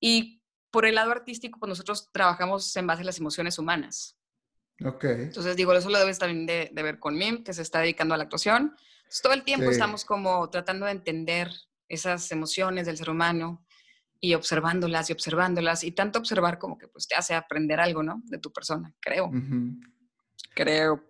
Y 0.00 0.35
por 0.76 0.84
el 0.84 0.96
lado 0.96 1.10
artístico, 1.10 1.58
pues 1.58 1.70
nosotros 1.70 2.10
trabajamos 2.12 2.76
en 2.76 2.86
base 2.86 3.00
a 3.00 3.06
las 3.06 3.18
emociones 3.18 3.58
humanas. 3.58 4.14
Ok. 4.84 5.04
Entonces 5.04 5.56
digo, 5.56 5.72
eso 5.72 5.88
lo 5.88 5.98
debes 5.98 6.18
también 6.18 6.44
de, 6.44 6.82
ver 6.82 6.98
con 6.98 7.16
Mim, 7.16 7.42
que 7.42 7.54
se 7.54 7.62
está 7.62 7.80
dedicando 7.80 8.12
a 8.12 8.18
la 8.18 8.24
actuación. 8.24 8.76
todo 9.22 9.32
el 9.32 9.42
tiempo 9.42 9.70
estamos 9.70 10.04
como 10.04 10.50
tratando 10.50 10.84
de 10.84 10.92
entender 10.92 11.50
esas 11.88 12.30
emociones 12.30 12.84
del 12.84 12.98
ser 12.98 13.08
humano, 13.08 13.64
y 14.20 14.34
observándolas 14.34 15.08
y 15.08 15.14
observándolas 15.14 15.82
y 15.82 15.92
tanto 15.92 16.18
observar 16.18 16.58
como 16.58 16.76
que 16.76 16.88
pues 16.88 17.08
te 17.08 17.14
hace 17.14 17.32
aprender 17.32 17.80
algo, 17.80 18.02
¿no? 18.02 18.20
De 18.26 18.36
tu 18.36 18.52
persona, 18.52 18.94
creo. 19.00 19.30
Creo. 20.54 21.06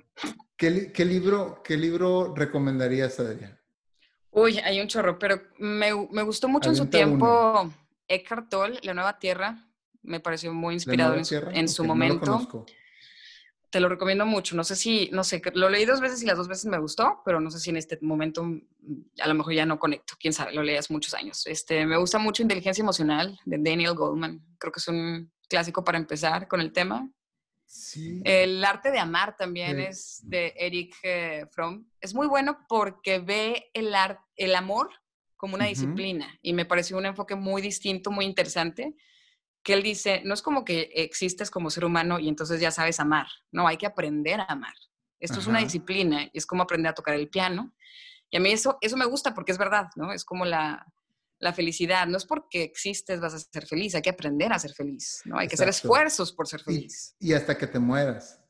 ¿Qué, 0.56 0.92
¿Qué, 0.92 1.04
libro, 1.04 1.60
¿Qué 1.64 1.76
libro 1.76 2.32
recomendarías, 2.36 3.18
Adrián? 3.18 3.58
Uy, 4.30 4.58
hay 4.58 4.80
un 4.80 4.86
chorro, 4.86 5.18
pero 5.18 5.42
me, 5.58 5.90
me 6.12 6.22
gustó 6.22 6.48
mucho 6.48 6.70
en 6.70 6.76
su 6.76 6.86
tiempo 6.86 7.68
Eckhart 8.08 8.48
Tolle, 8.48 8.80
La 8.82 8.94
Nueva 8.94 9.18
Tierra. 9.18 9.64
Me 10.02 10.20
pareció 10.20 10.52
muy 10.52 10.74
inspirado 10.74 11.14
en, 11.14 11.24
en, 11.56 11.68
su 11.68 11.84
momento 11.84 12.64
te 13.76 13.80
lo 13.80 13.88
recomiendo 13.90 14.24
mucho. 14.24 14.56
No 14.56 14.64
sé 14.64 14.74
si, 14.74 15.10
no 15.12 15.24
sé, 15.24 15.42
lo 15.54 15.68
leí 15.68 15.84
dos 15.84 16.00
veces 16.00 16.22
y 16.22 16.26
las 16.26 16.38
dos 16.38 16.48
veces 16.48 16.66
me 16.66 16.78
gustó, 16.78 17.20
pero 17.26 17.40
no 17.40 17.50
sé 17.50 17.58
si 17.58 17.68
en 17.68 17.76
este 17.76 17.98
momento 18.00 18.42
mm, 18.42 18.60
a 19.20 19.28
lo 19.28 19.34
mejor 19.34 19.52
ya 19.52 19.66
no 19.66 19.78
conecto. 19.78 20.14
Quién 20.18 20.32
sabe, 20.32 20.54
lo 20.54 20.62
leí 20.62 20.76
hace 20.76 20.92
muchos 20.92 21.12
años. 21.12 21.46
Este, 21.46 21.84
me 21.84 21.98
gusta 21.98 22.18
mucho 22.18 22.42
Inteligencia 22.42 22.82
Emocional 22.82 23.38
de 23.44 23.58
Daniel 23.58 23.94
Goldman. 23.94 24.42
Creo 24.58 24.72
que 24.72 24.78
es 24.78 24.88
un 24.88 25.30
clásico 25.48 25.84
para 25.84 25.98
empezar 25.98 26.48
con 26.48 26.62
el 26.62 26.72
tema. 26.72 27.06
Sí. 27.66 28.22
El 28.24 28.64
arte 28.64 28.92
de 28.92 28.98
amar 28.98 29.36
también 29.36 29.80
es 29.80 30.20
de 30.22 30.54
Eric 30.56 30.94
eh, 31.02 31.46
Fromm. 31.50 31.86
Es 32.00 32.14
muy 32.14 32.28
bueno 32.28 32.64
porque 32.68 33.18
ve 33.18 33.70
el, 33.74 33.92
el 34.36 34.54
amor 34.54 34.88
como 35.36 35.54
una 35.54 35.66
disciplina 35.66 36.38
y 36.42 36.52
me 36.52 36.64
pareció 36.64 36.96
un 36.96 37.06
enfoque 37.06 37.34
muy 37.34 37.62
distinto, 37.62 38.10
muy 38.10 38.24
interesante 38.24 38.94
que 39.62 39.74
él 39.74 39.82
dice, 39.82 40.22
no 40.24 40.32
es 40.32 40.42
como 40.42 40.64
que 40.64 40.90
existes 40.94 41.50
como 41.50 41.70
ser 41.70 41.84
humano 41.84 42.20
y 42.20 42.28
entonces 42.28 42.60
ya 42.60 42.70
sabes 42.70 43.00
amar, 43.00 43.26
no, 43.50 43.66
hay 43.66 43.76
que 43.76 43.86
aprender 43.86 44.40
a 44.40 44.44
amar. 44.44 44.74
Esto 45.18 45.40
es 45.40 45.46
una 45.46 45.58
disciplina 45.58 46.24
y 46.24 46.38
es 46.38 46.46
como 46.46 46.62
aprender 46.62 46.90
a 46.90 46.94
tocar 46.94 47.14
el 47.14 47.28
piano. 47.28 47.74
Y 48.30 48.36
a 48.36 48.40
mí 48.40 48.52
eso, 48.52 48.78
eso 48.80 48.96
me 48.96 49.06
gusta 49.06 49.34
porque 49.34 49.50
es 49.50 49.58
verdad, 49.58 49.88
¿no? 49.96 50.12
Es 50.12 50.24
como 50.24 50.44
la, 50.44 50.86
la 51.38 51.52
felicidad. 51.52 52.06
No 52.06 52.16
es 52.16 52.24
porque 52.24 52.62
existes 52.62 53.20
vas 53.20 53.34
a 53.34 53.38
ser 53.38 53.66
feliz, 53.66 53.94
hay 53.94 54.02
que 54.02 54.10
aprender 54.10 54.52
a 54.52 54.58
ser 54.58 54.72
feliz, 54.72 55.22
¿no? 55.24 55.38
Hay 55.38 55.48
que 55.48 55.54
hacer 55.54 55.68
esfuerzos 55.68 56.32
por 56.32 56.46
ser 56.46 56.60
feliz. 56.60 57.16
Y, 57.18 57.32
hasta 57.32 57.56
que 57.56 57.66
te 57.66 57.78
mueras. 57.78 58.40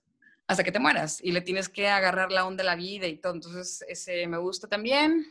Hasta 0.46 0.64
que 0.64 0.72
te 0.72 0.78
mueras. 0.78 1.20
Y 1.22 1.32
le 1.32 1.40
tienes 1.40 1.68
que 1.68 1.88
agarrar 1.88 2.30
la 2.30 2.46
onda 2.46 2.62
de 2.62 2.66
la 2.66 2.76
vida 2.76 3.06
y 3.06 3.18
todo. 3.18 3.34
Entonces, 3.34 3.84
ese 3.88 4.26
me 4.26 4.38
gusta 4.38 4.68
también. 4.68 5.24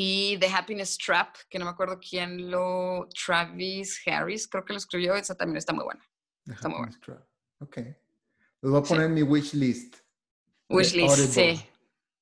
Y 0.00 0.38
The 0.38 0.46
Happiness 0.46 0.96
Trap, 0.96 1.34
que 1.50 1.58
no 1.58 1.64
me 1.64 1.72
acuerdo 1.72 1.98
quién 1.98 2.52
lo, 2.52 3.08
Travis 3.08 4.00
Harris, 4.06 4.46
creo 4.46 4.64
que 4.64 4.72
lo 4.72 4.78
escribió, 4.78 5.16
esa 5.16 5.34
también 5.34 5.56
está 5.56 5.72
muy 5.72 5.84
buena. 5.84 6.04
está 6.46 6.68
muy 6.68 6.78
buena. 6.78 7.00
Trap. 7.00 7.26
Ok. 7.60 7.78
Lo 8.62 8.70
voy 8.70 8.80
a 8.80 8.82
poner 8.84 9.06
en 9.06 9.14
mi 9.14 9.22
wish 9.22 9.54
list. 9.54 9.96
Wish 10.68 10.94
list, 10.94 11.16
sí. 11.32 11.60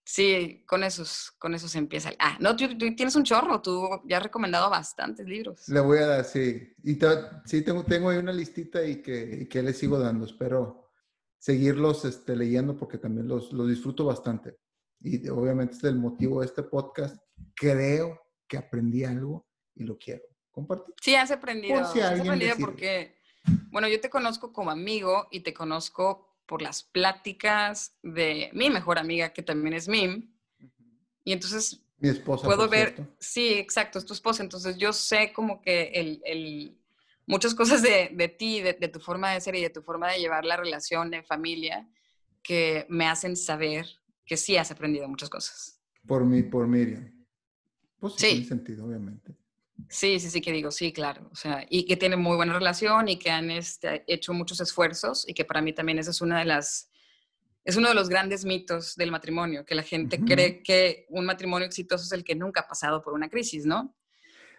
Sí, 0.08 0.64
con 0.66 0.84
esos, 0.84 1.32
con 1.32 1.52
esos 1.54 1.74
empieza. 1.74 2.12
Ah, 2.18 2.38
no, 2.40 2.56
tú, 2.56 2.66
tienes 2.78 3.14
un 3.16 3.24
chorro, 3.24 3.60
tú 3.60 4.00
ya 4.04 4.18
has 4.18 4.22
recomendado 4.22 4.70
bastantes 4.70 5.26
libros. 5.26 5.68
Le 5.68 5.80
voy 5.80 5.98
a 5.98 6.06
dar, 6.06 6.24
sí. 6.24 6.72
Y 6.82 6.98
sí, 7.44 7.62
tengo, 7.62 7.84
tengo 7.84 8.08
ahí 8.08 8.16
una 8.16 8.32
listita 8.32 8.82
y 8.84 9.02
que, 9.02 9.40
y 9.42 9.46
que 9.48 9.62
le 9.62 9.74
sigo 9.74 9.98
dando. 9.98 10.24
Espero 10.24 10.92
seguirlos 11.38 12.04
este, 12.04 12.36
leyendo 12.36 12.76
porque 12.78 12.96
también 12.96 13.28
los, 13.28 13.52
los 13.52 13.68
disfruto 13.68 14.04
bastante 14.04 14.56
y 15.00 15.28
obviamente 15.28 15.76
es 15.76 15.84
el 15.84 15.96
motivo 15.96 16.40
de 16.40 16.46
este 16.46 16.62
podcast, 16.62 17.16
creo 17.55 18.20
que 18.47 18.57
aprendí 18.57 19.05
algo 19.05 19.47
y 19.74 19.84
lo 19.84 19.99
quiero 19.99 20.22
compartir. 20.51 20.95
Sí, 21.01 21.14
has 21.14 21.30
aprendido. 21.30 21.84
Si 21.93 22.01
has 22.01 22.20
aprendido 22.20 22.57
porque 22.59 23.16
Bueno, 23.70 23.89
yo 23.89 24.01
te 24.01 24.11
conozco 24.11 24.53
como 24.53 24.70
amigo 24.70 25.28
y 25.30 25.41
te 25.41 25.55
conozco 25.55 26.39
por 26.47 26.62
las 26.62 26.82
pláticas 26.82 27.97
de 28.03 28.51
mi 28.53 28.70
mejor 28.70 28.99
amiga, 28.99 29.32
que 29.32 29.43
también 29.43 29.74
es 29.74 29.89
Mim. 29.89 30.32
Y 31.24 31.32
entonces 31.32 31.82
mi 31.99 32.09
esposa. 32.09 32.47
Puedo 32.47 32.68
ver, 32.68 32.95
sí, 33.18 33.55
exacto, 33.55 33.99
es 33.99 34.07
tu 34.07 34.12
esposa. 34.12 34.43
Entonces 34.43 34.76
yo 34.76 34.93
sé 34.93 35.32
como 35.32 35.61
que 35.61 35.91
el, 35.95 36.22
el 36.24 36.78
muchas 37.26 37.55
cosas 37.55 37.82
de, 37.82 38.11
de 38.12 38.28
ti, 38.28 38.61
de, 38.61 38.74
de, 38.74 38.89
tu 38.89 39.01
forma 39.01 39.32
de 39.32 39.41
ser 39.41 39.55
y 39.57 39.62
de 39.62 39.70
tu 39.70 39.82
forma 39.82 40.12
de 40.12 40.18
llevar 40.18 40.45
la 40.45 40.57
relación 40.57 41.12
en 41.14 41.24
familia 41.24 41.89
que 42.43 42.87
me 42.89 43.07
hacen 43.07 43.37
saber 43.37 43.87
que 44.24 44.37
sí 44.37 44.57
has 44.57 44.70
aprendido 44.70 45.09
muchas 45.09 45.28
cosas. 45.28 45.80
Por 46.07 46.24
mí, 46.24 46.43
por 46.43 46.66
Miriam. 46.66 47.15
Pues 47.99 48.14
sí. 48.14 48.28
Tiene 48.28 48.47
sentido, 48.47 48.86
obviamente. 48.86 49.34
Sí, 49.88 50.18
sí, 50.18 50.30
sí, 50.30 50.40
que 50.40 50.53
digo, 50.53 50.70
sí, 50.70 50.92
claro. 50.92 51.28
O 51.30 51.36
sea, 51.36 51.66
y 51.68 51.84
que 51.84 51.97
tienen 51.97 52.20
muy 52.20 52.36
buena 52.36 52.53
relación 52.53 53.09
y 53.09 53.18
que 53.18 53.30
han 53.30 53.51
este, 53.51 54.05
hecho 54.07 54.32
muchos 54.32 54.61
esfuerzos 54.61 55.28
y 55.28 55.34
que 55.34 55.44
para 55.44 55.61
mí 55.61 55.72
también 55.72 55.99
esa 55.99 56.11
es 56.11 56.20
una 56.20 56.38
de 56.38 56.47
las 56.47 56.90
es 57.66 57.76
uno 57.76 57.88
de 57.88 57.94
los 57.97 58.09
grandes 58.09 58.44
mitos 58.44 58.94
del 58.94 59.11
matrimonio, 59.11 59.64
que 59.64 59.74
la 59.74 59.82
gente 59.82 60.20
cree 60.20 60.62
que 60.62 61.05
un 61.09 61.26
matrimonio 61.26 61.66
exitoso 61.66 62.05
es 62.05 62.12
el 62.12 62.22
que 62.22 62.36
nunca 62.36 62.61
ha 62.61 62.68
pasado 62.68 63.03
por 63.03 63.12
una 63.12 63.28
crisis, 63.28 63.66
¿no? 63.66 63.92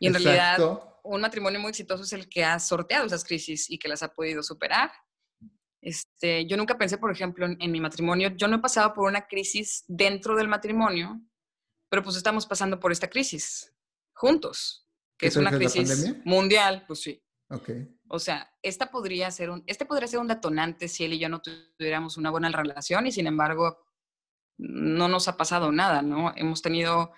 Y 0.01 0.07
en 0.07 0.13
realidad 0.13 0.59
un 1.03 1.21
matrimonio 1.21 1.59
muy 1.61 1.69
exitoso 1.69 2.03
es 2.03 2.11
el 2.11 2.27
que 2.27 2.43
ha 2.43 2.59
sorteado 2.59 3.05
esas 3.05 3.23
crisis 3.23 3.69
y 3.69 3.79
que 3.79 3.87
las 3.87 4.03
ha 4.03 4.13
podido 4.13 4.43
superar. 4.43 4.91
Este, 5.81 6.45
yo 6.47 6.57
nunca 6.57 6.77
pensé, 6.77 6.97
por 6.97 7.09
ejemplo, 7.09 7.47
en, 7.47 7.71
mi 7.71 7.79
matrimonio, 7.79 8.35
yo 8.35 8.49
no 8.49 8.57
he 8.57 8.59
pasado 8.59 8.93
por 8.93 9.05
una 9.07 9.25
crisis 9.25 9.85
dentro 9.87 10.35
del 10.35 10.49
matrimonio, 10.49 11.21
pero 11.89 12.03
pues 12.03 12.15
estamos 12.15 12.45
pasando 12.45 12.79
por 12.79 12.91
esta 12.91 13.09
crisis 13.09 13.73
juntos, 14.13 14.87
que 15.17 15.27
es 15.27 15.35
una 15.35 15.51
crisis 15.51 16.15
mundial, 16.25 16.83
pues 16.87 17.01
sí. 17.01 17.23
Okay. 17.49 17.87
O 18.09 18.19
sea, 18.19 18.51
esta 18.61 18.91
podría 18.91 19.31
ser 19.31 19.49
un, 19.49 19.63
este 19.67 19.85
podría 19.85 20.07
ser 20.07 20.19
un 20.19 20.27
detonante 20.27 20.87
si 20.87 21.05
él 21.05 21.13
y 21.13 21.19
yo 21.19 21.29
no 21.29 21.41
tuviéramos 21.41 22.17
una 22.17 22.29
buena 22.29 22.49
relación 22.49 23.07
y 23.07 23.11
sin 23.11 23.27
embargo 23.27 23.85
no 24.57 25.07
nos 25.07 25.27
ha 25.27 25.37
pasado 25.37 25.71
nada, 25.71 26.01
¿no? 26.01 26.33
Hemos 26.35 26.61
tenido, 26.61 27.13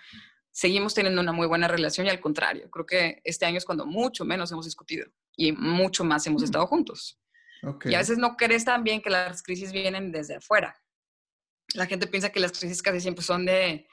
seguimos 0.52 0.94
teniendo 0.94 1.20
una 1.20 1.32
muy 1.32 1.46
buena 1.46 1.68
relación 1.68 2.06
y 2.06 2.10
al 2.10 2.20
contrario, 2.20 2.70
creo 2.70 2.86
que 2.86 3.20
este 3.24 3.46
año 3.46 3.58
es 3.58 3.64
cuando 3.64 3.86
mucho 3.86 4.24
menos 4.24 4.52
hemos 4.52 4.66
discutido 4.66 5.06
y 5.36 5.52
mucho 5.52 6.04
más 6.04 6.26
hemos 6.26 6.42
mm. 6.42 6.44
estado 6.44 6.66
juntos. 6.66 7.18
Okay. 7.62 7.92
Y 7.92 7.94
a 7.94 7.98
veces 7.98 8.18
no 8.18 8.36
crees 8.36 8.64
también 8.64 9.02
que 9.02 9.10
las 9.10 9.42
crisis 9.42 9.72
vienen 9.72 10.12
desde 10.12 10.36
afuera. 10.36 10.80
La 11.74 11.86
gente 11.86 12.06
piensa 12.06 12.30
que 12.30 12.40
las 12.40 12.52
crisis 12.52 12.82
casi 12.82 13.00
siempre 13.00 13.24
son 13.24 13.46
de 13.46 13.86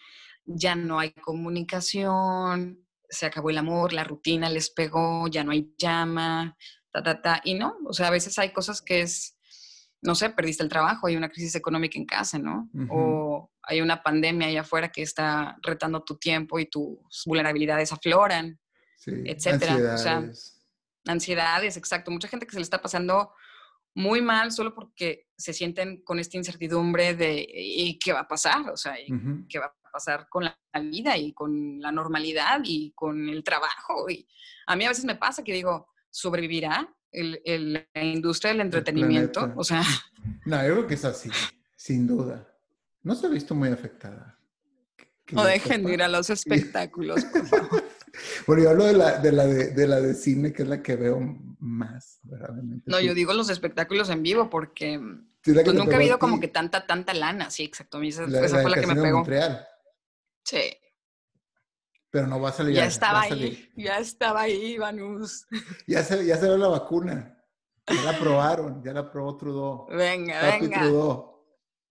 ya 0.47 0.75
no 0.75 0.99
hay 0.99 1.11
comunicación, 1.11 2.79
se 3.09 3.25
acabó 3.25 3.49
el 3.49 3.57
amor, 3.57 3.93
la 3.93 4.03
rutina 4.03 4.49
les 4.49 4.69
pegó, 4.69 5.27
ya 5.27 5.43
no 5.43 5.51
hay 5.51 5.73
llama, 5.77 6.57
ta, 6.91 7.03
ta, 7.03 7.21
ta. 7.21 7.41
Y 7.43 7.53
no, 7.53 7.75
o 7.85 7.93
sea, 7.93 8.07
a 8.07 8.11
veces 8.11 8.37
hay 8.39 8.51
cosas 8.51 8.81
que 8.81 9.01
es, 9.01 9.37
no 10.01 10.15
sé, 10.15 10.29
perdiste 10.29 10.63
el 10.63 10.69
trabajo, 10.69 11.07
hay 11.07 11.15
una 11.15 11.29
crisis 11.29 11.55
económica 11.55 11.99
en 11.99 12.05
casa, 12.05 12.39
¿no? 12.39 12.69
O 12.89 13.51
hay 13.61 13.81
una 13.81 14.01
pandemia 14.01 14.47
allá 14.47 14.61
afuera 14.61 14.89
que 14.89 15.01
está 15.01 15.57
retando 15.61 16.03
tu 16.03 16.17
tiempo 16.17 16.59
y 16.59 16.65
tus 16.67 17.23
vulnerabilidades 17.25 17.91
afloran, 17.91 18.59
sí. 18.97 19.11
etcétera. 19.25 19.73
Ansiedades. 19.73 19.99
O 19.99 20.03
sea, 20.03 21.11
ansiedades, 21.11 21.77
exacto. 21.77 22.11
Mucha 22.11 22.27
gente 22.27 22.45
que 22.45 22.51
se 22.51 22.59
le 22.59 22.63
está 22.63 22.81
pasando 22.81 23.33
muy 23.95 24.21
mal 24.21 24.51
solo 24.51 24.75
porque 24.75 25.27
se 25.35 25.53
sienten 25.53 26.03
con 26.03 26.19
esta 26.19 26.37
incertidumbre 26.37 27.15
de 27.15 27.45
¿y 27.49 27.97
qué 27.97 28.13
va 28.13 28.21
a 28.21 28.27
pasar? 28.27 28.69
O 28.69 28.77
sea, 28.77 28.95
¿qué 29.49 29.59
va 29.59 29.73
pasar 29.97 30.29
con 30.29 30.43
la 30.43 30.55
vida 30.79 31.17
y 31.17 31.33
con 31.33 31.81
la 31.81 31.91
normalidad 31.91 32.61
y 32.63 32.91
con 32.91 33.29
el 33.29 33.43
trabajo. 33.43 34.07
Y 34.09 34.27
a 34.67 34.75
mí 34.75 34.85
a 34.85 34.89
veces 34.89 35.05
me 35.05 35.15
pasa 35.15 35.43
que 35.43 35.53
digo, 35.53 35.87
¿sobrevivirá 36.11 36.87
el, 37.11 37.87
la 37.93 38.03
industria 38.03 38.51
del 38.51 38.61
entretenimiento? 38.61 39.53
O 39.55 39.63
sea... 39.63 39.81
No, 40.45 40.57
yo 40.61 40.73
creo 40.73 40.87
que 40.87 40.95
es 40.95 41.05
así, 41.05 41.29
sin 41.75 42.05
duda. 42.05 42.45
No 43.01 43.15
se 43.15 43.27
ha 43.27 43.29
visto 43.29 43.55
muy 43.55 43.69
afectada. 43.69 44.37
No 45.31 45.45
dejen 45.45 45.85
de 45.85 45.93
ir 45.93 46.03
a 46.03 46.09
los 46.09 46.29
espectáculos, 46.37 47.23
por 47.25 47.45
favor. 47.47 47.83
Bueno, 48.47 48.63
yo 48.63 48.69
hablo 48.71 48.85
de 48.85 48.93
la 48.93 49.19
de, 49.19 49.31
la 49.31 49.45
de, 49.45 49.87
la 49.87 50.01
de 50.01 50.15
cine, 50.15 50.51
que 50.51 50.63
es 50.63 50.67
la 50.67 50.81
que 50.81 50.95
veo 50.95 51.19
más, 51.59 52.19
No, 52.85 52.99
yo 52.99 53.13
digo 53.13 53.31
los 53.33 53.51
espectáculos 53.51 54.09
en 54.09 54.23
vivo 54.23 54.49
porque 54.49 54.99
pues 55.43 55.73
nunca 55.73 55.93
ha 55.93 55.97
habido 55.97 56.17
como 56.17 56.39
que 56.39 56.47
tanta, 56.47 56.87
tanta 56.87 57.13
lana. 57.13 57.49
Sí, 57.49 57.63
exacto. 57.63 58.01
esa, 58.01 58.25
esa 58.25 58.61
fue 58.61 58.71
la 58.71 58.81
que 58.81 58.87
me 58.87 58.95
pegó. 58.95 59.23
Sí. 60.47 60.77
Pero 62.09 62.25
no 62.27 62.39
va 62.39 62.49
a 62.49 62.53
salir. 62.53 62.73
Ya 62.73 62.85
estaba 62.85 63.21
ahí, 63.23 63.69
ya 63.75 63.99
estaba 63.99 64.41
ahí, 64.41 64.77
Vanus. 64.77 65.45
Ya 65.85 66.03
se, 66.03 66.25
ya 66.25 66.37
se 66.37 66.49
ve 66.49 66.57
la 66.57 66.69
vacuna. 66.69 67.37
Ya 67.85 68.03
la 68.03 68.17
probaron, 68.17 68.81
ya 68.81 68.93
la 68.93 69.11
probó 69.11 69.35
Trudeau. 69.35 69.87
Venga, 69.89 70.39
Papi 70.39 70.61
venga. 70.61 70.79
Trudeau. 70.79 71.45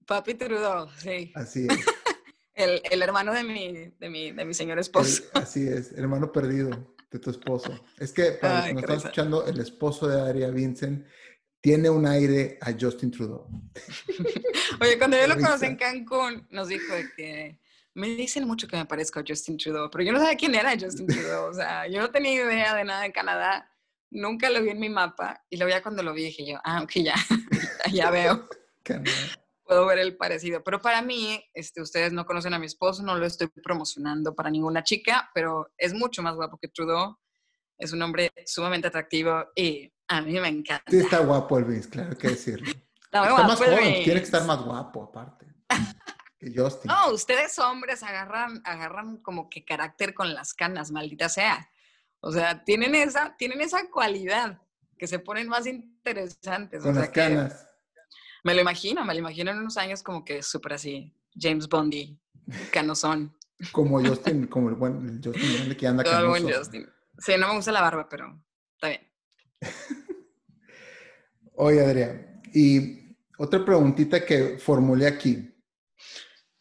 Papi 0.07 0.35
Trudeau, 0.35 0.89
sí. 0.97 1.33
Así 1.35 1.67
es. 1.71 1.85
el, 2.55 2.81
el, 2.91 3.03
hermano 3.03 3.35
de 3.35 3.45
mi, 3.45 3.93
de 3.99 4.09
mi, 4.09 4.33
de 4.33 4.45
mi 4.45 4.55
señor 4.55 4.79
esposo. 4.79 5.25
así 5.35 5.67
es, 5.67 5.93
el 5.93 6.01
hermano 6.01 6.33
perdido 6.33 6.97
de 7.11 7.19
tu 7.19 7.31
esposo. 7.31 7.79
Es 7.99 8.13
que 8.13 8.33
para 8.33 8.57
los 8.59 8.67
que 8.67 8.73
nos 8.75 8.83
están 8.83 8.97
escuchando, 8.97 9.47
el 9.47 9.61
esposo 9.61 10.09
de 10.09 10.21
Aria 10.21 10.49
Vincent 10.49 11.07
tiene 11.61 11.91
un 11.91 12.07
aire 12.07 12.59
a 12.63 12.73
Justin 12.79 13.11
Trudeau. 13.11 13.49
Oye, 14.81 14.99
cuando 14.99 15.19
yo 15.19 15.27
lo 15.27 15.35
conocí 15.35 15.67
en 15.67 15.77
Cancún, 15.77 16.47
nos 16.51 16.69
dijo 16.69 16.95
que 17.17 17.59
me 17.97 18.09
dicen 18.09 18.47
mucho 18.47 18.69
que 18.69 18.77
me 18.77 18.85
parezco 18.85 19.21
a 19.21 19.25
Justin 19.27 19.57
Trudeau, 19.57 19.91
pero 19.91 20.05
yo 20.05 20.13
no 20.13 20.19
sabía 20.19 20.37
quién 20.37 20.55
era 20.55 20.79
Justin 20.79 21.07
Trudeau. 21.07 21.49
O 21.49 21.55
sea, 21.55 21.89
yo 21.89 22.01
no 22.01 22.11
tenía 22.11 22.35
idea 22.35 22.75
de 22.75 22.85
nada 22.85 23.03
de 23.03 23.13
Canadá. 23.13 23.71
Nunca 24.11 24.51
lo 24.51 24.63
vi 24.63 24.69
en 24.69 24.79
mi 24.79 24.91
mapa. 24.91 25.43
Y 25.49 25.57
luego 25.57 25.71
ya 25.71 25.83
cuando 25.83 26.03
lo 26.03 26.13
vi 26.13 26.25
dije 26.25 26.47
yo, 26.47 26.59
ah, 26.63 26.83
ok, 26.83 26.93
ya, 26.97 27.15
ya 27.93 28.11
veo. 28.11 28.47
Puedo 29.65 29.87
ver 29.87 29.99
el 29.99 30.17
parecido. 30.17 30.63
Pero 30.63 30.81
para 30.83 31.01
mí, 31.01 31.43
este, 31.55 31.81
ustedes 31.81 32.13
no 32.13 32.27
conocen 32.27 32.53
a 32.53 32.59
mi 32.59 32.67
esposo, 32.67 33.03
no 33.03 33.17
lo 33.17 33.25
estoy 33.25 33.49
promocionando 33.49 34.35
para 34.35 34.51
ninguna 34.51 34.85
chica, 34.85 35.31
pero 35.35 35.73
es 35.79 35.95
mucho 35.95 36.23
más 36.23 36.37
guapo 36.37 36.59
que 36.59 36.69
Trudeau. 36.69 37.17
Es 37.79 37.93
un 37.93 38.03
hombre 38.03 38.31
sumamente 38.45 38.89
atractivo 38.89 39.47
y 39.55 39.91
a 40.09 40.21
mí 40.21 40.39
me 40.39 40.49
encanta. 40.49 40.85
Sí, 40.91 40.99
está 40.99 41.21
guapo 41.21 41.59
Elvis, 41.59 41.89
claro 41.89 42.17
que 42.17 42.29
decirlo. 42.29 42.71
Está, 42.71 43.23
más 43.47 43.59
joven, 43.59 44.05
tiene 44.05 44.21
que 44.21 44.27
estar 44.27 44.45
más 44.45 44.63
guapo 44.63 45.05
aparte. 45.05 45.46
No, 46.85 47.13
ustedes 47.13 47.59
hombres 47.59 48.03
agarran, 48.03 48.61
agarran 48.65 49.17
como 49.19 49.49
que 49.49 49.65
carácter 49.65 50.15
con 50.15 50.35
las 50.35 50.53
canas, 50.53 50.91
maldita 50.91 51.29
sea. 51.29 51.71
O 52.21 52.31
sea, 52.31 52.63
tienen 52.65 52.95
esa, 52.95 53.37
tienen 53.37 53.61
esa 53.61 53.89
cualidad 53.91 54.61
que 54.99 55.07
se 55.07 55.19
ponen 55.19 55.49
más 55.49 55.67
interesantes. 55.67 56.83
Con 56.83 56.95
las 56.95 57.09
canas. 57.11 57.67
Me 58.45 58.55
lo 58.55 58.61
imagino, 58.61 59.05
me 59.05 59.15
lo 59.15 59.21
imagino 59.21 59.51
en 59.51 59.59
unos 59.59 59.77
años 59.77 60.03
como 60.03 60.25
que 60.25 60.43
súper 60.43 60.75
así, 60.75 61.13
James 61.35 61.69
Bondy, 61.69 62.19
canosón. 62.73 63.37
Como 63.73 64.01
Justin, 64.07 64.47
como 64.47 64.69
el 64.69 64.75
buen 64.75 65.23
Justin 65.23 65.75
que 65.75 65.87
anda 65.87 66.05
Todo 66.05 66.29
buen 66.29 66.53
Justin. 66.53 66.87
Sí, 67.19 67.33
no 67.39 67.49
me 67.49 67.55
gusta 67.57 67.73
la 67.73 67.81
barba, 67.81 68.09
pero 68.09 68.41
está 68.75 68.89
bien. 68.89 69.09
Oye, 71.55 71.81
Adrián, 71.81 72.43
y 72.53 73.17
otra 73.39 73.65
preguntita 73.65 74.25
que 74.25 74.59
formulé 74.59 75.07
aquí. 75.07 75.56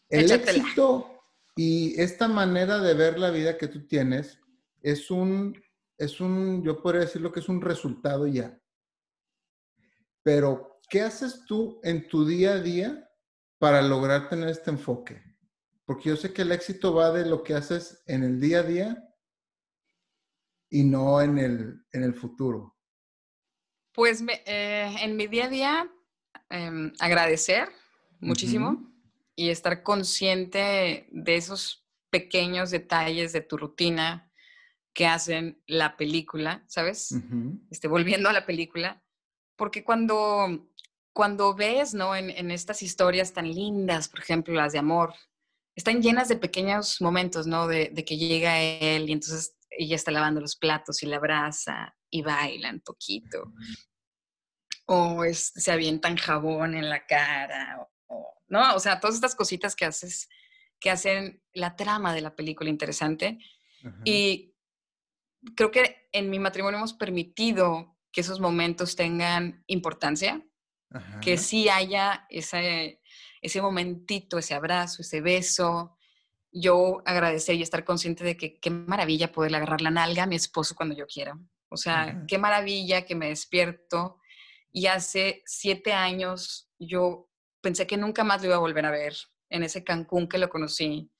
El 0.09 0.31
éxito 0.31 1.15
y 1.55 1.99
esta 1.99 2.27
manera 2.27 2.79
de 2.79 2.93
ver 2.93 3.17
la 3.17 3.31
vida 3.31 3.57
que 3.57 3.67
tú 3.67 3.87
tienes 3.87 4.39
es 4.81 5.09
un, 5.09 5.59
es 5.97 6.19
un, 6.19 6.63
yo 6.63 6.81
podría 6.81 7.01
decirlo 7.01 7.31
que 7.31 7.39
es 7.39 7.49
un 7.49 7.61
resultado 7.61 8.27
ya. 8.27 8.59
Pero, 10.21 10.79
¿qué 10.89 11.01
haces 11.01 11.45
tú 11.45 11.79
en 11.83 12.07
tu 12.07 12.25
día 12.25 12.53
a 12.53 12.59
día 12.59 13.09
para 13.57 13.81
lograr 13.81 14.27
tener 14.27 14.49
este 14.49 14.71
enfoque? 14.71 15.23
Porque 15.85 16.09
yo 16.09 16.17
sé 16.17 16.33
que 16.33 16.41
el 16.41 16.51
éxito 16.51 16.93
va 16.93 17.11
de 17.11 17.25
lo 17.25 17.43
que 17.43 17.53
haces 17.53 18.03
en 18.05 18.23
el 18.23 18.39
día 18.39 18.59
a 18.59 18.63
día 18.63 19.03
y 20.69 20.83
no 20.83 21.21
en 21.21 21.37
el, 21.37 21.85
en 21.91 22.03
el 22.03 22.13
futuro. 22.13 22.75
Pues 23.93 24.23
eh, 24.45 24.93
en 24.99 25.15
mi 25.15 25.27
día 25.27 25.45
a 25.45 25.49
día, 25.49 25.91
em, 26.49 26.91
agradecer 26.99 27.69
muchísimo 28.19 28.94
y 29.35 29.49
estar 29.49 29.83
consciente 29.83 31.07
de 31.11 31.35
esos 31.35 31.85
pequeños 32.09 32.71
detalles 32.71 33.33
de 33.33 33.41
tu 33.41 33.57
rutina 33.57 34.31
que 34.93 35.05
hacen 35.05 35.61
la 35.67 35.97
película, 35.97 36.63
¿sabes? 36.67 37.13
este, 37.69 37.89
volviendo 37.89 38.29
a 38.29 38.33
la 38.33 38.45
película, 38.45 39.03
porque 39.57 39.83
cuando, 39.83 40.69
cuando 41.13 41.53
ves, 41.53 41.93
¿no? 41.93 42.15
En, 42.15 42.29
en, 42.29 42.49
estas 42.49 42.81
historias 42.81 43.33
tan 43.33 43.53
lindas, 43.53 44.07
por 44.07 44.21
ejemplo, 44.21 44.53
las 44.53 44.71
de 44.71 44.79
amor, 44.79 45.13
están 45.75 46.01
llenas 46.01 46.29
de 46.29 46.37
pequeños 46.37 47.01
momentos, 47.01 47.45
¿no? 47.45 47.67
De, 47.67 47.89
de 47.93 48.05
que 48.05 48.17
llega 48.17 48.61
él 48.61 49.09
y 49.09 49.11
entonces 49.11 49.57
ella 49.69 49.97
está 49.97 50.11
lavando 50.11 50.39
los 50.39 50.55
platos 50.55 51.03
y 51.03 51.07
la 51.07 51.17
abraza 51.17 51.93
y 52.09 52.21
bailan 52.21 52.79
poquito. 52.79 53.51
O 54.85 55.25
es, 55.25 55.51
se 55.55 55.71
avientan 55.73 56.15
jabón 56.15 56.75
en 56.75 56.89
la 56.89 57.05
cara, 57.05 57.85
¿no? 58.47 58.75
O 58.75 58.79
sea, 58.79 58.99
todas 58.99 59.15
estas 59.15 59.35
cositas 59.35 59.75
que 59.75 59.85
haces, 59.85 60.29
que 60.79 60.89
hacen 60.89 61.41
la 61.53 61.75
trama 61.75 62.13
de 62.13 62.21
la 62.21 62.35
película 62.35 62.69
interesante. 62.69 63.39
Y 64.03 64.55
creo 65.55 65.69
que 65.69 66.07
en 66.11 66.29
mi 66.31 66.39
matrimonio 66.39 66.79
hemos 66.79 66.93
permitido 66.93 67.97
que 68.11 68.21
esos 68.21 68.39
momentos 68.39 68.95
tengan 68.95 69.63
importancia, 69.67 70.43
que 71.21 71.37
sí 71.37 71.69
haya 71.69 72.25
ese, 72.29 73.01
ese 73.41 73.61
momentito, 73.61 74.37
ese 74.37 74.53
abrazo, 74.53 75.01
ese 75.01 75.21
beso. 75.21 75.97
Yo 76.51 77.03
agradecer 77.05 77.55
y 77.55 77.61
estar 77.61 77.83
consciente 77.83 78.23
de 78.23 78.37
que 78.37 78.59
qué 78.59 78.69
maravilla 78.69 79.31
poderle 79.31 79.57
agarrar 79.57 79.81
la 79.81 79.91
nalga 79.91 80.23
a 80.23 80.27
mi 80.27 80.37
esposo 80.37 80.73
cuando 80.73 80.95
yo 80.95 81.05
quiera. 81.05 81.37
O 81.67 81.77
sea, 81.77 82.23
qué 82.27 82.37
maravilla 82.37 83.05
que 83.05 83.15
me 83.15 83.27
despierto 83.27 84.19
y 84.71 84.87
hace 84.87 85.43
siete 85.45 85.91
años 85.93 86.69
yo 86.79 87.29
pensé 87.65 87.87
que 87.87 87.97
nunca 87.97 88.23
más 88.23 88.41
lo 88.41 88.49
iba 88.49 88.57
a 88.57 88.59
volver 88.59 88.85
a 88.85 88.91
ver 88.91 89.15
en 89.49 89.63
ese 89.63 89.83
Cancún 89.83 90.29
que 90.29 90.37
lo 90.37 90.49
conocí, 90.49 91.11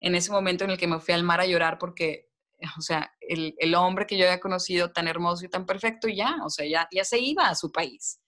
en 0.00 0.14
ese 0.14 0.30
momento 0.30 0.64
en 0.64 0.70
el 0.70 0.76
que 0.76 0.86
me 0.86 1.00
fui 1.00 1.14
al 1.14 1.22
mar 1.22 1.40
a 1.40 1.46
llorar 1.46 1.78
porque, 1.78 2.28
o 2.76 2.82
sea, 2.82 3.10
el, 3.22 3.54
el 3.56 3.74
hombre 3.74 4.06
que 4.06 4.18
yo 4.18 4.26
había 4.26 4.38
conocido 4.38 4.92
tan 4.92 5.08
hermoso 5.08 5.46
y 5.46 5.48
tan 5.48 5.64
perfecto 5.64 6.06
ya, 6.06 6.36
o 6.44 6.50
sea, 6.50 6.66
ya, 6.68 6.86
ya 6.92 7.04
se 7.04 7.18
iba 7.18 7.48
a 7.48 7.54
su 7.54 7.72
país. 7.72 8.20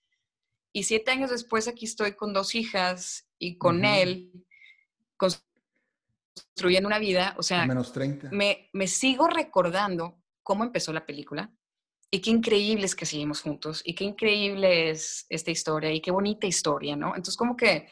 Y 0.73 0.83
siete 0.83 1.11
años 1.11 1.29
después 1.29 1.67
aquí 1.67 1.85
estoy 1.85 2.13
con 2.15 2.33
dos 2.33 2.55
hijas 2.55 3.29
y 3.37 3.59
con 3.59 3.85
él 3.85 4.31
construyendo 5.17 6.87
una 6.87 6.97
vida, 6.97 7.35
o 7.37 7.43
sea, 7.43 7.63
menos 7.67 7.93
30. 7.93 8.29
Me, 8.31 8.71
me 8.73 8.87
sigo 8.87 9.27
recordando 9.27 10.19
cómo 10.41 10.63
empezó 10.63 10.93
la 10.93 11.05
película 11.05 11.53
y 12.09 12.21
qué 12.21 12.29
increíble 12.29 12.85
es 12.85 12.95
que 12.95 13.05
seguimos 13.05 13.41
juntos 13.41 13.81
y 13.83 13.93
qué 13.93 14.05
increíble 14.05 14.89
es 14.89 15.25
esta 15.29 15.51
historia 15.51 15.91
y 15.91 16.01
qué 16.01 16.11
bonita 16.11 16.47
historia, 16.47 16.95
¿no? 16.95 17.09
Entonces 17.09 17.35
como 17.35 17.57
que 17.57 17.89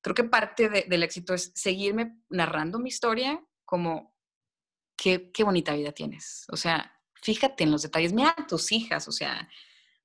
creo 0.00 0.14
que 0.14 0.24
parte 0.24 0.68
del 0.68 1.02
éxito 1.02 1.34
es 1.34 1.52
seguirme 1.54 2.18
narrando 2.28 2.78
mi 2.78 2.88
historia 2.88 3.44
como 3.64 4.14
qué, 4.96 5.30
qué 5.32 5.44
bonita 5.44 5.74
vida 5.74 5.92
tienes. 5.92 6.44
O 6.50 6.56
sea, 6.56 6.92
fíjate 7.14 7.64
en 7.64 7.72
los 7.72 7.82
detalles, 7.82 8.12
mira 8.12 8.34
a 8.36 8.46
tus 8.46 8.70
hijas, 8.70 9.08
o 9.08 9.12
sea, 9.12 9.48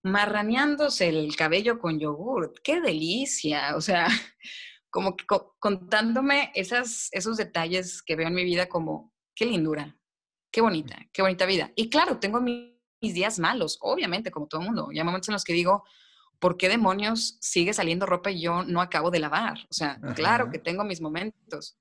marraneándose 0.04 1.10
el 1.10 1.36
cabello 1.36 1.80
con 1.80 2.00
yogur, 2.00 2.54
qué 2.64 2.82
delicia, 2.82 3.76
o 3.76 3.82
sea, 3.82 4.08
como 4.90 5.16
que 5.16 5.26
contándome 5.60 6.52
esas, 6.56 7.10
esos 7.12 7.38
detalles 7.38 8.02
que 8.02 8.16
veo 8.16 8.28
en 8.28 8.36
mi 8.36 8.44
vida 8.44 8.68
como, 8.68 9.14
qué 9.36 9.46
lindura, 9.46 9.96
qué 10.52 10.62
bonita, 10.62 10.98
qué 11.14 11.22
bonita 11.22 11.46
vida. 11.46 11.72
Y 11.76 11.90
claro, 11.90 12.20
tengo 12.20 12.42
mi 12.42 12.73
mis 13.04 13.14
días 13.14 13.38
malos, 13.38 13.78
obviamente, 13.82 14.32
como 14.32 14.48
todo 14.48 14.62
el 14.62 14.68
mundo. 14.68 14.90
Y 14.92 14.98
hay 14.98 15.04
momentos 15.04 15.28
en 15.28 15.34
los 15.34 15.44
que 15.44 15.54
digo, 15.54 15.84
¿por 16.40 16.56
qué 16.56 16.70
demonios 16.70 17.38
sigue 17.42 17.74
saliendo 17.74 18.06
ropa 18.06 18.32
y 18.32 18.42
yo 18.42 18.64
no 18.64 18.82
acabo 18.82 19.12
de 19.12 19.20
lavar? 19.20 19.60
O 19.70 19.74
sea, 19.74 20.00
claro 20.16 20.50
que 20.50 20.58
tengo 20.58 20.86
mis 20.86 21.02
momentos. 21.02 21.78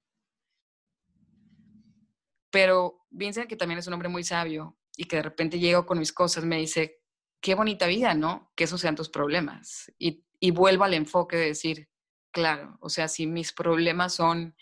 Pero 2.50 3.06
Vincent, 3.10 3.48
que 3.48 3.56
también 3.56 3.78
es 3.78 3.86
un 3.86 3.94
hombre 3.94 4.08
muy 4.08 4.24
sabio 4.24 4.76
y 4.96 5.04
que 5.04 5.16
de 5.16 5.22
repente 5.22 5.60
llego 5.60 5.86
con 5.86 5.98
mis 5.98 6.12
cosas, 6.12 6.44
me 6.44 6.58
dice, 6.58 7.00
qué 7.40 7.54
bonita 7.54 7.86
vida, 7.86 8.14
¿no? 8.14 8.52
Que 8.56 8.64
esos 8.64 8.80
sean 8.80 8.96
tus 8.96 9.08
problemas. 9.08 9.90
Y, 9.98 10.24
vuelvo 10.50 10.82
al 10.82 10.94
enfoque 10.94 11.36
de 11.36 11.46
decir, 11.46 11.88
claro, 12.32 12.76
o 12.80 12.90
sea, 12.90 13.06
si 13.06 13.28
mis 13.28 13.52
problemas 13.52 14.14
son 14.14 14.56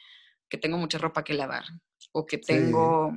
que 0.51 0.59
tengo 0.59 0.77
mucha 0.77 0.99
ropa 0.99 1.25
que 1.25 1.33
lavar 1.33 1.65
o 2.13 2.27
que 2.27 2.37
tengo, 2.37 3.13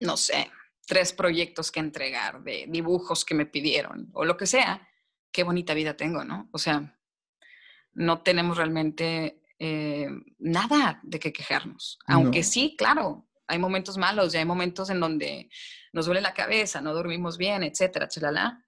no 0.00 0.16
sé, 0.16 0.48
tres 0.86 1.12
proyectos 1.12 1.70
que 1.70 1.80
entregar, 1.80 2.42
de 2.42 2.66
dibujos 2.68 3.24
que 3.24 3.34
me 3.34 3.44
pidieron 3.44 4.08
o 4.14 4.24
lo 4.24 4.36
que 4.36 4.46
sea, 4.46 4.88
qué 5.32 5.42
bonita 5.42 5.74
vida 5.74 5.96
tengo, 5.96 6.24
¿no? 6.24 6.48
O 6.52 6.58
sea, 6.58 6.98
no 7.92 8.22
tenemos 8.22 8.56
realmente 8.56 9.42
eh, 9.58 10.08
nada 10.38 11.00
de 11.02 11.18
qué 11.18 11.32
quejarnos. 11.32 11.98
Aunque 12.06 12.42
sí, 12.42 12.74
claro, 12.78 13.28
hay 13.48 13.58
momentos 13.58 13.98
malos 13.98 14.34
y 14.34 14.38
hay 14.38 14.44
momentos 14.44 14.90
en 14.90 15.00
donde 15.00 15.50
nos 15.92 16.06
duele 16.06 16.20
la 16.20 16.34
cabeza, 16.34 16.80
no 16.80 16.94
dormimos 16.94 17.36
bien, 17.36 17.62
etcétera, 17.62 18.08
chalala. 18.08 18.64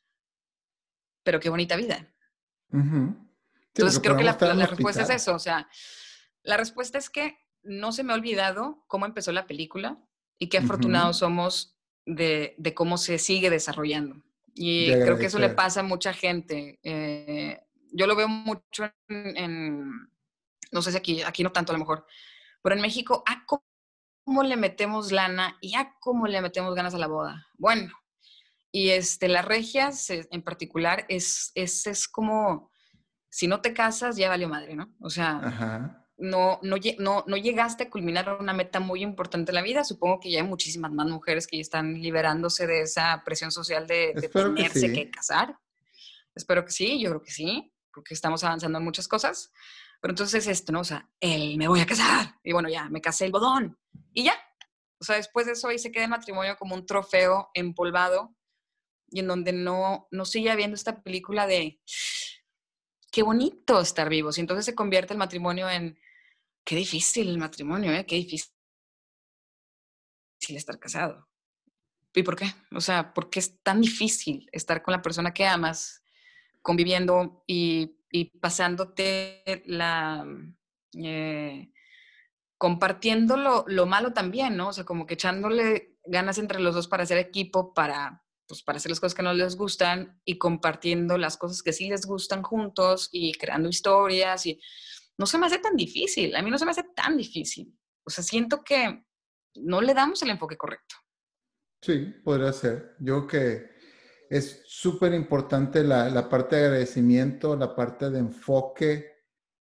Pero 1.23 1.41
qué 1.41 1.51
bonita 1.51 1.77
vida. 1.77 2.13
Entonces 2.73 4.01
creo 4.01 4.17
que 4.17 4.25
la, 4.25 4.37
la 4.41 4.67
respuesta 4.67 5.03
es 5.03 5.11
eso. 5.11 5.35
O 5.35 5.39
sea, 5.39 5.69
la 6.43 6.57
respuesta 6.57 6.99
es 6.99 7.11
que 7.11 7.39
no 7.63 7.93
se 7.93 8.03
me 8.03 8.13
ha 8.13 8.17
olvidado 8.17 8.85
cómo 8.89 9.07
empezó 9.07 9.31
la 9.33 9.47
película 9.47 9.99
y 10.39 10.49
qué 10.49 10.59
afortunados 10.59 11.19
somos 11.19 11.78
de, 12.09 12.75
cómo 12.75 12.97
se 12.99 13.19
sigue 13.19 13.51
desarrollando. 13.51 14.23
Y 14.55 14.91
creo 14.93 15.19
que 15.19 15.27
eso 15.27 15.39
le 15.39 15.51
pasa 15.51 15.81
a 15.81 15.85
mucha 15.85 16.13
gente. 16.13 16.81
Eh, 16.83 17.61
yo 17.93 18.07
lo 18.07 18.17
veo 18.17 18.29
mucho 18.29 18.91
en, 19.09 19.89
no 20.73 20.83
sé 20.83 20.91
si 20.91 20.97
aquí, 20.97 21.23
aquí 21.23 21.43
no 21.43 21.53
tanto 21.53 21.73
a 21.73 21.75
lo 21.75 21.79
mejor, 21.79 22.07
pero 22.63 22.75
en 22.75 22.83
México, 22.83 23.23
¿a 23.27 23.45
cómo 23.47 24.43
le 24.43 24.57
metemos 24.57 25.13
lana 25.13 25.57
y 25.61 25.77
a 25.77 25.95
cómo 26.01 26.27
le 26.27 26.43
metemos 26.43 26.75
ganas 26.75 26.95
a 26.95 26.99
la 26.99 27.07
boda? 27.07 27.47
Bueno, 27.57 27.93
y 28.73 28.91
este, 28.91 29.29
las 29.29 29.45
regias 29.45 30.11
en 30.11 30.43
particular 30.43 31.07
es, 31.09 31.53
es, 31.55 31.87
es 31.87 32.09
como, 32.09 32.71
si 33.31 33.47
no 33.47 33.61
te 33.61 33.73
casas, 33.73 34.17
ya 34.17 34.29
valió 34.29 34.49
madre, 34.49 34.75
¿no? 34.75 34.95
O 35.01 35.09
sea, 35.09 36.05
no, 36.19 36.59
no, 36.63 36.77
no, 37.27 37.37
llegaste 37.37 37.85
a 37.85 37.91
culminar 37.91 38.39
una 38.41 38.53
meta 38.53 38.81
muy 38.81 39.03
importante 39.03 39.53
en 39.53 39.55
la 39.55 39.63
vida. 39.63 39.85
Supongo 39.85 40.19
que 40.19 40.31
ya 40.31 40.41
hay 40.41 40.47
muchísimas 40.47 40.93
más 40.93 41.07
mujeres 41.07 41.47
que 41.47 41.57
ya 41.57 41.63
están 41.63 41.95
liberándose 42.03 42.67
de 42.67 42.83
esa 42.83 43.23
presión 43.25 43.53
social 43.53 43.87
de, 43.87 44.29
tenerse 44.33 44.93
que, 44.93 45.11
casar. 45.11 45.57
Espero 46.35 46.65
que 46.65 46.73
sí, 46.73 47.01
yo 47.01 47.11
creo 47.11 47.23
que 47.23 47.31
sí, 47.31 47.73
porque 47.93 48.15
estamos 48.15 48.43
avanzando 48.43 48.79
en 48.79 48.85
muchas 48.85 49.07
cosas. 49.07 49.53
Pero 50.01 50.13
entonces 50.13 50.47
esto, 50.47 50.73
¿no? 50.73 50.81
O 50.81 50.85
sea, 50.85 51.09
el 51.21 51.57
me 51.57 51.69
voy 51.69 51.81
a 51.81 51.87
casar. 51.87 52.35
Y 52.43 52.53
bueno, 52.53 52.69
ya, 52.69 52.89
me 52.89 53.01
casé 53.01 53.27
el 53.27 53.33
bodón. 53.33 53.79
Y 54.13 54.25
ya. 54.25 54.35
O 55.01 55.05
sea, 55.05 55.17
después 55.17 55.47
de 55.47 55.53
eso 55.53 55.69
ahí 55.69 55.79
se 55.79 55.93
queda 55.93 56.05
el 56.05 56.11
matrimonio 56.11 56.57
como 56.57 56.75
un 56.75 56.85
trofeo 56.85 57.51
empolvado 57.55 58.35
y 59.11 59.21
en 59.21 59.29
donde 59.29 59.53
no, 59.53 60.09
no 60.11 60.25
sigue 60.25 60.51
habiendo 60.51 60.75
esta 60.75 61.03
película 61.03 61.47
de 61.47 61.81
qué 63.13 63.23
bonito 63.23 63.81
estar 63.81 64.09
vivos. 64.09 64.37
Y 64.39 64.41
entonces 64.41 64.65
se 64.65 64.75
convierte 64.75 65.15
el 65.15 65.19
matrimonio 65.19 65.69
en 65.71 65.97
qué 66.69 66.77
difícil 66.77 67.31
el 67.31 67.39
matrimonio, 67.39 67.91
¿eh? 67.95 68.05
Qué 68.05 68.17
difícil 68.17 68.53
estar 70.51 70.79
casado. 70.79 71.27
¿Y 72.15 72.23
por 72.23 72.37
qué? 72.37 72.45
O 72.73 72.83
sea, 72.83 73.15
¿por 73.15 73.31
qué 73.31 73.39
es 73.39 73.63
tan 73.63 73.81
difícil 73.81 74.51
estar 74.53 74.83
con 74.83 74.93
la 74.93 75.01
persona 75.01 75.33
que 75.33 75.47
amas, 75.47 76.03
conviviendo 76.61 77.43
y, 77.47 77.97
pasándote 78.43 79.63
la... 79.65 80.27
Eh, 80.93 81.73
compartiendo 82.59 83.65
lo, 83.67 83.87
malo 83.87 84.13
también, 84.13 84.55
¿no? 84.59 84.69
O 84.69 84.73
sea, 84.75 84.85
como 84.85 85.07
que 85.07 85.15
echándole 85.15 85.97
ganas 86.05 86.37
entre 86.37 86.61
los 86.61 86.75
dos 86.75 86.87
para 86.87 87.05
hacer 87.05 87.17
equipo, 87.17 87.73
para, 87.73 88.23
pues, 88.47 88.63
para 88.63 88.77
hacer 88.77 88.91
las 88.91 89.01
cosas 89.01 89.15
que 89.15 89.23
no 89.23 89.33
les 89.33 89.57
gustan 89.57 90.21
y 90.23 90.37
compartiendo 90.37 91.17
las 91.17 91.39
cosas 91.39 91.63
que 91.63 91.73
sí 91.73 91.89
les 91.89 92.05
gustan 92.05 92.43
juntos 92.43 93.09
y 93.11 93.33
creando 93.33 93.71
historias 93.71 94.45
y 94.45 94.61
no 95.19 95.27
se 95.27 95.39
me 95.39 95.47
hace 95.47 95.59
tan 95.59 95.77
difícil, 95.77 96.35
a 96.35 96.43
mí 96.43 96.51
no 96.51 96.59
se 96.59 96.65
me 96.65 96.71
hace 96.71 96.85
tan 96.95 97.17
difícil. 97.17 97.77
O 98.07 98.11
sea, 98.11 98.23
siento 98.25 98.63
que 98.63 99.05
no 99.57 99.81
le 99.81 99.93
damos 99.93 100.23
el 100.23 100.31
enfoque 100.31 100.57
correcto. 100.57 100.95
Sí, 101.83 102.15
podría 102.25 102.53
ser. 102.53 102.97
Yo 103.01 103.27
que 103.27 103.69
es 104.31 104.63
súper 104.67 105.13
importante 105.15 105.83
la, 105.83 106.29
parte 106.29 106.57
de 106.57 106.67
agradecimiento, 106.67 107.57
la 107.57 107.75
parte 107.75 108.11
de 108.11 108.21
enfoque 108.21 109.13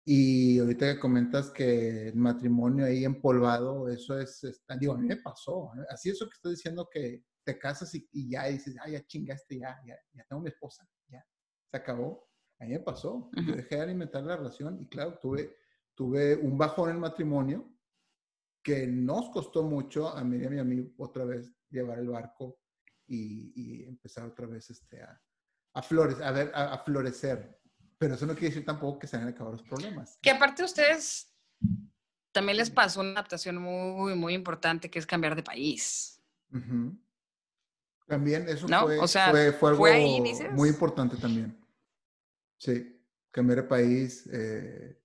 y 0.05 0.59
ahorita 0.59 0.93
que 0.93 0.99
comentas 0.99 1.49
que 1.49 2.09
el 2.09 2.15
matrimonio 2.15 2.85
ahí 2.85 3.05
empolvado, 3.05 3.89
eso 3.89 4.19
es, 4.19 4.41
digo, 4.79 4.93
a 4.93 4.97
mí 4.97 5.07
me 5.07 5.17
pasó. 5.17 5.71
¿eh? 5.77 5.85
Así 5.89 6.09
eso 6.09 6.25
que 6.25 6.35
estás 6.35 6.51
diciendo 6.51 6.87
que 6.91 7.23
te 7.43 7.57
casas 7.57 7.93
y, 7.95 8.29
ya 8.29 8.45
dices, 8.45 8.75
ah, 8.81 8.89
ya 8.89 9.05
chingaste, 9.05 9.59
ya, 9.59 9.77
ya, 9.85 9.95
ya 10.13 10.25
tengo 10.27 10.41
mi 10.41 10.49
esposa, 10.49 10.87
ya, 11.07 11.25
se 11.71 11.77
acabó. 11.77 12.27
A 12.59 12.65
mí 12.65 12.71
me 12.71 12.79
pasó. 12.79 13.29
Yo 13.33 13.55
dejé 13.55 13.75
de 13.75 13.81
alimentar 13.81 14.23
la 14.23 14.37
relación 14.37 14.81
y 14.81 14.87
claro, 14.87 15.17
tuve, 15.19 15.57
tuve 15.93 16.35
un 16.35 16.57
bajón 16.57 16.89
en 16.89 16.95
el 16.95 17.01
matrimonio 17.01 17.69
que 18.63 18.87
nos 18.87 19.29
costó 19.29 19.63
mucho 19.63 20.09
a 20.09 20.23
Miriam 20.23 20.53
y 20.55 20.59
a 20.59 20.63
mí 20.63 20.93
otra 20.97 21.25
vez 21.25 21.53
llevar 21.69 21.99
el 21.99 22.09
barco 22.09 22.59
y, 23.07 23.83
empezar 23.83 24.25
otra 24.25 24.47
vez 24.47 24.69
este, 24.71 25.03
a, 25.03 25.21
a, 25.73 25.81
flores, 25.83 26.19
a, 26.19 26.31
ver, 26.31 26.51
a, 26.55 26.77
florecer. 26.79 27.59
Pero 27.97 28.15
eso 28.15 28.25
no 28.25 28.33
quiere 28.33 28.47
decir 28.47 28.65
tampoco 28.65 28.99
que 28.99 29.07
se 29.07 29.17
hayan 29.17 29.29
acabado 29.29 29.57
los 29.57 29.63
problemas. 29.63 30.17
Que 30.21 30.31
aparte 30.31 30.63
ustedes 30.63 31.31
también 32.31 32.57
les 32.57 32.69
pasó 32.69 33.01
una 33.01 33.11
adaptación 33.11 33.57
muy, 33.57 34.15
muy 34.15 34.33
importante 34.33 34.89
que 34.89 34.99
es 34.99 35.05
cambiar 35.05 35.35
de 35.35 35.43
país. 35.43 36.19
También 38.07 38.47
eso 38.49 38.67
fue, 38.67 39.51
fue, 39.53 39.69
algo 39.69 40.53
muy 40.53 40.69
importante 40.69 41.17
también. 41.17 41.57
Sí, 42.65 42.99
cambiar 43.29 43.61
de 43.61 43.67
país. 43.67 44.27
Eh, 44.33 44.99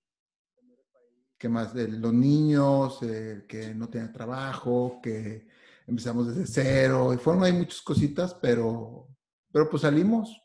¿Qué 1.37 1.47
más? 1.47 1.75
los 1.75 2.13
niños, 2.13 2.99
que 3.47 3.73
no 3.75 3.87
tienen 3.87 4.11
trabajo, 4.11 4.99
que 5.01 5.47
empezamos 5.85 6.35
desde 6.35 6.47
cero. 6.51 7.13
Y 7.13 7.17
fueron 7.17 7.43
hay 7.43 7.53
muchas 7.53 7.81
cositas, 7.81 8.33
pero, 8.33 9.07
pero 9.51 9.69
pues 9.69 9.83
salimos. 9.83 10.41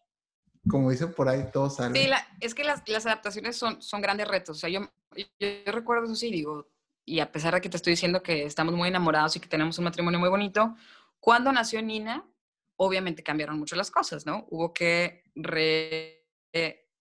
Como 0.69 0.91
dicen 0.91 1.15
por 1.15 1.29
ahí, 1.29 1.49
todos 1.51 1.77
salen. 1.77 1.95
Sí, 1.95 2.11
es 2.41 2.55
que 2.55 2.65
las, 2.65 2.87
las, 2.87 3.07
adaptaciones 3.07 3.57
son, 3.57 3.81
son 3.81 4.03
grandes 4.03 4.29
retos. 4.29 4.59
O 4.59 4.61
sea, 4.61 4.69
yo, 4.69 4.81
yo, 5.17 5.49
recuerdo 5.73 6.05
eso 6.05 6.17
sí, 6.17 6.31
digo, 6.31 6.69
y 7.05 7.21
a 7.21 7.33
pesar 7.33 7.55
de 7.55 7.63
que 7.63 7.71
te 7.71 7.79
estoy 7.79 7.93
diciendo 7.93 8.23
que 8.23 8.45
estamos 8.45 8.75
muy 8.75 8.89
enamorados 8.89 9.37
y 9.37 9.41
que 9.41 9.49
tenemos 9.49 9.79
un 9.79 9.85
matrimonio 9.85 10.19
muy 10.19 10.29
bonito, 10.29 10.75
cuando 11.21 11.53
nació 11.53 11.81
Nina, 11.81 12.29
obviamente 12.77 13.23
cambiaron 13.23 13.59
mucho 13.59 13.77
las 13.77 13.91
cosas, 13.91 14.27
¿no? 14.27 14.47
Hubo 14.51 14.73
que 14.75 15.23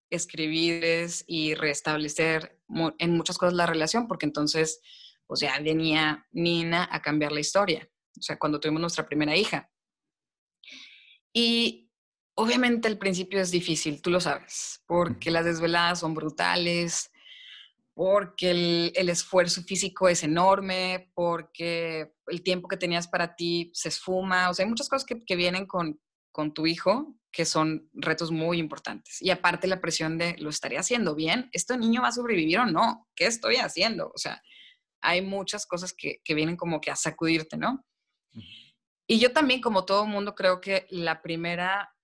reescribir 0.10 1.10
y 1.28 1.53
restablecer 1.56 2.60
en 2.97 3.18
muchas 3.18 3.38
cosas 3.38 3.53
la 3.53 3.66
relación, 3.66 4.08
porque 4.08 4.26
entonces, 4.26 4.82
pues 5.28 5.39
ya 5.39 5.60
venía 5.60 6.28
Nina 6.32 6.88
a 6.91 7.01
cambiar 7.01 7.32
la 7.32 7.39
historia, 7.39 7.89
o 8.18 8.22
sea, 8.22 8.38
cuando 8.38 8.60
tuvimos 8.60 8.82
nuestra 8.82 9.06
primera 9.06 9.36
hija. 9.36 9.70
Y 11.34 11.91
obviamente 12.36 12.88
el 12.88 12.97
principio 12.97 13.41
es 13.41 13.51
difícil, 13.51 14.01
tú 14.01 14.10
lo 14.10 14.20
sabes, 14.20 14.82
porque 14.88 15.32
las 15.32 15.45
desveladas 15.45 15.99
son 15.99 16.14
brutales, 16.14 17.12
porque 17.93 18.51
el, 18.95 19.10
esfuerzo 19.10 19.64
físico 19.64 20.10
es 20.10 20.24
enorme, 20.24 21.12
porque 21.14 22.14
el 22.28 22.43
tiempo 22.43 22.68
que 22.68 22.78
tenías 22.78 23.08
para 23.08 23.36
ti 23.36 23.72
se 23.74 23.88
esfuma, 23.88 24.49
o 24.49 24.53
sea, 24.53 24.66
hay 24.66 24.70
muchas 24.70 24.89
cosas 24.89 25.06
que, 25.06 25.36
vienen 25.36 25.66
con, 25.66 25.99
con 26.32 26.53
tu 26.53 26.68
hijo 26.68 27.18
que 27.36 27.44
son 27.46 27.90
retos 27.94 28.32
muy 28.32 28.60
importantes. 28.60 29.22
Y 29.22 29.30
aparte 29.30 29.68
la 29.68 29.82
presión 29.82 30.18
de, 30.18 30.36
¿lo 30.40 30.50
estaría 30.50 30.80
haciendo 30.80 31.16
bien? 31.16 31.50
¿Este 31.52 31.78
niño 31.78 32.02
va 32.02 32.08
a 32.08 32.14
sobrevivir 32.14 32.60
o 32.60 32.66
no? 32.66 33.08
¿Qué 33.14 33.26
estoy 33.26 33.58
haciendo? 33.58 34.12
O 34.16 34.18
sea, 34.18 34.42
hay 35.02 35.22
muchas 35.22 35.66
cosas 35.66 35.94
que, 35.94 36.22
que 36.24 36.34
vienen 36.34 36.56
como 36.56 36.80
que 36.80 36.92
a 36.92 36.96
sacudirte, 36.96 37.58
¿no? 37.58 37.86
Y 39.06 39.20
yo 39.20 39.34
también, 39.34 39.60
como 39.60 39.84
todo 39.84 40.06
mundo, 40.06 40.34
creo 40.34 40.62
que 40.62 40.88
la 40.90 41.22
primera 41.22 41.96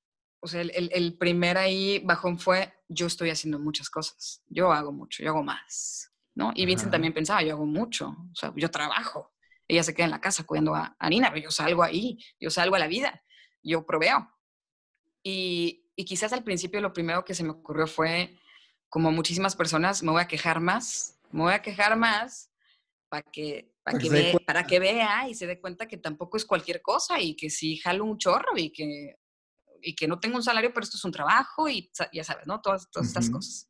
o 0.44 0.48
sea, 0.48 0.62
el, 0.62 1.18
primer 1.18 1.58
ahí 1.58 2.00
bajón 2.00 2.40
fue, 2.40 2.74
yo 2.90 3.06
estoy 3.06 3.30
haciendo 3.30 3.60
muchas 3.60 3.92
cosas, 3.92 4.44
yo 4.48 4.72
hago 4.72 4.92
mucho, 4.92 5.22
yo 5.22 5.30
hago 5.30 5.44
más, 5.44 6.12
¿no? 6.34 6.52
Y 6.56 6.66
Vincent 6.66 6.92
también 6.92 7.14
pensaba, 7.14 7.44
yo 7.44 7.54
hago 7.54 7.68
mucho, 7.68 8.10
o 8.10 8.36
sea, 8.36 8.52
yo 8.56 8.72
trabajo, 8.72 9.32
ella 9.68 9.84
se 9.84 9.94
queda 9.94 10.06
en 10.06 10.12
la 10.12 10.20
casa 10.20 10.44
cuidando 10.44 10.74
a, 10.74 10.96
Nina, 11.10 11.30
pero 11.30 11.44
yo 11.44 11.52
salgo 11.52 11.84
ahí, 11.84 12.18
yo 12.40 12.50
salgo 12.50 12.76
a 12.76 12.80
la 12.80 12.88
vida, 12.88 13.24
yo 13.62 13.86
proveo. 13.86 14.30
Y, 15.24 15.90
y 15.96 16.06
quizás 16.06 16.34
al 16.34 16.44
principio 16.44 16.82
lo 16.82 16.94
primero 16.94 17.24
que 17.24 17.36
se 17.36 17.44
me 17.44 17.52
ocurrió 17.52 17.88
fue, 17.88 18.38
como 18.90 19.12
muchísimas 19.12 19.56
personas, 19.56 20.04
me 20.04 20.12
voy 20.12 20.22
a 20.22 20.28
quejar 20.28 20.60
más, 20.60 21.20
me 21.32 21.42
voy 21.42 21.54
a 21.54 21.62
quejar 21.62 21.96
más 21.98 22.52
para 23.10 23.24
que, 23.24 23.74
para, 23.84 24.00
que, 24.00 24.38
para 24.46 24.68
que 24.68 24.80
vea 24.80 25.30
y 25.30 25.36
se 25.36 25.48
dé 25.48 25.60
cuenta 25.60 25.88
que 25.88 25.98
tampoco 25.98 26.38
es 26.38 26.46
cualquier 26.46 26.82
cosa 26.82 27.20
y 27.20 27.36
que 27.36 27.50
si 27.50 27.78
jalo 27.78 28.06
un 28.06 28.18
chorro 28.18 28.58
y 28.58 28.72
que 28.72 29.16
y 29.82 29.96
que 29.96 30.08
no 30.08 30.20
tengo 30.20 30.38
un 30.38 30.44
salario, 30.44 30.74
pero 30.74 30.84
esto 30.84 30.98
es 30.98 31.06
un 31.06 31.12
trabajo 31.12 31.68
y 31.68 31.92
ya 32.14 32.24
sabes, 32.24 32.46
¿no? 32.48 32.62
Todas, 32.62 32.90
todas 32.92 33.08
estas 33.08 33.30
cosas. 33.30 33.70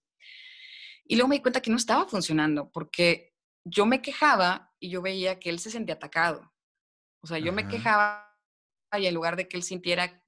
Y 1.05 1.15
luego 1.15 1.29
me 1.29 1.35
di 1.35 1.41
cuenta 1.41 1.61
que 1.61 1.71
no 1.71 1.77
estaba 1.77 2.07
funcionando 2.07 2.71
porque 2.71 3.33
yo 3.63 3.85
me 3.85 4.01
quejaba 4.01 4.73
y 4.79 4.89
yo 4.89 5.01
veía 5.01 5.39
que 5.39 5.49
él 5.49 5.59
se 5.59 5.71
sentía 5.71 5.95
atacado. 5.95 6.51
O 7.21 7.27
sea, 7.27 7.37
yo 7.39 7.53
me 7.53 7.67
quejaba 7.67 8.27
y 8.97 9.05
en 9.05 9.13
lugar 9.13 9.35
de 9.35 9.47
que 9.47 9.57
él 9.57 9.63
sintiera, 9.63 10.23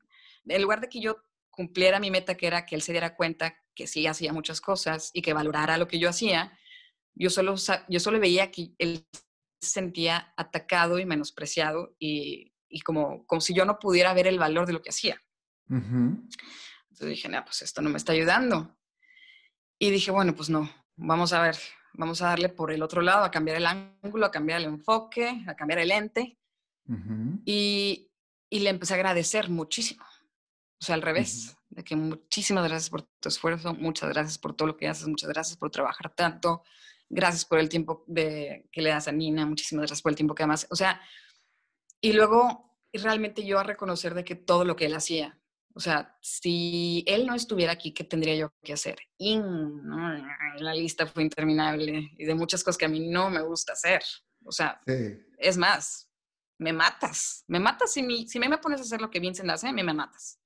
en 0.46 0.62
lugar 0.62 0.82
de 0.82 0.90
que 0.90 1.02
yo 1.02 1.18
cumpliera 1.50 2.00
mi 2.00 2.12
meta, 2.12 2.36
que 2.36 2.48
era 2.48 2.66
que 2.66 2.76
él 2.76 2.82
se 2.82 2.92
diera 2.92 3.16
cuenta 3.16 3.56
que 3.76 3.88
sí 3.88 4.08
hacía 4.08 4.34
muchas 4.34 4.62
cosas 4.62 5.12
y 5.14 5.22
que 5.22 5.34
valorara 5.34 5.78
lo 5.78 5.88
que 5.88 6.00
yo 6.00 6.10
hacía, 6.10 6.58
yo 7.16 7.30
solo, 7.30 7.56
yo 7.90 8.00
solo 8.00 8.20
veía 8.20 8.52
que 8.52 8.74
él 8.78 9.08
se 9.62 9.70
sentía 9.70 10.34
atacado 10.36 11.00
y 11.00 11.06
menospreciado 11.06 11.96
y, 12.00 12.54
y 12.74 12.82
como, 12.82 13.26
como 13.28 13.40
si 13.40 13.54
yo 13.54 13.66
no 13.66 13.80
pudiera 13.80 14.14
ver 14.14 14.28
el 14.28 14.40
valor 14.40 14.66
de 14.66 14.74
lo 14.74 14.82
que 14.82 14.90
hacía. 14.90 15.22
Entonces 15.70 17.08
dije, 17.08 17.30
no, 17.30 17.44
pues 17.46 17.62
esto 17.62 17.82
no 17.82 17.90
me 17.90 17.98
está 17.98 18.14
ayudando. 18.14 18.78
Y 19.80 19.92
dije, 19.92 20.12
bueno, 20.12 20.36
pues 20.36 20.50
no, 20.50 20.70
vamos 20.96 21.34
a 21.34 21.42
ver, 21.42 21.58
vamos 21.94 22.22
a 22.22 22.28
darle 22.28 22.50
por 22.50 22.72
el 22.72 22.82
otro 22.82 23.02
lado, 23.02 23.24
a 23.24 23.32
cambiar 23.32 23.58
el 23.58 23.66
ángulo, 23.66 24.26
a 24.26 24.32
cambiar 24.32 24.60
el 24.60 24.66
enfoque, 24.66 25.44
a 25.48 25.56
cambiar 25.56 25.80
el 25.80 25.90
lente. 25.90 26.38
y, 27.46 28.12
y, 28.50 28.60
le 28.60 28.70
empecé 28.70 28.94
a 28.94 28.98
agradecer 28.98 29.50
muchísimo. 29.50 30.04
O 30.84 30.86
sea, 30.86 30.96
al 30.96 31.02
revés, 31.02 31.56
de 31.70 31.82
que 31.82 31.96
muchísimas 31.96 32.68
gracias 32.68 32.90
por 32.90 33.04
tu 33.04 33.30
esfuerzo, 33.30 33.74
muchas 33.74 34.10
gracias 34.10 34.38
por 34.38 34.54
todo 34.54 34.68
lo 34.68 34.76
que 34.76 34.90
haces, 34.90 35.08
muchas 35.08 35.30
gracias 35.30 35.58
por 35.58 35.72
trabajar 35.72 36.14
tanto, 36.14 36.62
gracias 37.08 37.46
por 37.46 37.60
el 37.60 37.70
tiempo 37.70 38.04
de, 38.06 38.68
que 38.70 38.82
le 38.82 38.90
das 38.90 39.08
a 39.08 39.14
Nina, 39.14 39.46
muchísimas 39.46 39.84
gracias 39.84 40.02
por 40.02 40.12
el 40.12 40.18
tiempo 40.18 40.36
que 40.36 40.44
amas. 40.44 40.68
O 40.72 40.76
sea, 40.76 41.00
y 42.02 42.12
luego 42.12 42.78
realmente 42.92 43.46
yo 43.46 43.60
a 43.60 43.64
reconocer 43.64 44.14
de 44.14 44.26
que 44.26 44.36
todo 44.36 44.66
lo 44.66 44.76
que 44.76 44.88
él 44.88 44.94
hacía, 44.94 45.40
o 45.74 45.80
sea, 45.80 46.18
si 46.22 47.06
él 47.08 47.28
no 47.28 47.34
estuviera 47.34 47.72
aquí, 47.72 47.94
¿qué 47.94 48.04
tendría 48.04 48.36
yo 48.36 48.54
que 48.62 48.74
hacer? 48.74 48.98
Y 49.18 49.40
la 50.58 50.74
lista 50.74 51.08
fue 51.08 51.24
interminable 51.24 52.12
y 52.18 52.26
de 52.26 52.36
muchas 52.36 52.62
cosas 52.62 52.78
que 52.78 52.86
a 52.88 52.90
mí 52.90 53.08
no 53.08 53.30
me 53.30 53.42
gusta 53.42 53.72
hacer. 53.72 54.04
O 54.44 54.52
sea, 54.52 54.82
es 55.38 55.56
más, 55.56 56.12
me 56.58 56.74
matas. 56.74 57.46
Me 57.48 57.62
matas 57.62 57.94
si, 57.94 58.04
mi, 58.04 58.28
si 58.28 58.38
me 58.38 58.58
pones 58.58 58.82
a 58.82 58.84
hacer 58.84 59.00
lo 59.00 59.10
que 59.10 59.22
Vincent 59.22 59.50
hace, 59.50 59.70
a 59.70 59.72
mí 59.72 59.82
me 59.82 59.94
matas. 59.94 60.43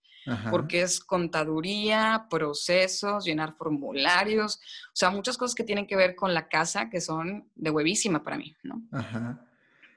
Porque 0.52 0.82
es 0.82 1.00
contaduría, 1.00 2.28
procesos, 2.30 3.24
llenar 3.24 3.56
formularios, 3.56 4.58
o 4.58 4.96
sea, 4.96 5.10
muchas 5.10 5.38
cosas 5.38 5.56
que 5.56 5.64
tienen 5.64 5.88
que 5.88 5.96
ver 5.96 6.16
con 6.16 6.34
la 6.34 6.50
casa 6.50 6.90
que 6.90 7.00
son 7.00 7.50
de 7.56 7.70
huevísima 7.70 8.24
para 8.24 8.38
mí, 8.38 8.56
¿no? 8.64 8.82
Ajá. 8.92 9.46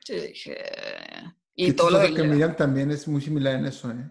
Yo 0.07 0.21
dije... 0.21 0.57
Y 1.55 1.73
todo 1.73 1.91
lo 1.91 2.15
que 2.15 2.23
Miriam 2.23 2.57
también 2.57 2.91
es 2.91 3.07
muy 3.09 3.21
similar 3.21 3.57
en 3.57 3.67
eso, 3.67 3.91
¿eh? 3.91 4.09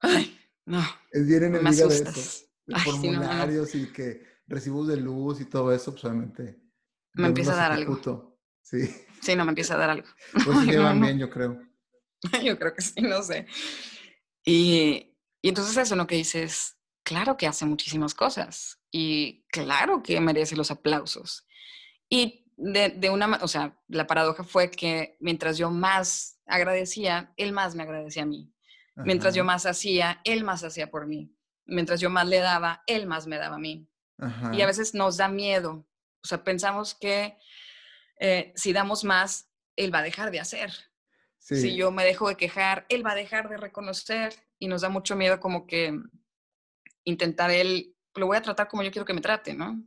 Ay, 0.00 0.38
no. 0.64 0.82
Es 1.10 1.26
bien 1.26 1.44
enemiga 1.44 1.86
de 1.86 1.94
eso. 1.94 2.44
De 2.64 2.78
formularios 2.78 3.74
y 3.74 3.92
que 3.92 4.22
recibos 4.46 4.88
de 4.88 4.96
luz 4.96 5.40
y 5.40 5.44
todo 5.44 5.72
eso, 5.72 5.92
pues 5.92 6.04
obviamente. 6.04 6.60
Me 7.14 7.28
empieza 7.28 7.52
a 7.52 7.56
dar 7.56 7.72
algo. 7.72 8.38
Sí. 8.62 8.88
Sí, 9.20 9.34
no 9.34 9.44
me 9.44 9.50
empieza 9.50 9.74
a 9.74 9.78
dar 9.78 9.90
algo. 9.90 10.08
Pues 10.44 10.58
sí 10.60 10.66
llevan 10.70 11.00
bien, 11.00 11.18
yo 11.18 11.28
creo. 11.30 11.60
Yo 12.44 12.58
creo 12.58 12.74
que 12.74 12.82
sí, 12.82 13.00
no 13.00 13.22
sé. 13.22 13.46
Y, 14.44 15.07
y 15.40 15.48
entonces 15.48 15.76
eso 15.76 15.96
lo 15.96 16.06
que 16.06 16.16
dices, 16.16 16.76
claro 17.02 17.36
que 17.36 17.46
hace 17.46 17.64
muchísimas 17.64 18.14
cosas 18.14 18.80
y 18.90 19.44
claro 19.48 20.02
que 20.02 20.20
merece 20.20 20.56
los 20.56 20.70
aplausos. 20.70 21.46
Y 22.08 22.46
de, 22.56 22.90
de, 22.90 23.10
una, 23.10 23.38
o 23.42 23.48
sea, 23.48 23.78
la 23.88 24.06
paradoja 24.06 24.42
fue 24.42 24.70
que 24.70 25.16
mientras 25.20 25.58
yo 25.58 25.70
más 25.70 26.40
agradecía, 26.46 27.32
él 27.36 27.52
más 27.52 27.74
me 27.74 27.84
agradecía 27.84 28.24
a 28.24 28.26
mí. 28.26 28.52
Mientras 28.96 29.32
yo 29.34 29.44
más 29.44 29.64
hacía, 29.64 30.20
él 30.24 30.42
más 30.42 30.64
hacía 30.64 30.90
por 30.90 31.06
mí. 31.06 31.32
Mientras 31.66 32.00
yo 32.00 32.10
más 32.10 32.26
le 32.26 32.38
daba, 32.38 32.82
él 32.88 33.06
más 33.06 33.28
me 33.28 33.38
daba 33.38 33.54
a 33.54 33.60
mí. 33.60 33.88
Y 34.52 34.60
a 34.60 34.66
veces 34.66 34.92
nos 34.92 35.16
da 35.16 35.28
miedo. 35.28 35.86
O 36.20 36.26
sea, 36.26 36.42
pensamos 36.42 36.96
que 36.96 37.38
eh, 38.18 38.52
si 38.56 38.72
damos 38.72 39.04
más, 39.04 39.48
él 39.76 39.94
va 39.94 40.00
a 40.00 40.02
dejar 40.02 40.32
de 40.32 40.40
hacer. 40.40 40.72
Si 41.38 41.76
yo 41.76 41.92
me 41.92 42.04
dejo 42.04 42.28
de 42.28 42.36
quejar, 42.36 42.84
él 42.88 43.06
va 43.06 43.12
a 43.12 43.14
dejar 43.14 43.48
de 43.48 43.56
reconocer 43.56 44.34
y 44.58 44.68
nos 44.68 44.82
da 44.82 44.88
mucho 44.88 45.16
miedo 45.16 45.40
como 45.40 45.66
que 45.66 45.98
intentar 47.04 47.50
él, 47.50 47.94
lo 48.14 48.26
voy 48.26 48.36
a 48.36 48.42
tratar 48.42 48.68
como 48.68 48.82
yo 48.82 48.90
quiero 48.90 49.06
que 49.06 49.14
me 49.14 49.20
trate, 49.20 49.54
¿no? 49.54 49.82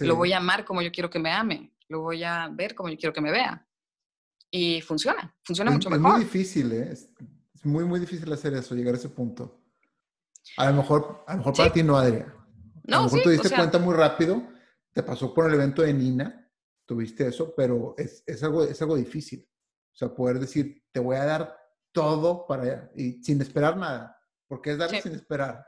Lo 0.00 0.16
voy 0.16 0.32
a 0.32 0.38
amar 0.38 0.64
como 0.64 0.80
yo 0.82 0.90
quiero 0.90 1.10
que 1.10 1.18
me 1.18 1.30
ame, 1.30 1.72
lo 1.88 2.00
voy 2.00 2.24
a 2.24 2.48
ver 2.48 2.74
como 2.74 2.88
yo 2.88 2.96
quiero 2.96 3.12
que 3.12 3.20
me 3.20 3.30
vea. 3.30 3.66
Y 4.50 4.80
funciona, 4.80 5.34
funciona 5.44 5.70
mucho 5.70 5.90
mejor. 5.90 6.06
Es 6.06 6.12
muy 6.12 6.24
difícil, 6.24 6.72
¿eh? 6.72 6.94
muy, 7.64 7.84
muy 7.84 8.00
difícil 8.00 8.30
hacer 8.32 8.54
eso, 8.54 8.74
llegar 8.74 8.94
a 8.94 8.98
ese 8.98 9.08
punto. 9.08 9.60
A 10.56 10.70
lo 10.70 10.76
mejor, 10.76 11.24
a 11.26 11.32
lo 11.32 11.38
mejor 11.38 11.56
para 11.56 11.72
ti 11.72 11.82
no, 11.82 11.96
Adrián. 11.96 12.34
No, 12.84 12.96
a 12.96 12.98
lo 13.00 13.04
mejor 13.04 13.22
te 13.22 13.30
diste 13.30 13.50
cuenta 13.50 13.78
muy 13.78 13.94
rápido, 13.94 14.42
te 14.92 15.02
pasó 15.02 15.32
por 15.32 15.48
el 15.48 15.54
evento 15.54 15.82
de 15.82 15.94
Nina, 15.94 16.50
tuviste 16.86 17.28
eso, 17.28 17.54
pero 17.54 17.94
es, 17.96 18.22
es, 18.26 18.42
algo, 18.42 18.64
es 18.64 18.80
algo 18.82 18.96
difícil. 18.96 19.48
O 19.92 19.96
sea, 19.96 20.14
poder 20.14 20.38
decir, 20.38 20.82
te 20.90 21.00
voy 21.00 21.16
a 21.16 21.24
dar 21.24 21.61
todo 21.92 22.46
para 22.46 22.90
y 22.96 23.22
sin 23.22 23.40
esperar 23.40 23.76
nada, 23.76 24.18
porque 24.48 24.72
es 24.72 24.78
darle 24.78 25.02
sin 25.02 25.14
esperar. 25.14 25.64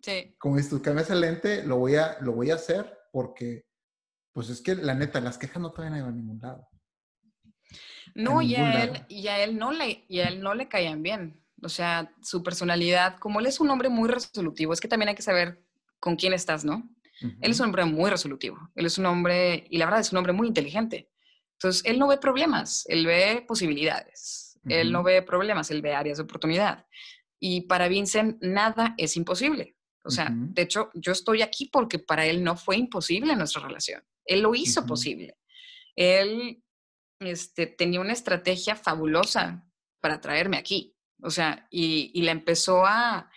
Sí. 0.00 0.34
Como 0.38 0.56
dices, 0.56 0.80
cambias 0.80 1.10
el 1.10 1.20
lente, 1.20 1.64
lo 1.64 1.78
voy 1.78 1.96
a, 1.96 2.18
lo 2.20 2.32
voy 2.32 2.50
a 2.50 2.56
hacer 2.56 2.98
porque, 3.12 3.66
pues 4.32 4.48
es 4.48 4.60
que 4.60 4.74
la 4.74 4.94
neta, 4.94 5.20
las 5.20 5.38
quejas 5.38 5.62
no 5.62 5.72
te 5.72 5.82
van 5.82 5.94
a 5.94 5.98
ir 5.98 6.04
a 6.04 6.10
ningún 6.10 6.40
lado. 6.40 6.68
No, 8.14 8.42
y 8.42 8.56
a, 8.56 8.84
él, 8.84 9.04
y 9.08 9.28
a 9.28 9.42
él 9.42 9.58
no 9.58 9.72
le, 9.72 10.04
y 10.08 10.20
a 10.20 10.28
él 10.28 10.42
no 10.42 10.54
le 10.54 10.68
caían 10.68 11.02
bien. 11.02 11.42
O 11.62 11.68
sea, 11.68 12.12
su 12.22 12.42
personalidad, 12.42 13.18
como 13.18 13.40
él 13.40 13.46
es 13.46 13.60
un 13.60 13.70
hombre 13.70 13.88
muy 13.88 14.08
resolutivo, 14.08 14.72
es 14.72 14.80
que 14.80 14.88
también 14.88 15.10
hay 15.10 15.14
que 15.14 15.22
saber 15.22 15.64
con 16.00 16.16
quién 16.16 16.32
estás, 16.32 16.64
¿no? 16.64 16.88
Él 17.40 17.52
es 17.52 17.60
un 17.60 17.66
hombre 17.66 17.84
muy 17.84 18.10
resolutivo. 18.10 18.58
Él 18.74 18.86
es 18.86 18.98
un 18.98 19.06
hombre, 19.06 19.64
y 19.70 19.78
la 19.78 19.84
verdad 19.84 20.00
es 20.00 20.10
un 20.10 20.18
hombre 20.18 20.32
muy 20.32 20.48
inteligente. 20.48 21.08
Entonces, 21.52 21.82
él 21.84 22.00
no 22.00 22.08
ve 22.08 22.18
problemas, 22.18 22.84
él 22.88 23.06
ve 23.06 23.44
posibilidades. 23.46 24.51
Él 24.68 24.92
no 24.92 25.02
ve 25.02 25.22
problemas, 25.22 25.70
él 25.70 25.82
ve 25.82 25.94
áreas 25.94 26.18
de 26.18 26.24
oportunidad. 26.24 26.86
Y 27.40 27.62
para 27.62 27.88
Vincent, 27.88 28.40
nada 28.40 28.94
es 28.96 29.16
imposible. 29.16 29.76
O 30.04 30.10
sea, 30.10 30.28
de 30.30 30.62
hecho, 30.62 30.90
yo 30.94 31.12
estoy 31.12 31.42
aquí 31.42 31.66
porque 31.66 31.98
para 31.98 32.26
él 32.26 32.42
no 32.42 32.56
fue 32.56 32.76
imposible 32.76 33.36
nuestra 33.36 33.62
relación. 33.62 34.02
Él 34.24 34.40
lo 34.40 34.54
hizo 34.54 34.84
posible. 34.84 35.36
Él 35.94 36.62
este, 37.20 37.66
tenía 37.66 38.00
una 38.00 38.12
estrategia 38.12 38.74
fabulosa 38.74 39.64
para 40.00 40.20
traerme 40.20 40.56
aquí. 40.56 40.96
O 41.22 41.30
sea, 41.30 41.68
y, 41.70 42.20
la 42.22 42.32
empezó 42.32 42.84
a, 42.84 43.30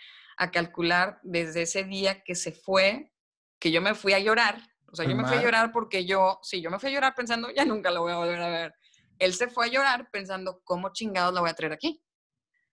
calcular 0.52 1.18
desde 1.22 1.62
ese 1.62 1.84
día 1.84 2.22
que 2.22 2.34
se 2.34 2.52
fue, 2.52 3.12
que 3.58 3.70
yo 3.70 3.80
me 3.80 3.94
fui 3.94 4.12
a 4.12 4.18
llorar. 4.18 4.60
O 4.92 4.96
sea, 4.96 5.06
yo 5.06 5.16
me 5.16 5.24
fui 5.24 5.38
a 5.38 5.42
llorar 5.42 5.72
porque 5.72 6.04
yo, 6.04 6.38
sí, 6.42 6.60
yo 6.60 6.70
me 6.70 6.78
fui 6.78 6.90
a 6.90 6.92
llorar 6.92 7.14
pensando, 7.14 7.50
ya 7.50 7.64
nunca 7.64 7.90
lo 7.90 8.02
voy 8.02 8.12
a 8.12 8.16
volver 8.16 8.40
a 8.40 8.48
ver. 8.48 8.74
Él 9.18 9.34
se 9.34 9.48
fue 9.48 9.66
a 9.66 9.70
llorar 9.70 10.10
pensando, 10.10 10.60
¿cómo 10.64 10.92
chingados 10.92 11.34
la 11.34 11.40
voy 11.40 11.50
a 11.50 11.54
traer 11.54 11.72
aquí? 11.72 12.02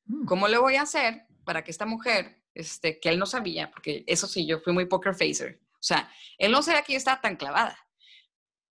Mm. 0.06 0.26
¿Cómo 0.26 0.48
le 0.48 0.58
voy 0.58 0.76
a 0.76 0.84
hacer 0.84 1.28
para 1.44 1.64
que 1.64 1.72
esta 1.72 1.86
mujer, 1.86 2.44
este, 2.54 3.00
que 3.00 3.10
él 3.10 3.20
no 3.20 3.26
sabía, 3.26 3.72
porque 3.72 4.04
eso 4.08 4.28
sí, 4.28 4.46
yo 4.46 4.60
fui 4.60 4.74
muy 4.74 4.86
poker 4.86 5.14
facer, 5.14 5.60
o 5.84 5.86
sea, 5.86 6.10
él 6.38 6.52
no 6.52 6.62
sabía 6.62 6.82
que 6.82 6.94
yo 6.94 6.98
estaba 6.98 7.20
tan 7.20 7.36
clavada. 7.36 7.78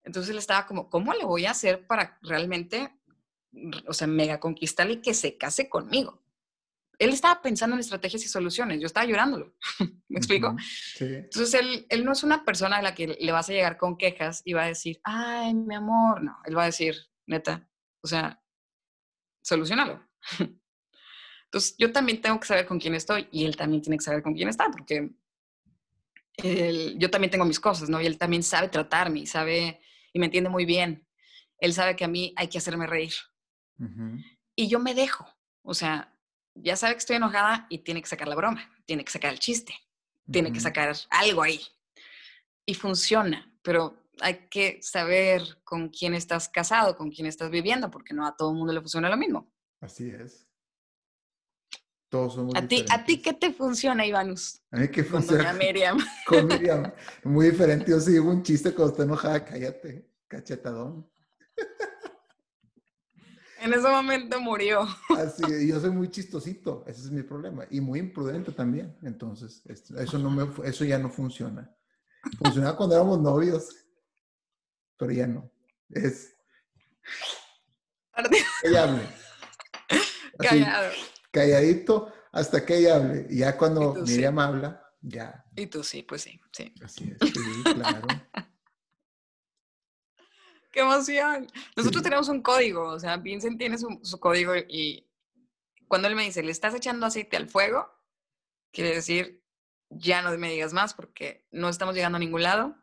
Entonces 0.02 0.30
él 0.30 0.38
estaba 0.38 0.66
como, 0.66 0.88
¿cómo 0.88 1.12
le 1.12 1.24
voy 1.24 1.44
a 1.44 1.50
hacer 1.50 1.86
para 1.86 2.18
realmente, 2.22 2.90
o 3.86 3.92
sea, 3.92 4.06
mega 4.06 4.40
conquistarle 4.40 4.94
y 4.94 5.02
que 5.02 5.12
se 5.12 5.36
case 5.36 5.68
conmigo? 5.68 6.22
Él 6.98 7.10
estaba 7.10 7.42
pensando 7.42 7.74
en 7.74 7.80
estrategias 7.80 8.24
y 8.24 8.28
soluciones, 8.28 8.80
yo 8.80 8.86
estaba 8.86 9.06
llorándolo, 9.06 9.54
¿me 10.08 10.18
explico? 10.18 10.56
sí. 10.58 11.04
Entonces 11.04 11.52
él, 11.54 11.86
él 11.90 12.04
no 12.04 12.12
es 12.12 12.22
una 12.22 12.44
persona 12.44 12.78
a 12.78 12.82
la 12.82 12.94
que 12.94 13.08
le 13.20 13.32
vas 13.32 13.48
a 13.50 13.52
llegar 13.52 13.76
con 13.76 13.98
quejas 13.98 14.40
y 14.44 14.54
va 14.54 14.62
a 14.62 14.68
decir, 14.68 15.00
ay, 15.04 15.52
mi 15.52 15.74
amor, 15.74 16.22
no, 16.22 16.38
él 16.46 16.56
va 16.56 16.62
a 16.62 16.66
decir, 16.66 16.96
neta, 17.26 17.68
o 18.02 18.06
sea, 18.06 18.42
solucionalo. 19.42 20.06
Entonces, 21.44 21.74
yo 21.78 21.92
también 21.92 22.20
tengo 22.20 22.40
que 22.40 22.46
saber 22.46 22.66
con 22.66 22.80
quién 22.80 22.94
estoy 22.94 23.28
y 23.30 23.44
él 23.44 23.56
también 23.56 23.82
tiene 23.82 23.98
que 23.98 24.04
saber 24.04 24.22
con 24.22 24.34
quién 24.34 24.48
está, 24.48 24.70
porque 24.70 25.10
yo 26.96 27.10
también 27.10 27.30
tengo 27.30 27.44
mis 27.44 27.60
cosas, 27.60 27.88
¿no? 27.88 28.00
Y 28.00 28.06
él 28.06 28.18
también 28.18 28.42
sabe 28.42 28.68
tratarme 28.68 29.20
y 29.20 29.26
sabe, 29.26 29.80
y 30.12 30.18
me 30.18 30.26
entiende 30.26 30.48
muy 30.48 30.64
bien. 30.64 31.06
Él 31.58 31.74
sabe 31.74 31.94
que 31.94 32.04
a 32.04 32.08
mí 32.08 32.32
hay 32.36 32.48
que 32.48 32.58
hacerme 32.58 32.86
reír. 32.86 33.12
Y 34.56 34.68
yo 34.68 34.78
me 34.78 34.94
dejo. 34.94 35.28
O 35.62 35.74
sea, 35.74 36.16
ya 36.54 36.76
sabe 36.76 36.94
que 36.94 36.98
estoy 36.98 37.16
enojada 37.16 37.66
y 37.68 37.78
tiene 37.78 38.00
que 38.00 38.08
sacar 38.08 38.28
la 38.28 38.34
broma, 38.34 38.70
tiene 38.86 39.04
que 39.04 39.12
sacar 39.12 39.32
el 39.32 39.38
chiste, 39.38 39.74
tiene 40.30 40.52
que 40.52 40.60
sacar 40.60 40.94
algo 41.10 41.42
ahí. 41.42 41.60
Y 42.64 42.74
funciona, 42.74 43.52
pero 43.62 44.01
hay 44.20 44.48
que 44.48 44.78
saber 44.82 45.42
con 45.64 45.88
quién 45.88 46.14
estás 46.14 46.48
casado, 46.48 46.96
con 46.96 47.10
quién 47.10 47.26
estás 47.26 47.50
viviendo, 47.50 47.90
porque 47.90 48.14
no 48.14 48.26
a 48.26 48.36
todo 48.36 48.50
el 48.50 48.58
mundo 48.58 48.72
le 48.72 48.80
funciona 48.80 49.08
lo 49.08 49.16
mismo. 49.16 49.50
Así 49.80 50.08
es. 50.10 50.46
Todos 52.08 52.34
somos 52.34 52.54
¿A 52.54 52.68
ti, 52.68 52.84
¿A 52.90 53.04
ti 53.04 53.22
qué 53.22 53.32
te 53.32 53.52
funciona, 53.52 54.04
Ivanus? 54.04 54.60
A 54.70 54.76
mí 54.76 54.88
qué 54.88 55.02
funciona. 55.02 55.48
Con 55.48 55.58
Miriam. 55.58 55.98
Con 56.26 56.46
Miriam. 56.46 56.92
Muy 57.24 57.50
diferente. 57.50 57.90
Yo 57.90 57.98
sigo 57.98 58.30
un 58.30 58.42
chiste 58.42 58.74
cuando 58.74 58.92
está 58.92 59.04
enojada. 59.04 59.44
Cállate, 59.44 60.10
cachetadón. 60.28 61.10
En 63.62 63.72
ese 63.72 63.88
momento 63.88 64.40
murió. 64.40 64.86
Así, 65.16 65.68
yo 65.68 65.78
soy 65.80 65.90
muy 65.90 66.10
chistosito, 66.10 66.82
ese 66.84 67.02
es 67.02 67.10
mi 67.12 67.22
problema. 67.22 67.64
Y 67.70 67.80
muy 67.80 68.00
imprudente 68.00 68.50
también. 68.50 68.96
Entonces, 69.02 69.62
eso, 69.66 70.18
no 70.18 70.30
me, 70.30 70.68
eso 70.68 70.84
ya 70.84 70.98
no 70.98 71.08
funciona. 71.08 71.72
Funcionaba 72.38 72.76
cuando 72.76 72.96
éramos 72.96 73.20
novios, 73.20 73.81
pero 75.02 75.12
ya 75.12 75.26
no. 75.26 75.50
Es... 75.90 76.36
Ella 78.62 78.84
hable. 78.84 79.08
Callado 80.38 80.92
calladito 81.32 82.12
hasta 82.30 82.64
que 82.64 82.76
ella 82.76 82.96
hable. 82.96 83.26
Y 83.28 83.38
ya 83.38 83.56
cuando 83.56 83.94
Miriam 83.94 84.38
habla, 84.38 84.86
ya. 85.00 85.44
Y 85.56 85.66
tú 85.66 85.82
sí, 85.82 86.04
pues 86.04 86.22
sí, 86.22 86.40
sí. 86.52 86.72
Así 86.84 87.12
es, 87.18 87.30
sí, 87.32 87.74
claro. 87.74 88.06
¡Qué 90.70 90.80
emoción! 90.80 91.48
Nosotros 91.76 92.02
tenemos 92.02 92.28
un 92.28 92.40
código, 92.40 92.84
o 92.84 93.00
sea, 93.00 93.16
Vincent 93.16 93.58
tiene 93.58 93.76
su, 93.76 94.00
código 94.20 94.54
y 94.56 95.06
cuando 95.86 96.08
él 96.08 96.14
me 96.14 96.24
dice, 96.24 96.42
le 96.42 96.50
estás 96.50 96.74
echando 96.74 97.04
aceite 97.04 97.36
al 97.36 97.48
fuego, 97.48 97.90
quiere 98.70 98.94
decir, 98.94 99.42
ya 99.90 100.22
no 100.22 100.30
me 100.38 100.50
digas 100.50 100.72
más 100.72 100.94
porque 100.94 101.46
no 101.50 101.68
estamos 101.68 101.94
llegando 101.94 102.16
a 102.16 102.20
ningún 102.20 102.42
lado. 102.42 102.81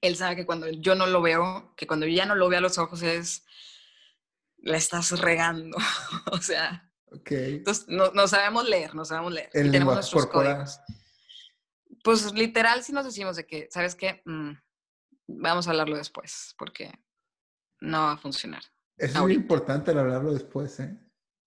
Él 0.00 0.16
sabe 0.16 0.36
que 0.36 0.46
cuando 0.46 0.68
yo 0.70 0.94
no 0.94 1.06
lo 1.06 1.22
veo, 1.22 1.74
que 1.76 1.86
cuando 1.86 2.06
ya 2.06 2.26
no 2.26 2.34
lo 2.34 2.48
veo 2.48 2.58
a 2.58 2.62
los 2.62 2.78
ojos 2.78 3.02
es, 3.02 3.44
la 4.58 4.76
estás 4.76 5.18
regando. 5.20 5.76
o 6.32 6.38
sea, 6.38 6.86
entonces, 7.10 7.86
no, 7.88 8.28
sabemos 8.28 8.68
leer, 8.68 8.94
no 8.94 9.04
sabemos 9.04 9.32
leer. 9.32 9.48
y 9.54 9.70
tenemos 9.70 9.94
nuestros 9.94 10.26
códigos. 10.26 10.80
Pues 12.02 12.32
literal, 12.34 12.82
si 12.82 12.92
nos 12.92 13.04
decimos 13.04 13.36
de 13.36 13.46
que, 13.46 13.68
¿sabes 13.70 13.94
qué? 13.94 14.22
Mm, 14.24 14.52
vamos 15.26 15.66
a 15.66 15.70
hablarlo 15.70 15.96
después, 15.96 16.54
porque 16.58 16.92
no 17.80 18.02
va 18.02 18.12
a 18.12 18.18
funcionar. 18.18 18.62
Es 18.96 19.14
muy 19.16 19.34
importante 19.34 19.90
el 19.90 19.98
hablarlo 19.98 20.32
después, 20.32 20.78
¿eh? 20.80 20.98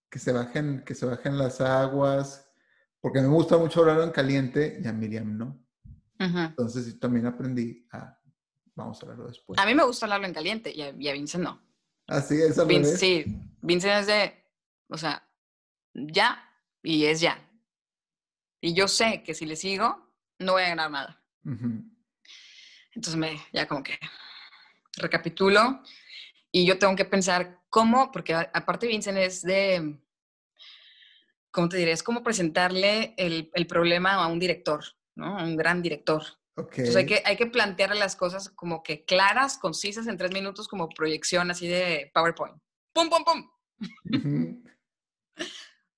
Que 0.10 0.20
se 0.20 0.32
bajen, 0.32 0.84
que 0.86 0.96
se 0.96 1.06
bajen 1.06 1.38
las 1.38 1.62
aguas, 1.62 2.50
porque 3.00 3.22
me 3.22 3.28
gusta 3.28 3.58
mucho 3.58 3.82
hablarlo 3.82 4.04
en 4.04 4.12
caliente 4.12 4.80
y 4.84 4.88
a 4.88 4.94
Miriam 4.94 5.38
no. 5.38 5.66
Entonces 6.18 6.86
yo 6.86 7.00
también 7.00 7.26
aprendí 7.28 7.88
a, 7.94 8.19
vamos 8.80 9.02
a 9.02 9.06
hablarlo 9.06 9.28
después. 9.28 9.60
A 9.60 9.66
mí 9.66 9.76
me 9.76 9.84
gusta 9.84 10.06
hablarlo 10.06 10.28
en 10.28 10.34
caliente 10.34 10.72
y 10.74 10.82
a, 10.82 11.14
Vincent 11.14 11.44
no. 11.44 11.62
Así 12.08 12.42
es, 12.42 12.56
Sí, 13.00 13.26
Vincent 13.62 14.02
es 14.02 14.08
de, 14.08 14.46
o 14.88 14.98
sea, 14.98 15.28
ya 15.94 16.44
y 16.82 17.06
es 17.06 17.22
ya. 17.22 17.38
Y 18.62 18.74
yo 18.74 18.88
sé 18.88 19.24
que 19.24 19.34
si 19.34 19.46
le 19.46 19.56
sigo, 19.56 20.14
no 20.40 20.54
voy 20.54 20.64
a 20.64 20.70
ganar 20.70 20.92
nada. 20.92 21.24
Entonces 22.96 23.16
me, 23.16 23.40
ya 23.54 23.68
como 23.68 23.84
que 23.84 23.98
recapitulo 24.98 25.82
y 26.52 26.66
yo 26.66 26.78
tengo 26.78 26.96
que 26.96 27.06
pensar 27.06 27.62
cómo, 27.70 28.12
porque 28.12 28.34
aparte 28.34 28.88
Vincent 28.88 29.18
es 29.18 29.44
de, 29.44 30.00
¿cómo 31.52 31.70
te 31.70 31.78
diré? 31.78 31.92
Es 31.92 32.04
como 32.04 32.24
presentarle 32.24 33.14
el, 33.18 33.52
el 33.54 33.68
problema 33.68 34.16
a 34.16 34.28
un 34.28 34.40
director, 34.40 34.84
¿no? 35.16 35.38
A 35.38 35.44
un 35.44 35.56
gran 35.56 35.82
director. 35.82 36.24
Entonces 36.60 36.96
hay 36.96 37.06
que, 37.06 37.22
hay 37.26 37.38
que 37.38 37.48
plantearle 37.48 38.00
las 38.00 38.16
cosas 38.16 38.50
como 38.50 38.84
que 38.84 39.06
claras, 39.06 39.58
concisas, 39.58 40.08
en 40.08 40.18
tres 40.18 40.32
minutos, 40.32 40.68
como 40.68 40.90
proyección 40.90 41.52
así 41.52 41.68
de 41.68 42.12
PowerPoint. 42.14 42.58
¡Pum, 42.94 43.10
pum, 43.10 43.24
pum! 43.24 43.50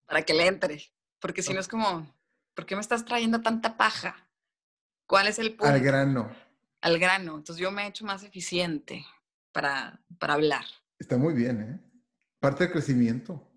para 0.06 0.24
que 0.24 0.34
le 0.34 0.48
entre. 0.48 0.82
Porque 1.20 1.42
si 1.42 1.54
no 1.54 1.60
es 1.60 1.68
como, 1.68 2.14
¿por 2.54 2.66
qué 2.66 2.76
me 2.76 2.82
estás 2.82 3.06
trayendo 3.06 3.42
tanta 3.42 3.78
paja? 3.78 4.28
¿Cuál 5.08 5.28
es 5.28 5.40
el 5.40 5.52
punto? 5.52 5.74
Al 5.74 5.80
grano. 5.80 6.36
Al 6.82 7.00
grano. 7.00 7.38
Entonces 7.38 7.62
yo 7.62 7.72
me 7.72 7.84
he 7.84 7.88
hecho 7.88 8.06
más 8.06 8.24
eficiente 8.24 9.06
para, 9.52 10.02
para 10.20 10.34
hablar. 10.34 10.66
Está 11.00 11.18
muy 11.18 11.34
bien, 11.34 11.62
¿eh? 11.62 11.80
Parte 12.40 12.66
del 12.66 12.74
crecimiento. 12.74 13.48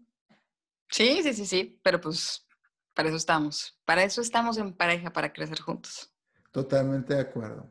Sí, 0.91 1.23
sí, 1.23 1.33
sí, 1.33 1.47
sí, 1.47 1.81
pero 1.83 2.01
pues 2.01 2.47
para 2.95 3.09
eso 3.09 3.17
estamos. 3.17 3.77
Para 3.85 4.05
eso 4.05 4.21
estamos 4.21 4.57
en 4.59 4.73
pareja, 4.73 5.13
para 5.13 5.33
crecer 5.33 5.61
juntos. 5.61 6.14
Totalmente 6.55 7.15
de 7.15 7.21
acuerdo. 7.21 7.69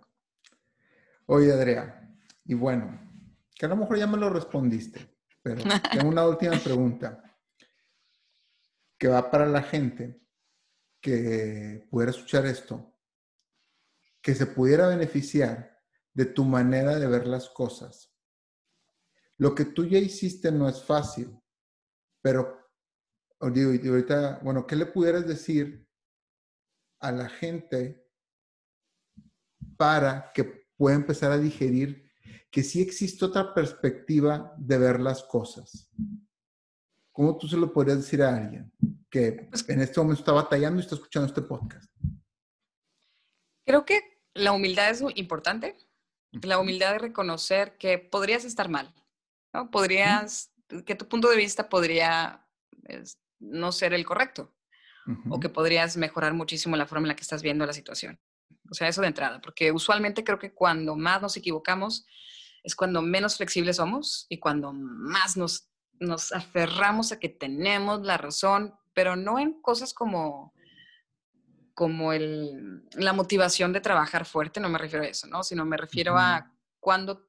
Oye, 1.27 1.53
Adrián, 1.53 2.19
y 2.43 2.53
bueno, 2.53 2.99
que 3.55 3.65
a 3.65 3.69
lo 3.69 3.77
mejor 3.77 3.97
ya 3.97 4.07
me 4.07 4.17
lo 4.17 4.29
respondiste, 4.29 5.21
pero 5.41 5.61
tengo 5.93 6.09
una 6.09 6.27
última 6.27 6.57
pregunta 6.59 7.23
que 8.97 9.07
va 9.07 9.31
para 9.31 9.45
la 9.45 9.63
gente 9.63 10.21
que 10.99 11.87
pudiera 11.89 12.11
escuchar 12.11 12.45
esto, 12.45 12.93
que 14.21 14.35
se 14.35 14.47
pudiera 14.47 14.89
beneficiar 14.89 15.81
de 16.13 16.25
tu 16.25 16.43
manera 16.43 16.99
de 16.99 17.07
ver 17.07 17.25
las 17.25 17.49
cosas. 17.51 18.13
Lo 19.37 19.55
que 19.55 19.63
tú 19.63 19.85
ya 19.85 19.97
hiciste 19.97 20.51
no 20.51 20.67
es 20.67 20.83
fácil, 20.83 21.33
pero 22.21 22.69
digo, 23.49 23.71
ahorita, 23.93 24.41
bueno, 24.43 24.67
¿qué 24.67 24.75
le 24.75 24.87
pudieras 24.87 25.25
decir 25.25 25.87
a 26.99 27.13
la 27.13 27.29
gente 27.29 28.02
para 29.83 30.31
que 30.33 30.45
pueda 30.77 30.95
empezar 30.95 31.33
a 31.33 31.37
digerir 31.37 32.09
que 32.49 32.63
sí 32.63 32.81
existe 32.81 33.25
otra 33.25 33.53
perspectiva 33.53 34.55
de 34.57 34.77
ver 34.77 35.01
las 35.01 35.23
cosas? 35.23 35.91
¿Cómo 37.11 37.37
tú 37.37 37.49
se 37.49 37.57
lo 37.57 37.73
podrías 37.73 37.97
decir 37.97 38.23
a 38.23 38.33
alguien 38.33 38.71
que 39.09 39.45
pues 39.49 39.67
en 39.67 39.81
este 39.81 39.99
momento 39.99 40.21
está 40.21 40.31
batallando 40.31 40.79
y 40.79 40.83
está 40.83 40.95
escuchando 40.95 41.27
este 41.27 41.41
podcast? 41.41 41.91
Creo 43.65 43.83
que 43.83 44.21
la 44.33 44.53
humildad 44.53 44.89
es 44.89 45.03
importante. 45.15 45.75
La 46.31 46.59
humildad 46.59 46.93
de 46.93 46.99
reconocer 46.99 47.77
que 47.77 47.97
podrías 47.97 48.45
estar 48.45 48.69
mal, 48.69 48.95
¿no? 49.53 49.69
Podrías, 49.69 50.53
que 50.85 50.95
tu 50.95 51.09
punto 51.09 51.29
de 51.29 51.35
vista 51.35 51.67
podría 51.67 52.47
no 53.39 53.73
ser 53.73 53.93
el 53.93 54.05
correcto 54.05 54.55
o 55.29 55.41
que 55.41 55.49
podrías 55.49 55.97
mejorar 55.97 56.33
muchísimo 56.33 56.77
la 56.77 56.85
forma 56.85 57.03
en 57.03 57.09
la 57.09 57.15
que 57.17 57.23
estás 57.23 57.43
viendo 57.43 57.65
la 57.65 57.73
situación. 57.73 58.17
O 58.73 58.75
sea, 58.75 58.87
eso 58.87 59.01
de 59.01 59.07
entrada, 59.07 59.39
porque 59.39 59.71
usualmente 59.71 60.23
creo 60.23 60.39
que 60.39 60.53
cuando 60.53 60.95
más 60.95 61.21
nos 61.21 61.37
equivocamos 61.37 62.05
es 62.63 62.75
cuando 62.75 63.01
menos 63.01 63.37
flexibles 63.37 63.75
somos 63.75 64.25
y 64.29 64.39
cuando 64.39 64.73
más 64.73 65.37
nos 65.37 65.69
nos 65.99 66.31
aferramos 66.31 67.11
a 67.11 67.19
que 67.19 67.29
tenemos 67.29 68.01
la 68.01 68.17
razón, 68.17 68.75
pero 68.93 69.15
no 69.15 69.39
en 69.39 69.61
cosas 69.61 69.93
como, 69.93 70.53
como 71.73 72.13
el, 72.13 72.83
la 72.93 73.13
motivación 73.13 73.73
de 73.73 73.81
trabajar 73.81 74.25
fuerte, 74.25 74.59
no 74.59 74.69
me 74.69 74.77
refiero 74.77 75.05
a 75.05 75.07
eso, 75.07 75.27
¿no? 75.27 75.43
Sino 75.43 75.65
me 75.65 75.77
refiero 75.77 76.17
a 76.17 76.51
cuando 76.79 77.27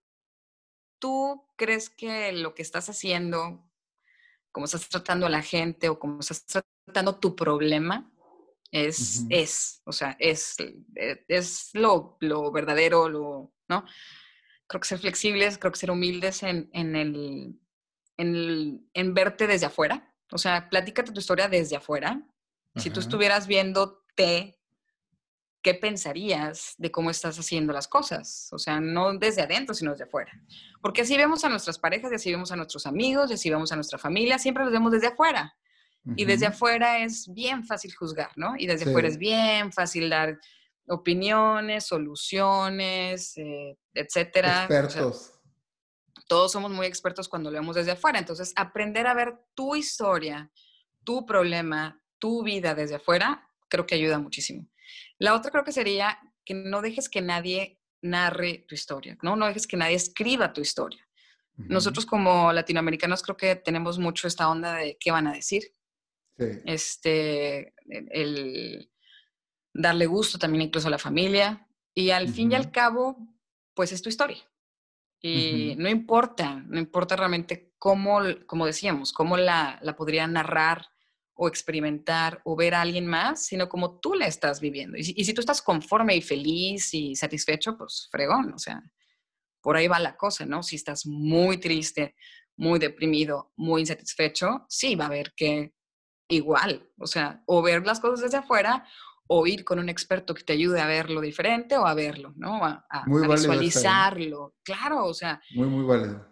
tú 0.99 1.47
crees 1.57 1.91
que 1.91 2.33
lo 2.33 2.55
que 2.55 2.63
estás 2.63 2.89
haciendo, 2.89 3.65
como 4.53 4.67
estás 4.67 4.89
tratando 4.89 5.27
a 5.27 5.31
la 5.31 5.43
gente 5.43 5.89
o 5.89 5.99
como 5.99 6.21
estás 6.21 6.45
tratando 6.85 7.17
tu 7.17 7.37
problema, 7.37 8.11
es, 8.71 9.25
es, 9.31 9.83
o 9.85 9.93
sea, 9.93 10.17
es, 10.19 10.57
e, 10.61 11.25
es 11.29 11.71
lo, 11.75 12.17
lo, 12.21 12.51
verdadero, 12.51 13.09
lo, 13.09 13.53
¿no? 13.69 13.85
Creo 14.67 14.81
que 14.81 14.89
ser 14.89 14.99
flexibles, 14.99 15.59
creo 15.59 15.73
que 15.73 15.79
ser 15.79 15.91
humildes 15.91 16.43
en, 16.43 16.71
en 16.73 16.97
el 16.97 17.59
en, 18.17 19.15
verte 19.15 19.47
desde 19.47 19.67
afuera. 19.67 20.13
O 20.31 20.39
sea, 20.39 20.69
platícate 20.69 21.13
tu 21.13 21.21
historia 21.21 21.49
desde 21.49 21.77
afuera 21.77 22.23
Si 22.77 22.91
tú 22.91 23.01
estuvieras 23.01 23.47
viéndote, 23.47 24.59
¿qué 25.63 25.75
pensarías 25.75 26.75
de 26.77 26.91
cómo 26.91 27.11
estás 27.11 27.39
haciendo 27.39 27.73
las 27.73 27.87
cosas? 27.87 28.49
O 28.53 28.59
sea, 28.59 28.81
no 28.81 29.17
desde 29.17 29.43
adentro, 29.43 29.75
sino 29.75 29.93
desde 29.93 30.05
afuera. 30.05 30.33
Porque 30.83 31.03
así 31.03 31.17
vemos 31.17 31.45
a 31.45 31.49
nuestras 31.49 31.79
parejas, 31.79 32.11
y 32.13 32.17
así 32.17 32.31
vemos 32.31 32.51
a 32.51 32.57
nuestros 32.57 32.87
amigos, 32.87 33.31
y 33.31 33.35
así 33.35 33.51
vemos 33.51 33.71
a 33.71 33.77
nuestra 33.77 33.99
familia, 33.99 34.39
siempre 34.39 34.65
los 34.65 34.73
vemos 34.73 34.93
desde 34.93 35.09
afuera. 35.09 35.57
Y 36.17 36.25
desde 36.25 36.47
afuera 36.47 36.99
es 36.99 37.33
bien 37.33 37.65
fácil 37.65 37.95
juzgar, 37.95 38.31
¿no? 38.37 38.55
Y 38.59 38.67
desde 38.67 38.89
afuera 38.91 39.09
es 39.09 39.17
bien 39.17 39.73
fácil 39.73 40.11
dar 40.11 40.39
opiniones, 40.87 41.87
soluciones, 41.87 43.37
eh, 43.39 43.79
etcétera. 43.95 44.65
Expertos. 44.65 45.33
todos 46.27 46.53
somos 46.53 46.71
muy 46.71 46.87
expertos 46.87 47.29
cuando 47.29 47.51
lo 47.51 47.59
vemos 47.59 47.77
desde 47.77 47.93
afuera. 47.93 48.19
Entonces, 48.19 48.53
aprender 48.57 49.07
a 49.07 49.15
ver 49.15 49.35
tu 49.55 49.77
historia, 49.77 50.51
tu 51.05 51.25
problema, 51.25 52.01
tu 52.19 52.43
vida 52.43 52.75
desde 52.75 52.97
afuera, 52.97 53.49
creo 53.69 53.87
que 53.87 53.95
ayuda 53.95 54.19
muchísimo. 54.19 54.69
La 55.19 55.35
otra 55.35 55.51
creo 55.51 55.65
que 55.65 55.73
sería 55.73 56.19
que 56.45 56.55
no 56.55 56.83
dejes 56.83 57.09
que 57.09 57.23
nadie 57.23 57.79
narre 58.03 58.65
tu 58.69 58.75
historia, 58.75 59.17
¿no? 59.23 59.37
No 59.37 59.47
dejes 59.47 59.67
que 59.67 59.77
nadie 59.77 59.97
escriba 59.97 60.53
tu 60.53 60.61
historia. 60.61 61.01
Nosotros 61.57 62.05
como 62.05 62.53
latinoamericanos 62.53 63.23
creo 63.23 63.37
que 63.37 63.55
tenemos 63.55 63.99
mucho 63.99 64.27
esta 64.27 64.49
onda 64.49 64.75
de 64.75 64.97
qué 64.99 65.13
van 65.13 65.29
a 65.29 65.33
decir. 65.33 65.73
Sí. 66.39 66.45
Este, 66.65 67.75
el, 67.87 68.91
darle 69.75 70.07
gusto 70.07 70.39
también 70.39 70.63
incluso 70.63 70.89
a 70.89 70.93
la 70.93 70.99
familia. 70.99 71.67
Y 71.95 72.11
al 72.11 72.29
fin 72.29 72.53
y 72.53 72.55
al 72.55 72.71
cabo, 72.71 73.17
pues 73.75 73.93
es 73.93 74.03
tu 74.03 74.09
historia. 74.09 74.43
Y 75.21 75.75
no 75.79 75.89
importa, 75.89 76.63
no 76.67 76.79
importa 76.79 77.17
realmente 77.17 77.73
cómo, 77.79 78.21
como 78.47 78.67
decíamos, 78.67 79.13
cómo 79.13 79.37
la, 79.37 79.79
la 79.81 79.97
podría 79.97 80.27
narrar 80.27 80.87
o 81.35 81.49
experimentar 81.49 82.43
o 82.45 82.55
ver 82.55 82.75
a 82.75 82.83
alguien 82.83 83.07
más, 83.07 83.47
sino 83.47 83.69
como 83.69 84.01
tú 84.01 84.15
la 84.15 84.27
estás 84.27 84.61
viviendo. 84.61 84.99
Y 84.99 85.05
si, 85.05 85.15
y 85.17 85.25
si, 85.25 85.33
tú 85.33 85.41
estás 85.41 85.63
conforme 85.63 86.15
y 86.15 86.23
feliz 86.23 86.93
y 86.93 87.17
satisfecho, 87.17 87.77
pues 87.77 88.09
fregón, 88.11 88.53
o 88.53 88.59
sea, 88.59 88.83
por 89.63 89.77
ahí 89.77 89.89
va 89.89 89.99
la 89.99 90.17
cosa, 90.17 90.45
¿no? 90.45 90.63
Si 90.63 90.77
estás 90.77 91.07
muy 91.07 91.59
triste, 91.59 92.15
muy 92.57 92.79
deprimido, 92.79 93.53
muy 93.57 93.81
insatisfecho, 93.81 94.67
sí 94.69 94.95
va 94.95 95.05
a 95.05 95.09
haber 95.09 95.33
que 95.35 95.74
igual, 96.29 96.89
o 96.99 97.07
sea, 97.07 97.43
o 97.47 97.63
ver 97.63 97.87
las 97.87 98.01
cosas 98.01 98.21
desde 98.21 98.39
afuera 98.39 98.87
o 99.27 99.47
ir 99.47 99.65
con 99.65 99.79
un 99.79 99.89
experto 99.89 100.35
que 100.35 100.43
te 100.43 100.53
ayude 100.53 100.81
a 100.81 100.87
verlo 100.87 101.21
diferente 101.21 101.77
o 101.79 101.87
a 101.87 101.95
verlo, 101.95 102.33
¿no? 102.37 102.65
A, 102.65 102.85
visualizarlo. 103.07 104.57
Claro, 104.63 105.07
o 105.07 105.15
sea. 105.15 105.41
Muy, 105.55 105.67
muy 105.67 105.85
válido. 105.85 106.27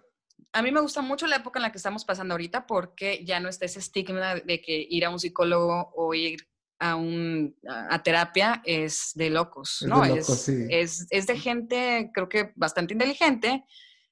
A 0.52 0.60
mí 0.60 0.70
me 0.70 0.80
gusta 0.80 1.00
mucho 1.00 1.26
la 1.26 1.36
época 1.36 1.58
en 1.58 1.62
la 1.62 1.72
que 1.72 1.78
estamos 1.78 2.04
pasando 2.04 2.34
ahorita 2.34 2.66
porque 2.66 3.24
ya 3.24 3.40
no 3.40 3.48
está 3.48 3.64
ese 3.64 3.78
estigma 3.78 4.34
de 4.34 4.60
que 4.60 4.86
ir 4.90 5.06
a 5.06 5.10
un 5.10 5.18
psicólogo 5.18 5.90
o 5.96 6.12
ir 6.12 6.46
a, 6.78 6.96
un, 6.96 7.56
a 7.66 8.02
terapia 8.02 8.60
es 8.66 9.12
de 9.14 9.30
locos, 9.30 9.82
¿no? 9.86 10.04
Es 10.04 10.46
de, 10.46 10.66
es, 10.80 11.06
es, 11.08 11.26
de 11.26 11.38
gente, 11.38 12.10
creo 12.12 12.28
que 12.28 12.52
bastante 12.56 12.92
inteligente, 12.92 13.64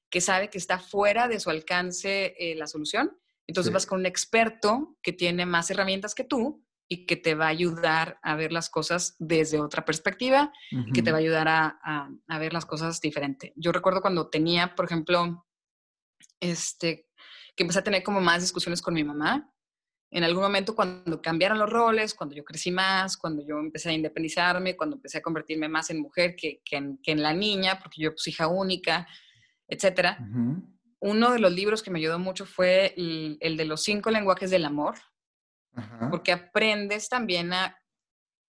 que 0.09 0.21
sabe 0.21 0.49
que 0.49 0.57
está 0.57 0.79
fuera 0.79 1.27
de 1.27 1.39
su 1.39 1.49
alcance 1.51 2.33
eh, 2.39 2.55
la 2.55 2.65
solución. 2.65 3.15
Entonces 3.51 3.73
vas 3.73 3.85
con 3.85 3.99
un 3.99 4.05
experto 4.05 4.95
que 5.03 5.11
tiene 5.11 5.45
más 5.45 5.69
herramientas 5.69 6.15
que 6.15 6.23
tú 6.23 6.63
y 6.87 7.05
que 7.05 7.17
te 7.17 7.35
va 7.35 7.47
a 7.47 7.49
ayudar 7.49 8.17
a 8.23 8.37
ver 8.37 8.53
las 8.53 8.69
cosas 8.69 9.17
desde 9.19 9.59
otra 9.59 9.83
perspectiva 9.83 10.53
y 10.69 10.93
que 10.93 11.03
te 11.03 11.11
va 11.11 11.17
a 11.17 11.19
ayudar 11.19 11.49
a, 11.49 11.79
a, 12.29 12.39
ver 12.39 12.53
las 12.53 12.65
cosas 12.65 13.01
diferente. 13.01 13.51
Yo 13.57 13.73
recuerdo 13.73 13.99
cuando 13.99 14.29
tenía, 14.29 14.73
por 14.73 14.85
ejemplo, 14.85 15.45
este, 16.39 17.09
que 17.53 17.63
empecé 17.63 17.79
a 17.79 17.83
tener 17.83 18.03
como 18.03 18.21
más 18.21 18.39
discusiones 18.39 18.81
con 18.81 18.93
mi 18.93 19.03
mamá. 19.03 19.53
En 20.11 20.23
algún 20.23 20.43
momento 20.43 20.73
cuando 20.73 21.21
cambiaron 21.21 21.59
los 21.59 21.69
roles, 21.69 22.13
cuando 22.13 22.35
yo 22.35 22.45
crecí 22.45 22.71
más, 22.71 23.17
cuando 23.17 23.45
yo 23.45 23.59
empecé 23.59 23.89
a 23.89 23.93
independizarme, 23.93 24.77
cuando 24.77 24.95
empecé 24.95 25.17
a 25.17 25.21
convertirme 25.21 25.67
más 25.67 25.89
en 25.89 25.99
mujer 25.99 26.37
que, 26.37 26.61
que, 26.63 26.77
en, 26.77 26.99
que 27.03 27.11
en, 27.11 27.21
la 27.21 27.33
niña, 27.33 27.79
porque 27.79 28.01
yo 28.01 28.11
pues 28.11 28.25
hija 28.29 28.47
única, 28.47 29.05
etcétera. 29.67 30.25
Uno 31.01 31.31
de 31.31 31.39
los 31.39 31.51
libros 31.51 31.83
que 31.83 31.91
me 31.91 31.99
ayudó 31.99 32.19
mucho 32.19 32.45
fue 32.45 32.93
el, 32.95 33.37
el 33.41 33.57
de 33.57 33.65
los 33.65 33.83
cinco 33.83 34.09
lenguajes 34.11 34.49
del 34.49 34.65
amor 34.65 34.95
porque 36.09 36.31
aprendes 36.31 37.09
también 37.09 37.53
a 37.53 37.77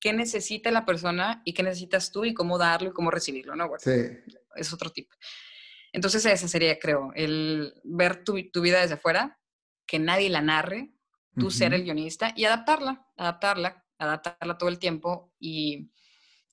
qué 0.01 0.13
necesita 0.13 0.71
la 0.71 0.85
persona 0.85 1.43
y 1.45 1.55
qué 1.55 1.63
necesitas 1.63 2.11
tú 2.11 2.25
y 2.25 2.35
cómo 2.35 2.59
darlo 2.59 2.91
y 2.91 2.93
cómo 2.93 3.11
recibirlo, 3.11 3.55
¿no? 3.55 3.71
sí. 3.79 3.91
Es 4.57 4.73
otro 4.73 4.91
tipo. 4.91 5.15
Entonces 5.93 6.25
ese 6.27 6.49
sería, 6.49 6.79
creo, 6.79 7.13
el 7.15 7.75
ver 7.85 8.25
tu, 8.25 8.51
tu 8.51 8.61
vida 8.61 8.81
desde 8.81 8.95
afuera, 8.95 9.39
que 9.87 9.99
nadie 9.99 10.29
la 10.29 10.43
narre, 10.43 10.93
tú 11.39 11.51
ser 11.51 11.73
el 11.73 11.85
guionista 11.85 12.35
y 12.37 12.45
adaptarla, 12.45 13.07
adaptarla, 13.17 13.87
adaptarla 13.99 14.59
todo 14.59 14.69
el 14.69 14.79
tiempo 14.79 15.33
y 15.39 15.91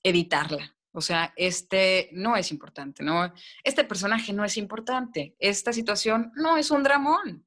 editarla. 0.02 0.74
O 0.92 1.00
sea, 1.00 1.32
este 1.36 2.10
no 2.12 2.36
es 2.36 2.50
importante, 2.50 3.02
¿no? 3.04 3.32
Este 3.62 3.84
personaje 3.84 4.32
no 4.32 4.44
es 4.44 4.56
importante, 4.56 5.36
esta 5.38 5.72
situación 5.72 6.32
no 6.34 6.56
es 6.56 6.70
un 6.70 6.82
dramón. 6.82 7.46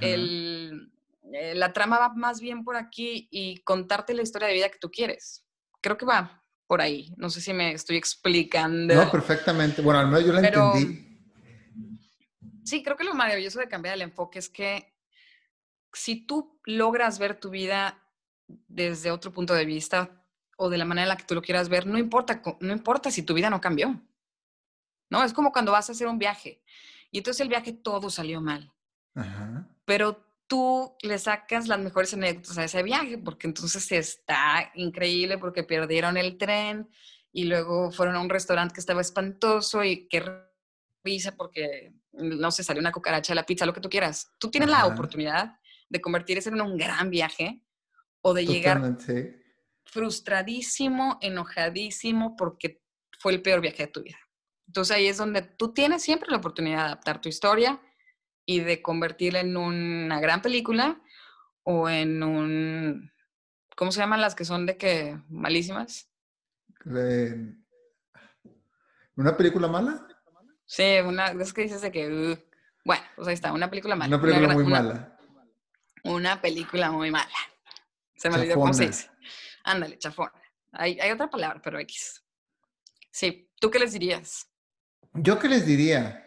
El, 0.00 0.92
eh, 1.32 1.54
la 1.54 1.72
trama 1.72 1.98
va 1.98 2.14
más 2.14 2.40
bien 2.40 2.64
por 2.64 2.76
aquí 2.76 3.28
y 3.30 3.58
contarte 3.58 4.14
la 4.14 4.22
historia 4.22 4.48
de 4.48 4.54
vida 4.54 4.68
que 4.68 4.78
tú 4.78 4.90
quieres. 4.90 5.44
Creo 5.80 5.96
que 5.96 6.06
va 6.06 6.44
por 6.66 6.80
ahí. 6.80 7.12
No 7.16 7.30
sé 7.30 7.40
si 7.40 7.52
me 7.52 7.72
estoy 7.72 7.96
explicando. 7.96 8.94
No, 8.94 9.10
perfectamente. 9.10 9.82
Bueno, 9.82 10.00
al 10.00 10.06
menos 10.08 10.24
yo 10.24 10.32
la 10.32 10.46
entendí. 10.46 11.06
Sí, 12.64 12.82
creo 12.82 12.96
que 12.96 13.04
lo 13.04 13.14
maravilloso 13.14 13.60
de 13.60 13.68
cambiar 13.68 13.94
el 13.94 14.02
enfoque 14.02 14.40
es 14.40 14.48
que 14.48 14.92
si 15.92 16.26
tú 16.26 16.60
logras 16.64 17.18
ver 17.18 17.38
tu 17.38 17.50
vida 17.50 18.02
desde 18.46 19.10
otro 19.12 19.32
punto 19.32 19.54
de 19.54 19.64
vista 19.64 20.25
o 20.56 20.70
de 20.70 20.78
la 20.78 20.84
manera 20.84 21.04
en 21.04 21.08
la 21.10 21.16
que 21.16 21.24
tú 21.24 21.34
lo 21.34 21.42
quieras 21.42 21.68
ver, 21.68 21.86
no 21.86 21.98
importa, 21.98 22.42
no 22.60 22.72
importa 22.72 23.10
si 23.10 23.22
tu 23.22 23.34
vida 23.34 23.50
no 23.50 23.60
cambió. 23.60 24.00
¿No? 25.08 25.22
Es 25.22 25.32
como 25.32 25.52
cuando 25.52 25.70
vas 25.70 25.88
a 25.88 25.92
hacer 25.92 26.08
un 26.08 26.18
viaje 26.18 26.62
y 27.10 27.18
entonces 27.18 27.40
el 27.40 27.48
viaje 27.48 27.72
todo 27.72 28.10
salió 28.10 28.40
mal. 28.40 28.72
Ajá. 29.14 29.68
Pero 29.84 30.24
tú 30.46 30.94
le 31.02 31.18
sacas 31.18 31.68
las 31.68 31.78
mejores 31.78 32.12
anécdotas 32.14 32.58
a 32.58 32.64
ese 32.64 32.82
viaje, 32.82 33.18
porque 33.18 33.46
entonces 33.46 33.90
está 33.92 34.70
increíble 34.74 35.38
porque 35.38 35.62
perdieron 35.62 36.16
el 36.16 36.38
tren 36.38 36.88
y 37.32 37.44
luego 37.44 37.90
fueron 37.90 38.16
a 38.16 38.20
un 38.20 38.28
restaurante 38.28 38.74
que 38.74 38.80
estaba 38.80 39.00
espantoso 39.00 39.84
y 39.84 40.08
qué 40.08 40.24
risa 41.04 41.36
porque 41.36 41.94
no 42.12 42.50
se 42.50 42.64
salió 42.64 42.80
una 42.80 42.92
cucaracha 42.92 43.32
de 43.32 43.36
la 43.36 43.46
pizza, 43.46 43.66
lo 43.66 43.74
que 43.74 43.80
tú 43.80 43.90
quieras. 43.90 44.32
Tú 44.38 44.50
tienes 44.50 44.70
la 44.70 44.86
oportunidad 44.86 45.58
de 45.88 46.00
convertir 46.00 46.38
eso 46.38 46.50
en 46.50 46.60
un 46.60 46.76
gran 46.76 47.10
viaje 47.10 47.62
o 48.22 48.34
de 48.34 48.46
llegar 48.46 48.96
frustradísimo, 49.86 51.18
enojadísimo 51.20 52.36
porque 52.36 52.82
fue 53.18 53.32
el 53.32 53.42
peor 53.42 53.60
viaje 53.60 53.86
de 53.86 53.92
tu 53.92 54.02
vida. 54.02 54.18
Entonces 54.66 54.96
ahí 54.96 55.06
es 55.06 55.16
donde 55.16 55.42
tú 55.42 55.72
tienes 55.72 56.02
siempre 56.02 56.30
la 56.30 56.38
oportunidad 56.38 56.78
de 56.78 56.84
adaptar 56.84 57.20
tu 57.20 57.28
historia, 57.28 57.80
y 58.46 58.60
de 58.60 58.80
convertirla 58.80 59.40
en 59.40 59.56
una 59.56 60.20
gran 60.20 60.40
película 60.40 61.02
o 61.64 61.88
en 61.90 62.22
un, 62.22 63.12
¿cómo 63.74 63.90
se 63.90 63.98
llaman 63.98 64.20
las 64.20 64.36
que 64.36 64.44
son 64.44 64.64
de 64.66 64.76
que 64.76 65.20
malísimas? 65.28 66.08
¿Una 69.16 69.36
película 69.36 69.66
mala? 69.66 70.06
Sí, 70.64 71.00
una, 71.04 71.32
es 71.32 71.52
que 71.52 71.62
dices 71.62 71.80
de 71.82 71.90
que, 71.90 72.08
uh, 72.08 72.38
bueno, 72.84 73.02
pues 73.16 73.28
ahí 73.28 73.34
está, 73.34 73.52
una 73.52 73.68
película 73.68 73.96
mala. 73.96 74.16
Una 74.16 74.24
película 74.24 74.54
muy 74.54 74.64
mala. 74.64 75.18
Una 76.04 76.40
película 76.40 76.90
muy 76.92 77.10
mala. 77.10 77.34
Se 78.14 78.30
me 78.30 78.36
olvidó 78.36 78.54
cómo 78.54 78.72
se 78.72 78.86
dice. 78.86 79.10
Ándale, 79.66 79.98
chafona. 79.98 80.32
Hay, 80.72 80.98
hay 81.00 81.10
otra 81.10 81.28
palabra, 81.28 81.60
pero 81.62 81.78
X. 81.80 82.22
Sí, 83.10 83.50
¿tú 83.60 83.68
qué 83.68 83.80
les 83.80 83.92
dirías? 83.92 84.48
¿Yo 85.12 85.38
qué 85.38 85.48
les 85.48 85.66
diría? 85.66 86.22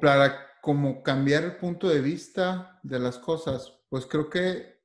para 0.00 0.60
como 0.60 1.02
cambiar 1.04 1.44
el 1.44 1.56
punto 1.56 1.88
de 1.88 2.00
vista 2.00 2.80
de 2.82 2.98
las 2.98 3.18
cosas, 3.18 3.72
pues 3.88 4.06
creo 4.06 4.28
que 4.28 4.80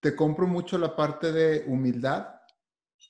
te 0.00 0.16
compro 0.16 0.48
mucho 0.48 0.76
la 0.76 0.96
parte 0.96 1.30
de 1.30 1.64
humildad 1.68 2.26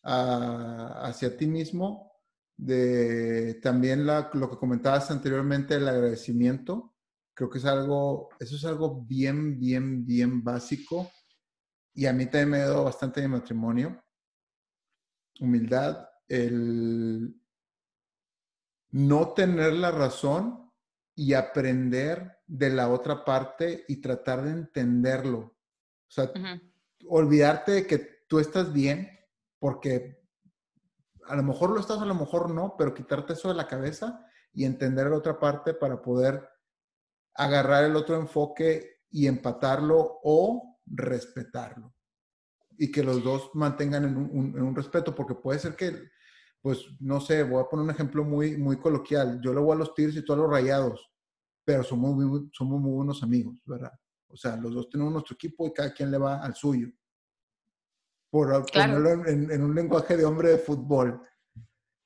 ah, 0.05 1.01
hacia 1.05 1.35
ti 1.35 1.47
mismo, 1.47 2.13
de 2.59 3.55
también 3.63 4.07
la, 4.07 4.31
lo 4.35 4.51
que 4.51 4.59
comentabas 4.59 5.11
anteriormente, 5.11 5.77
el 5.77 5.89
agradecimiento. 5.89 6.95
Creo 7.33 7.49
que 7.49 7.59
es 7.59 7.65
algo, 7.65 8.29
eso 8.39 8.57
es 8.57 8.65
algo 8.67 9.03
bien, 9.03 9.59
bien, 9.59 10.05
bien 10.05 10.45
básico. 10.45 11.11
Y 11.97 12.05
a 12.05 12.13
mí 12.13 12.27
también 12.27 12.51
me 12.51 12.57
ha 12.59 12.69
dado 12.69 12.85
bastante 12.85 13.23
de 13.23 13.29
matrimonio. 13.29 14.05
Humildad, 15.41 16.07
el 16.29 17.35
no 18.91 19.33
tener 19.33 19.73
la 19.73 19.91
razón 19.91 20.71
y 21.15 21.33
aprender 21.33 22.43
de 22.47 22.69
la 22.69 22.91
otra 22.91 23.25
parte 23.25 23.87
y 23.89 24.03
tratar 24.03 24.45
de 24.45 24.51
entenderlo. 24.51 25.39
O 25.39 26.11
sea, 26.11 26.31
olvidarte 27.09 27.73
de 27.73 27.87
que 27.87 27.99
tú 28.29 28.41
estás 28.41 28.75
bien, 28.75 29.09
porque 29.59 30.23
a 31.25 31.35
lo 31.35 31.43
mejor 31.43 31.71
lo 31.71 31.81
estás, 31.81 32.03
a 32.03 32.05
lo 32.07 32.15
mejor 32.15 32.51
no, 32.51 32.77
pero 32.77 32.93
quitarte 32.93 33.33
eso 33.33 33.49
de 33.49 33.55
la 33.55 33.67
cabeza 33.67 34.23
y 34.53 34.67
entender 34.67 35.07
la 35.07 35.17
otra 35.17 35.41
parte 35.41 35.73
para 35.73 36.03
poder 36.03 36.47
agarrar 37.33 37.85
el 37.85 37.97
otro 37.97 38.17
enfoque 38.17 39.01
y 39.11 39.27
empatarlo 39.27 40.21
o 40.23 40.76
respetarlo. 40.87 41.93
y 42.79 42.91
que 42.91 43.03
los 43.03 43.25
dos 43.25 43.51
mantengan 43.55 44.05
en 44.05 44.17
un, 44.17 44.77
respeto, 44.77 45.15
porque 45.15 45.35
puede 45.35 45.59
ser 45.59 45.75
que, 45.75 46.11
pues, 46.61 46.85
no 47.01 47.21
sé, 47.23 47.43
voy 47.43 47.63
a 47.63 47.69
poner 47.69 47.85
un 47.85 47.91
ejemplo 47.91 48.23
muy, 48.23 48.59
muy 48.59 48.77
coloquial. 48.79 49.41
Yo 49.43 49.55
le 49.55 49.61
voy 49.61 49.73
a 49.73 49.79
los 49.79 49.95
Tigres 49.95 50.17
y 50.17 50.23
tú 50.23 50.35
a 50.35 50.37
los 50.37 50.51
Rayados, 50.51 51.11
pero 51.65 51.83
somos 51.83 52.15
muy, 52.15 52.51
somos 52.53 52.79
muy 52.79 52.93
buenos 52.93 53.23
amigos, 53.23 53.57
¿verdad? 53.65 53.93
O 54.29 54.37
sea, 54.37 54.57
los 54.57 54.75
dos 54.75 54.91
tenemos 54.91 55.11
nuestro 55.11 55.35
equipo 55.35 55.67
y 55.67 55.73
cada 55.73 55.93
quien 55.93 56.11
le 56.11 56.19
va 56.19 56.37
al 56.43 56.55
suyo. 56.55 56.89
Por 58.29 58.67
ponerlo 58.71 59.27
en, 59.27 59.63
un 59.63 59.75
lenguaje 59.75 60.17
de 60.17 60.27
hombre 60.27 60.51
de 60.51 60.59
fútbol. 60.59 61.23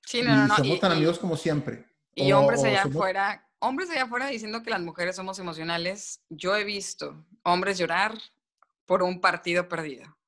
Sí, 0.06 0.22
no, 0.22 0.46
no, 0.46 0.56
Somos 0.56 0.78
tan 0.78 0.92
amigos 0.92 1.18
como 1.18 1.36
siempre. 1.36 1.86
Y 2.14 2.30
hombres 2.30 2.62
allá 2.62 2.84
afuera, 2.84 3.48
hombres 3.58 3.90
allá 3.90 4.04
afuera 4.04 4.28
diciendo 4.28 4.62
que 4.62 4.70
las 4.70 4.80
mujeres 4.80 5.16
somos 5.16 5.38
emocionales. 5.40 6.22
Yo 6.28 6.54
he 6.54 6.62
visto 6.62 7.26
hombres 7.42 7.78
llorar 7.78 8.14
por 8.90 9.04
un 9.04 9.20
partido 9.20 9.68
perdido. 9.68 10.18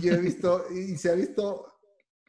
Yo 0.00 0.12
he 0.12 0.18
visto, 0.20 0.66
y 0.70 0.96
se 0.96 1.10
ha 1.10 1.14
visto 1.14 1.66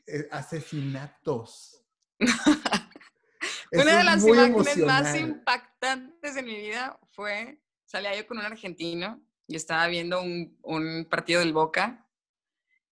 eh, 0.08 0.28
asesinatos. 0.32 1.86
Una 3.72 4.00
de 4.00 4.04
las 4.04 4.26
imágenes 4.26 4.78
más 4.78 5.16
impactantes 5.16 6.34
de 6.34 6.42
mi 6.42 6.56
vida 6.56 7.00
fue, 7.12 7.62
salía 7.86 8.16
yo 8.16 8.26
con 8.26 8.40
un 8.40 8.46
argentino 8.46 9.24
y 9.46 9.58
estaba 9.58 9.86
viendo 9.86 10.24
un, 10.24 10.58
un 10.64 11.06
partido 11.08 11.42
del 11.42 11.54
Boca 11.54 12.10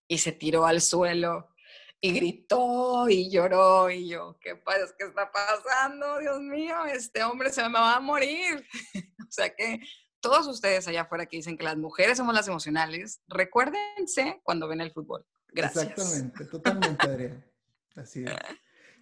y 0.08 0.20
se 0.20 0.32
tiró 0.32 0.68
al 0.68 0.80
suelo 0.80 1.50
y 2.00 2.12
gritó 2.14 3.10
y 3.10 3.32
lloró 3.32 3.90
y 3.90 4.08
yo, 4.08 4.38
¿qué 4.40 4.56
pasa? 4.56 4.94
¿Qué 5.00 5.06
está 5.06 5.32
pasando? 5.32 6.20
Dios 6.20 6.40
mío, 6.42 6.86
este 6.86 7.24
hombre 7.24 7.50
se 7.50 7.64
me 7.64 7.80
va 7.80 7.96
a 7.96 8.00
morir. 8.00 8.64
o 9.28 9.32
sea 9.32 9.50
que 9.56 9.80
todos 10.24 10.48
ustedes 10.48 10.88
allá 10.88 11.02
afuera 11.02 11.26
que 11.26 11.36
dicen 11.36 11.58
que 11.58 11.66
las 11.66 11.76
mujeres 11.76 12.18
somos 12.18 12.34
las 12.34 12.48
emocionales, 12.48 13.22
recuérdense 13.28 14.40
cuando 14.42 14.70
ven 14.70 14.80
el 14.80 14.92
fútbol. 14.92 15.26
Gracias. 15.50 15.90
Exactamente, 15.90 16.46
totalmente, 16.46 17.06
Adrián. 17.06 17.46
Así 17.96 18.24
es. 18.24 18.32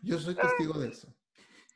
Yo 0.02 0.20
soy 0.20 0.36
testigo 0.36 0.78
de 0.80 0.90
eso. 0.90 1.08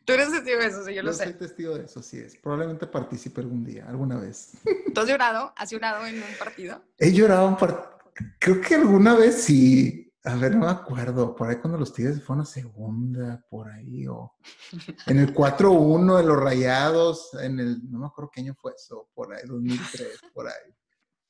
Tú 0.04 0.14
eres 0.14 0.32
testigo 0.32 0.60
de 0.60 0.66
eso, 0.66 0.84
sí, 0.84 0.94
yo, 0.96 1.04
lo 1.04 1.14
sé. 1.14 1.26
Yo 1.26 1.32
soy 1.32 1.40
testigo 1.40 1.78
de 1.78 1.86
eso, 1.86 2.02
sí 2.02 2.18
es. 2.18 2.36
Probablemente 2.38 2.88
participe 2.88 3.42
algún 3.42 3.64
día, 3.64 3.86
alguna 3.88 4.18
vez. 4.18 4.54
¿Tú 4.94 5.00
has 5.00 5.08
llorado? 5.08 5.54
¿Has 5.56 5.70
llorado 5.70 6.06
en 6.08 6.16
un 6.16 6.38
partido? 6.40 6.84
He 6.98 7.14
llorado 7.14 7.48
un 7.48 7.56
partido. 7.56 8.00
Creo 8.40 8.62
que 8.62 8.76
alguna 8.76 9.16
vez 9.16 9.44
sí. 9.44 10.05
A 10.26 10.36
ver, 10.36 10.56
no 10.56 10.66
me 10.66 10.72
acuerdo. 10.72 11.36
Por 11.36 11.50
ahí 11.50 11.58
cuando 11.58 11.78
los 11.78 11.94
Tigres 11.94 12.24
fueron 12.24 12.44
a 12.44 12.46
segunda, 12.46 13.46
por 13.50 13.70
ahí, 13.70 14.08
o 14.08 14.36
en 15.08 15.20
el 15.20 15.34
4-1 15.34 16.18
de 16.18 16.24
los 16.24 16.38
Rayados, 16.38 17.34
en 17.42 17.60
el, 17.60 17.92
no 17.92 18.00
me 18.00 18.08
acuerdo 18.08 18.32
qué 18.34 18.42
año 18.42 18.56
fue 18.56 18.74
eso, 18.76 19.10
por 19.14 19.34
ahí, 19.34 19.44
2003, 19.46 20.20
por 20.34 20.48
ahí. 20.48 20.76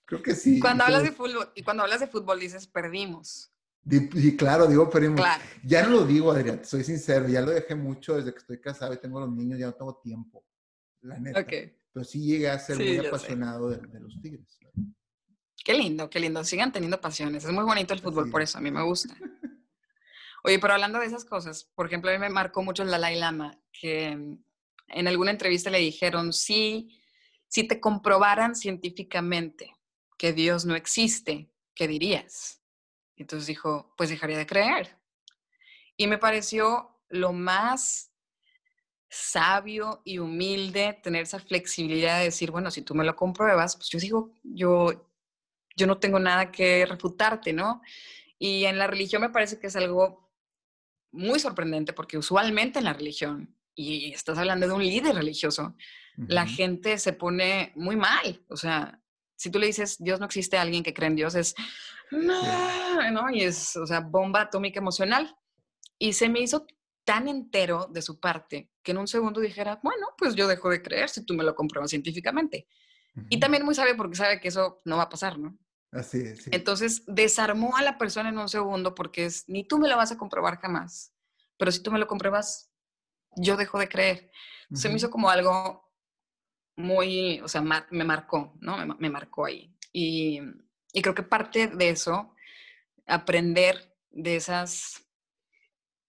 Creo 0.06 0.22
que 0.22 0.36
sí. 0.36 0.60
Cuando 0.60 0.86
hablas 0.86 1.04
de 1.04 1.12
fútbol, 1.12 1.52
y 1.56 1.64
cuando 1.64 1.84
hablas 1.84 2.00
de 2.00 2.08
fútbol 2.08 2.40
dices, 2.40 2.68
perdimos. 2.68 3.52
Y, 3.88 4.36
claro, 4.36 4.66
digo 4.66 4.90
perdimos. 4.90 5.22
Ya 5.64 5.84
no 5.84 5.90
lo 5.90 6.06
digo, 6.06 6.32
Adrián, 6.32 6.64
soy 6.66 6.84
sincero, 6.84 7.28
ya 7.28 7.42
lo 7.42 7.52
dejé 7.52 7.76
mucho 7.76 8.16
desde 8.16 8.32
que 8.32 8.40
estoy 8.40 8.60
casado 8.60 8.94
y 8.94 8.98
tengo 8.98 9.20
los 9.20 9.32
niños, 9.32 9.60
ya 9.60 9.68
no 9.68 9.74
tengo 9.74 9.98
tiempo, 9.98 10.44
la 11.02 11.20
neta. 11.20 11.46
Pero 11.46 12.04
sí 12.04 12.26
llegué 12.26 12.50
a 12.50 12.60
ser 12.60 12.78
muy 12.78 13.06
apasionado 13.06 13.70
de, 13.70 14.00
los 14.00 14.20
Tigres. 14.22 14.60
Qué 15.66 15.74
lindo, 15.74 16.12
qué 16.12 16.20
lindo. 16.20 16.44
Sigan 16.44 16.72
teniendo 16.72 17.02
pasiones. 17.02 17.44
Es 17.44 17.52
muy 17.52 17.64
bonito 17.64 17.96
el 17.96 18.00
fútbol, 18.00 18.30
por 18.30 18.44
eso 18.44 18.60
a 18.60 18.62
mí 18.62 18.70
me 18.70 18.84
gusta. 18.84 19.16
Oye, 20.44 20.60
pero 20.60 20.74
hablando 20.74 21.00
de 21.00 21.08
esas 21.08 21.26
cosas, 21.26 21.64
por 21.74 21.88
ejemplo, 21.88 22.12
a 22.12 22.14
mí 22.14 22.20
me 22.20 22.30
marcó 22.30 22.62
mucho 22.62 22.84
el 22.84 22.92
Dalai 22.92 23.18
Lama, 23.18 23.60
que 23.74 24.10
en 24.10 25.08
alguna 25.08 25.32
entrevista 25.32 25.72
le 25.72 25.80
dijeron, 25.80 26.34
si, 26.34 27.02
si 27.48 27.68
te 27.68 27.80
comprobaran 27.80 28.56
científicamente 28.56 29.76
que 30.20 30.34
Dios 30.34 30.66
no 30.66 30.76
existe, 30.76 31.50
¿qué 31.74 31.88
dirías? 31.88 32.62
Entonces 33.16 33.48
dijo, 33.48 33.92
pues 33.98 34.12
dejaría 34.12 34.38
de 34.38 34.46
creer. 34.46 35.00
Y 35.98 36.06
me 36.06 36.20
pareció 36.20 37.02
lo 37.10 37.34
más 37.34 38.12
sabio 39.10 40.04
y 40.06 40.20
humilde 40.20 41.00
tener 41.02 41.24
esa 41.24 41.40
flexibilidad 41.40 42.20
de 42.20 42.26
decir, 42.26 42.52
bueno, 42.52 42.70
si 42.70 42.84
tú 42.84 42.94
me 42.94 43.04
lo 43.04 43.16
compruebas, 43.16 43.78
pues 43.78 43.90
yo 43.90 43.98
digo, 43.98 44.32
yo, 44.44 45.10
yo 45.76 45.88
no 45.88 45.98
tengo 45.98 46.20
nada 46.20 46.52
que 46.52 46.86
refutarte, 46.86 47.54
¿no? 47.54 47.82
Y 48.38 48.66
en 48.66 48.78
la 48.78 48.88
religión 48.88 49.22
me 49.22 49.30
parece 49.30 49.60
que 49.60 49.68
es 49.68 49.76
algo 49.76 50.32
muy 51.12 51.40
sorprendente 51.40 51.94
porque 51.94 52.18
usualmente 52.18 52.80
en 52.80 52.86
la 52.86 52.94
religión, 52.94 53.56
y 53.74 54.12
estás 54.12 54.38
hablando 54.38 54.68
de 54.68 54.74
un 54.74 54.84
líder 54.84 55.16
religioso, 55.16 55.76
la 56.18 56.48
gente 56.48 56.98
se 56.98 57.14
pone 57.14 57.74
muy 57.76 57.96
mal. 57.96 58.44
O 58.50 58.56
sea, 58.56 59.02
si 59.36 59.50
tú 59.50 59.60
le 59.60 59.68
dices, 59.68 59.98
Dios 60.00 60.20
no 60.20 60.26
existe, 60.26 60.58
alguien 60.58 60.84
que 60.84 60.94
cree 60.94 61.08
en 61.08 61.16
Dios 61.16 61.36
es, 61.36 61.56
no, 62.12 63.12
¿no? 63.12 63.30
Y 63.30 63.42
es, 63.42 63.76
o 63.76 63.86
sea, 63.86 64.00
bomba 64.00 64.42
atómica 64.42 64.80
emocional. 64.80 65.36
Y 65.98 66.14
se 66.14 66.30
me 66.30 66.40
hizo 66.40 66.66
tan 67.04 67.28
entero 67.28 67.88
de 67.92 68.02
su 68.02 68.20
parte 68.20 68.70
que 68.82 68.92
en 68.92 68.98
un 68.98 69.08
segundo 69.08 69.42
dijera, 69.42 69.80
bueno, 69.84 70.08
pues 70.18 70.36
yo 70.36 70.48
dejo 70.48 70.70
de 70.70 70.82
creer 70.82 71.10
si 71.10 71.26
tú 71.26 71.34
me 71.34 71.44
lo 71.44 71.56
compruebas 71.56 71.90
científicamente. 71.90 72.68
Y 73.30 73.40
también 73.40 73.64
muy 73.64 73.76
sabio 73.76 73.96
porque 73.96 74.16
sabe 74.16 74.42
que 74.42 74.50
eso 74.50 74.82
no 74.84 74.98
va 74.98 75.04
a 75.04 75.10
pasar, 75.10 75.40
¿no? 75.40 75.58
Así 75.92 76.20
es. 76.20 76.48
Entonces 76.52 77.04
desarmó 77.08 77.78
a 77.78 77.82
la 77.82 77.98
persona 77.98 78.30
en 78.30 78.38
un 78.38 78.50
segundo 78.50 78.96
porque 78.96 79.26
es, 79.26 79.48
ni 79.48 79.66
tú 79.68 79.78
me 79.80 79.88
lo 79.88 79.98
vas 79.98 80.12
a 80.12 80.18
comprobar 80.18 80.60
jamás, 80.60 81.14
pero 81.58 81.72
si 81.72 81.82
tú 81.82 81.92
me 81.92 82.00
lo 82.00 82.08
compruebas, 82.08 82.72
yo 83.36 83.58
dejo 83.58 83.80
de 83.80 83.88
creer. 83.90 84.32
Se 84.74 84.90
me 84.90 84.96
hizo 84.96 85.12
como 85.12 85.30
algo 85.30 85.92
muy, 86.76 87.40
o 87.42 87.48
sea, 87.48 87.62
me 87.62 88.04
marcó, 88.04 88.58
¿no? 88.60 88.78
Me, 88.98 89.10
marcó 89.10 89.46
ahí. 89.46 89.74
Y, 89.94 90.42
y 90.92 91.02
creo 91.02 91.16
que 91.16 91.24
parte 91.24 91.68
de 91.68 91.90
eso, 91.90 92.34
aprender 93.06 93.96
de 94.10 94.36
esas 94.36 95.06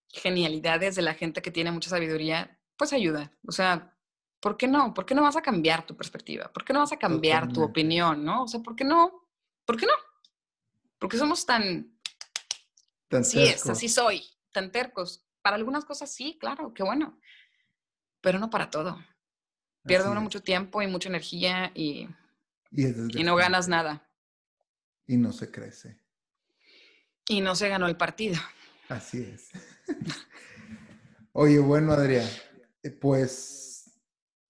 genialidades 0.09 0.97
de 0.97 1.03
la 1.03 1.15
gente 1.15 1.43
que 1.43 1.51
tiene 1.51 1.71
mucha 1.71 1.91
sabiduría, 1.91 2.59
pues 2.77 2.93
ayuda. 2.93 3.33
O 3.47 3.53
sea, 3.53 3.95
¿por 4.41 4.57
qué 4.57 4.67
no? 4.67 4.95
¿Por 4.95 5.05
qué 5.07 5.15
no 5.15 5.23
vas 5.23 5.37
a 5.37 5.43
cambiar 5.43 5.87
tu 5.87 5.97
perspectiva? 5.97 6.51
¿Por 6.53 6.65
qué 6.65 6.73
no 6.73 6.81
vas 6.81 6.93
a 6.93 6.99
cambiar 6.99 7.53
tu 7.53 7.63
opinión, 7.63 8.25
no? 8.25 8.45
O 8.45 8.49
sea, 8.49 8.61
¿por 8.61 8.75
qué 8.75 8.85
no 8.85 9.26
¿Por 9.67 9.77
qué 9.77 9.87
no? 9.87 9.93
Porque 10.99 11.19
somos 11.19 11.45
tan... 11.45 11.93
Tan 13.09 13.25
sí 13.25 13.43
es, 13.43 13.69
así 13.69 13.89
soy, 13.89 14.25
tan 14.53 14.73
tercos. 14.73 15.25
Para 15.43 15.57
algunas 15.57 15.85
cosas 15.85 16.11
sí, 16.11 16.39
claro, 16.41 16.73
qué 16.73 16.83
bueno. 16.83 17.21
Pero 18.21 18.39
no 18.39 18.51
para 18.51 18.71
todo. 18.71 18.99
Pierde 19.85 20.11
uno 20.11 20.21
mucho 20.21 20.43
tiempo 20.43 20.83
y 20.83 20.89
mucha 20.89 21.09
energía 21.09 21.71
y, 21.75 22.09
y, 22.73 23.23
no 23.23 23.37
ganas 23.37 23.69
nada. 23.69 24.11
Y 25.07 25.17
no 25.17 25.33
se 25.33 25.51
crece. 25.51 26.01
Y 27.29 27.41
no 27.41 27.55
se 27.55 27.69
ganó 27.69 27.87
el 27.87 27.97
partido. 27.97 28.37
Así 28.89 29.23
es. 29.23 29.51
Oye, 31.33 31.61
bueno, 31.61 31.93
Adrián, 31.93 32.29
eh, 32.83 32.91
pues, 32.91 34.01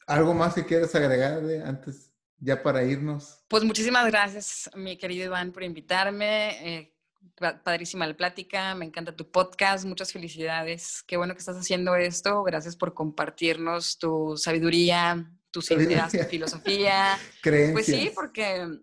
¿algo 0.06 0.32
más 0.32 0.54
que 0.54 0.64
quieras 0.64 0.94
agregar 0.94 1.42
de 1.42 1.62
antes 1.62 2.05
ya 2.38 2.62
para 2.62 2.84
irnos. 2.84 3.38
Pues 3.48 3.64
muchísimas 3.64 4.06
gracias, 4.06 4.70
mi 4.74 4.96
querido 4.96 5.26
Iván, 5.26 5.52
por 5.52 5.62
invitarme. 5.62 6.78
Eh, 6.78 6.92
padrísima 7.36 8.06
la 8.06 8.16
plática, 8.16 8.74
me 8.74 8.86
encanta 8.86 9.14
tu 9.14 9.30
podcast, 9.30 9.84
muchas 9.84 10.12
felicidades. 10.12 11.02
Qué 11.06 11.16
bueno 11.16 11.34
que 11.34 11.40
estás 11.40 11.56
haciendo 11.56 11.96
esto. 11.96 12.42
Gracias 12.42 12.76
por 12.76 12.94
compartirnos 12.94 13.98
tu 13.98 14.36
sabiduría, 14.36 15.30
tus 15.50 15.70
ideas, 15.70 16.12
tu 16.12 16.24
filosofía. 16.24 17.18
Creencias. 17.42 17.72
Pues 17.72 17.86
sí, 17.86 18.12
porque 18.14 18.80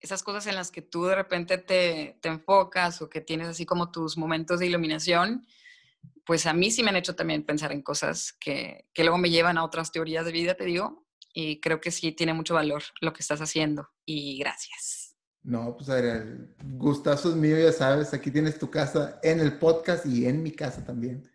esas 0.00 0.22
cosas 0.22 0.46
en 0.48 0.56
las 0.56 0.70
que 0.70 0.82
tú 0.82 1.04
de 1.04 1.14
repente 1.14 1.58
te, 1.58 2.18
te, 2.20 2.28
enfocas 2.28 3.00
o 3.02 3.08
que 3.08 3.20
tienes 3.20 3.48
así 3.48 3.64
como 3.64 3.92
tus 3.92 4.16
momentos 4.16 4.58
de 4.58 4.66
iluminación, 4.66 5.46
pues 6.24 6.46
a 6.46 6.52
mí 6.52 6.70
sí 6.70 6.82
me 6.82 6.90
han 6.90 6.96
hecho 6.96 7.14
también 7.14 7.44
pensar 7.44 7.70
en 7.70 7.82
cosas 7.82 8.32
que, 8.32 8.88
que 8.92 9.04
luego 9.04 9.18
me 9.18 9.30
llevan 9.30 9.58
a 9.58 9.64
otras 9.64 9.92
teorías 9.92 10.24
de 10.24 10.32
vida, 10.32 10.54
te 10.54 10.64
digo, 10.64 11.01
y 11.32 11.60
creo 11.60 11.80
que 11.80 11.90
sí 11.90 12.12
tiene 12.12 12.34
mucho 12.34 12.54
valor 12.54 12.82
lo 13.00 13.12
que 13.12 13.20
estás 13.20 13.40
haciendo 13.40 13.88
y 14.04 14.38
gracias. 14.38 15.16
No, 15.42 15.76
pues 15.76 15.88
Adrián, 15.88 16.54
gustazo 16.76 17.30
es 17.30 17.36
mío, 17.36 17.58
ya 17.58 17.72
sabes, 17.72 18.14
aquí 18.14 18.30
tienes 18.30 18.58
tu 18.58 18.70
casa 18.70 19.18
en 19.22 19.40
el 19.40 19.58
podcast 19.58 20.06
y 20.06 20.26
en 20.26 20.42
mi 20.42 20.52
casa 20.52 20.84
también. 20.84 21.28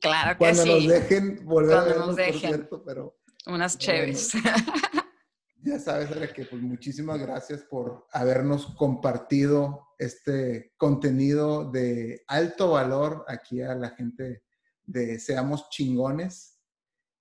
Claro 0.00 0.32
que 0.32 0.38
Cuando 0.38 0.62
sí. 0.62 0.68
Cuando 0.68 0.84
nos 0.84 0.92
dejen 0.92 1.44
volver 1.44 1.76
a 1.76 1.84
vernos, 1.84 2.16
por 2.16 2.34
cierto, 2.34 2.84
pero... 2.84 3.20
Unas 3.46 3.76
chéveres. 3.76 4.32
ya 5.62 5.78
sabes, 5.78 6.10
Adrián, 6.10 6.30
que 6.34 6.44
pues 6.44 6.62
muchísimas 6.62 7.20
gracias 7.20 7.62
por 7.62 8.06
habernos 8.12 8.66
compartido 8.76 9.88
este 9.98 10.72
contenido 10.78 11.70
de 11.70 12.22
alto 12.28 12.70
valor 12.70 13.24
aquí 13.28 13.60
a 13.60 13.74
la 13.74 13.90
gente 13.90 14.42
de 14.84 15.18
Seamos 15.18 15.68
Chingones. 15.70 16.58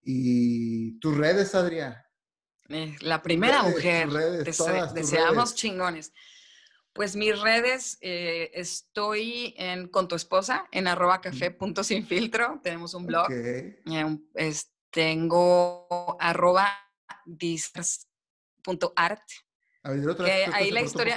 Y 0.02 0.98
tus 1.00 1.18
redes, 1.18 1.54
Adrián. 1.54 1.96
Eh, 2.70 2.96
la 3.02 3.22
primera 3.22 3.64
mujer. 3.64 4.10
deseamos 4.94 5.56
chingones. 5.56 6.14
Pues 6.94 7.16
mis 7.16 7.40
redes, 7.40 7.98
eh, 8.02 8.52
estoy 8.54 9.54
en, 9.58 9.88
con 9.88 10.08
tu 10.08 10.16
esposa 10.16 10.68
en 10.72 10.88
arroba 10.88 11.22
café 11.22 11.52
punto 11.52 11.84
sin 11.84 12.06
filtro. 12.06 12.60
Tenemos 12.64 12.94
un 12.94 13.06
blog. 13.06 13.28
Eh, 13.32 13.82
tengo 14.92 16.18
arroba 16.20 16.70
art. 18.96 19.24
A 19.84 19.92
ver, 19.92 20.10
otra 20.10 20.26
vez, 20.26 20.50
ahí 20.54 20.72
la 20.72 20.82
historia. 20.82 21.16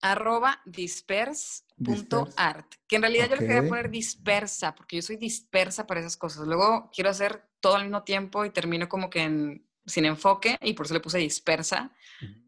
arroba 0.00 0.60
dispers.art, 0.64 2.74
que 2.86 2.96
en 2.96 3.02
realidad 3.02 3.28
yo 3.28 3.36
le 3.36 3.46
quería 3.46 3.68
poner 3.68 3.90
dispersa, 3.90 4.74
porque 4.74 4.96
yo 4.96 5.02
soy 5.02 5.16
dispersa 5.16 5.86
para 5.86 6.00
esas 6.00 6.16
cosas. 6.16 6.46
Luego 6.46 6.90
quiero 6.92 7.10
hacer 7.10 7.48
todo 7.60 7.76
al 7.76 7.84
mismo 7.84 8.02
tiempo 8.02 8.44
y 8.44 8.50
termino 8.50 8.88
como 8.88 9.10
que 9.10 9.62
sin 9.88 10.04
enfoque 10.04 10.56
y 10.62 10.74
por 10.74 10.86
eso 10.86 10.94
le 10.94 11.00
puse 11.00 11.18
dispersa, 11.18 11.90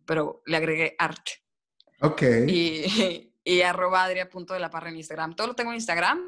pero 0.06 0.42
le 0.46 0.56
agregué 0.56 0.94
art. 0.98 1.26
Ok. 2.00 2.22
Y, 2.46 3.32
y 3.44 3.62
arroba 3.62 4.04
adria.de 4.04 4.60
la 4.60 4.70
parra 4.70 4.90
en 4.90 4.96
Instagram. 4.96 5.34
Todo 5.34 5.48
lo 5.48 5.54
tengo 5.54 5.70
en 5.70 5.76
Instagram. 5.76 6.20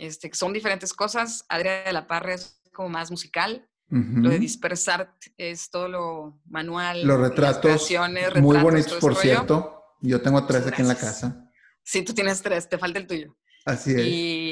Este, 0.00 0.30
son 0.32 0.52
diferentes 0.52 0.92
cosas. 0.94 1.44
Adria 1.48 1.82
de 1.82 1.92
la 1.92 2.06
Parra 2.06 2.34
es 2.34 2.60
como 2.72 2.88
más 2.88 3.10
musical. 3.10 3.66
Lo 3.92 4.30
de 4.30 4.38
dispersar 4.38 5.16
es 5.36 5.68
todo 5.68 5.88
lo 5.88 6.40
manual. 6.46 7.04
Los 7.04 7.18
retratos. 7.18 7.90
muy 8.36 8.56
bonitos, 8.58 8.94
por 9.00 9.16
cierto. 9.16 9.82
Yo 10.00 10.22
tengo 10.22 10.46
tres 10.46 10.64
aquí 10.68 10.82
en 10.82 10.88
la 10.88 10.94
casa. 10.94 11.50
Sí, 11.82 12.02
tú 12.02 12.14
tienes 12.14 12.40
tres, 12.40 12.68
te 12.68 12.78
falta 12.78 13.00
el 13.00 13.08
tuyo. 13.08 13.36
Así 13.64 13.90
es. 13.90 14.00
Y, 14.00 14.49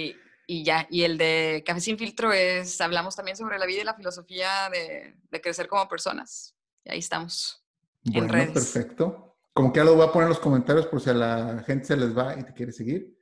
y 0.51 0.65
ya, 0.65 0.87
y 0.91 1.03
el 1.03 1.19
de 1.19 1.63
Café 1.67 1.79
Sin 1.79 1.99
Filtro 1.99 2.33
es, 2.33 2.81
hablamos 2.81 3.15
también 3.15 3.37
sobre 3.37 3.59
la 3.59 3.67
vida 3.67 3.83
y 3.83 3.85
la 3.85 3.93
filosofía 3.93 4.71
de, 4.73 5.15
de 5.31 5.41
crecer 5.43 5.69
como 5.69 5.87
personas. 5.87 6.57
Y 6.85 6.91
ahí 6.91 7.01
estamos. 7.01 7.63
Bueno, 8.03 8.29
en 8.29 8.33
redes. 8.33 8.53
perfecto. 8.53 9.37
Como 9.53 9.71
que 9.71 9.81
ya 9.81 9.85
lo 9.85 9.95
voy 9.95 10.07
a 10.07 10.11
poner 10.11 10.25
en 10.25 10.31
los 10.31 10.39
comentarios 10.39 10.87
por 10.87 11.03
si 11.03 11.11
a 11.11 11.15
la 11.15 11.63
gente 11.67 11.85
se 11.85 11.97
les 11.99 12.17
va 12.17 12.35
y 12.39 12.45
te 12.45 12.55
quiere 12.55 12.73
seguir 12.73 13.15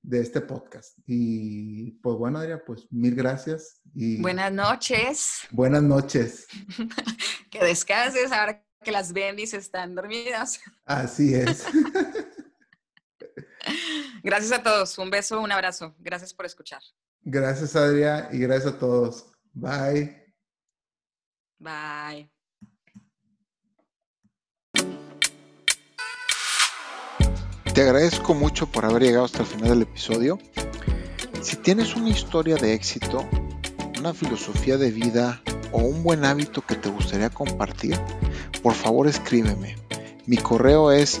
de 0.00 0.20
este 0.20 0.40
podcast. 0.40 0.98
Y 1.06 1.90
pues 2.02 2.16
bueno, 2.16 2.38
Adriana, 2.38 2.62
pues 2.64 2.86
mil 2.90 3.14
gracias. 3.14 3.82
Y 3.94 4.22
buenas 4.22 4.50
noches. 4.50 5.40
Buenas 5.50 5.82
noches. 5.82 6.46
que 7.50 7.62
descanses 7.62 8.32
ahora 8.32 8.64
que 8.82 8.90
las 8.90 9.12
bendis 9.12 9.52
están 9.52 9.94
dormidas. 9.94 10.60
Así 10.86 11.34
es. 11.34 11.66
gracias 14.22 14.52
a 14.52 14.62
todos. 14.62 14.96
Un 14.98 15.10
beso, 15.10 15.40
un 15.40 15.52
abrazo. 15.52 15.94
Gracias 15.98 16.34
por 16.34 16.46
escuchar. 16.46 16.82
Gracias, 17.22 17.76
Adriana, 17.76 18.28
y 18.32 18.38
gracias 18.38 18.74
a 18.74 18.78
todos. 18.78 19.26
Bye. 19.52 20.34
Bye. 21.58 22.30
Te 27.74 27.82
agradezco 27.82 28.34
mucho 28.34 28.66
por 28.66 28.84
haber 28.84 29.02
llegado 29.02 29.24
hasta 29.24 29.40
el 29.40 29.46
final 29.46 29.68
del 29.68 29.82
episodio. 29.82 30.38
Si 31.42 31.56
tienes 31.56 31.94
una 31.94 32.08
historia 32.08 32.56
de 32.56 32.74
éxito, 32.74 33.28
una 33.98 34.12
filosofía 34.12 34.76
de 34.76 34.90
vida 34.90 35.40
o 35.72 35.78
un 35.78 36.02
buen 36.02 36.24
hábito 36.24 36.62
que 36.62 36.74
te 36.74 36.88
gustaría 36.88 37.30
compartir, 37.30 37.98
por 38.62 38.74
favor 38.74 39.06
escríbeme. 39.06 39.76
Mi 40.26 40.36
correo 40.36 40.90
es 40.90 41.20